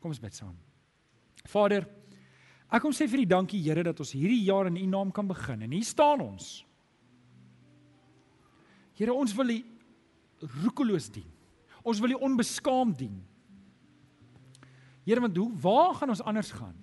Kom 0.00 0.10
ons 0.10 0.18
bid 0.20 0.34
saam. 0.34 0.56
Vader, 1.44 1.86
ek 2.70 2.82
kom 2.82 2.92
sê 2.92 3.06
vir 3.08 3.20
U 3.20 3.24
dankie 3.24 3.60
Here 3.62 3.82
dat 3.82 4.00
ons 4.00 4.12
hierdie 4.12 4.44
jaar 4.44 4.66
in 4.66 4.76
U 4.76 4.86
naam 4.86 5.12
kan 5.12 5.26
begin 5.28 5.62
en 5.62 5.70
hier 5.70 5.84
staan 5.84 6.20
ons. 6.20 6.64
Here, 8.94 9.12
ons 9.12 9.34
wil 9.34 9.50
U 9.50 9.64
roekeloos 10.64 11.10
dien. 11.10 11.28
Ons 11.84 12.00
wil 12.00 12.10
U 12.10 12.14
onbeskaamd 12.14 12.98
dien. 12.98 13.24
Here, 15.04 15.20
want 15.20 15.36
hoe 15.36 15.52
waar 15.60 15.94
gaan 15.94 16.08
ons 16.08 16.22
anders 16.22 16.52
gaan? 16.52 16.76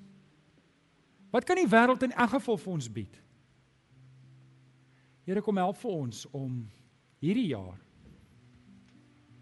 Wat 1.31 1.43
kan 1.43 1.55
die 1.55 1.67
wêreld 1.69 2.03
in 2.03 2.11
elk 2.11 2.29
geval 2.29 2.57
vir 2.57 2.73
ons 2.73 2.91
bied? 2.91 3.21
Here, 5.25 5.41
kom 5.41 5.57
help 5.57 5.77
vir 5.77 5.91
ons 5.91 6.25
om 6.31 6.63
hierdie 7.19 7.49
jaar 7.51 7.77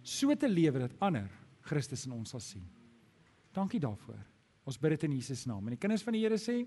so 0.06 0.36
te 0.38 0.50
lewe 0.50 0.86
dat 0.86 0.96
ander 1.04 1.28
Christus 1.66 2.06
in 2.06 2.14
ons 2.14 2.30
sal 2.30 2.44
sien. 2.44 2.66
Dankie 3.56 3.82
daarvoor. 3.82 4.22
Ons 4.66 4.80
bid 4.82 4.96
dit 4.96 5.06
in 5.10 5.18
Jesus 5.18 5.46
naam. 5.50 5.66
En 5.66 5.76
die 5.76 5.82
kinders 5.82 6.06
van 6.06 6.14
die 6.14 6.24
Here 6.26 6.38
sê: 6.42 6.64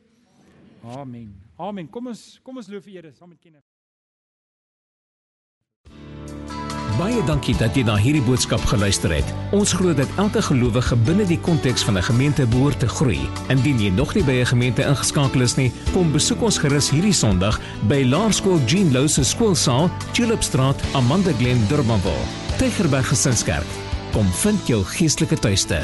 Amen. 0.83 1.35
Amen. 1.57 1.90
Kom 1.90 2.11
ons 2.11 2.38
kom 2.42 2.59
ons 2.59 2.70
loof 2.70 2.87
die 2.87 2.98
Here 2.98 3.12
saam 3.14 3.35
met 3.35 3.42
kinders. 3.42 3.66
Baie 6.98 7.20
dankie 7.29 7.55
dat 7.55 7.77
jy 7.79 7.85
na 7.87 7.94
hierdie 7.94 8.24
boodskap 8.27 8.64
geluister 8.66 9.12
het. 9.14 9.29
Ons 9.55 9.70
glo 9.79 9.94
dat 9.94 10.11
elke 10.18 10.40
gelowige 10.42 10.96
binne 11.07 11.29
die 11.31 11.38
konteks 11.38 11.85
van 11.87 11.98
'n 11.98 12.03
gemeente 12.03 12.46
behoort 12.46 12.81
te 12.81 12.88
groei. 12.88 13.20
Indien 13.55 13.79
jy 13.79 13.90
nog 13.90 14.14
nie 14.14 14.24
by 14.24 14.40
'n 14.42 14.51
gemeente 14.51 14.83
ingeskakel 14.83 15.42
is 15.42 15.57
nie, 15.57 15.70
kom 15.92 16.12
besoek 16.12 16.42
ons 16.42 16.59
gerus 16.59 16.90
hierdie 16.90 17.14
Sondag 17.14 17.61
by 17.88 18.03
Laerskool 18.03 18.59
Jean 18.66 18.92
Louw 18.92 19.07
se 19.07 19.22
skoolsaal, 19.22 19.90
Tulipstraat, 20.12 20.83
Amanda 20.94 21.33
Glen, 21.33 21.68
Durbanville. 21.68 22.48
Tygerberg 22.59 23.07
Gesinskerk. 23.07 23.66
Kom 24.11 24.27
vind 24.40 24.66
jou 24.66 24.81
geestelike 24.83 25.37
tuiste. 25.38 25.79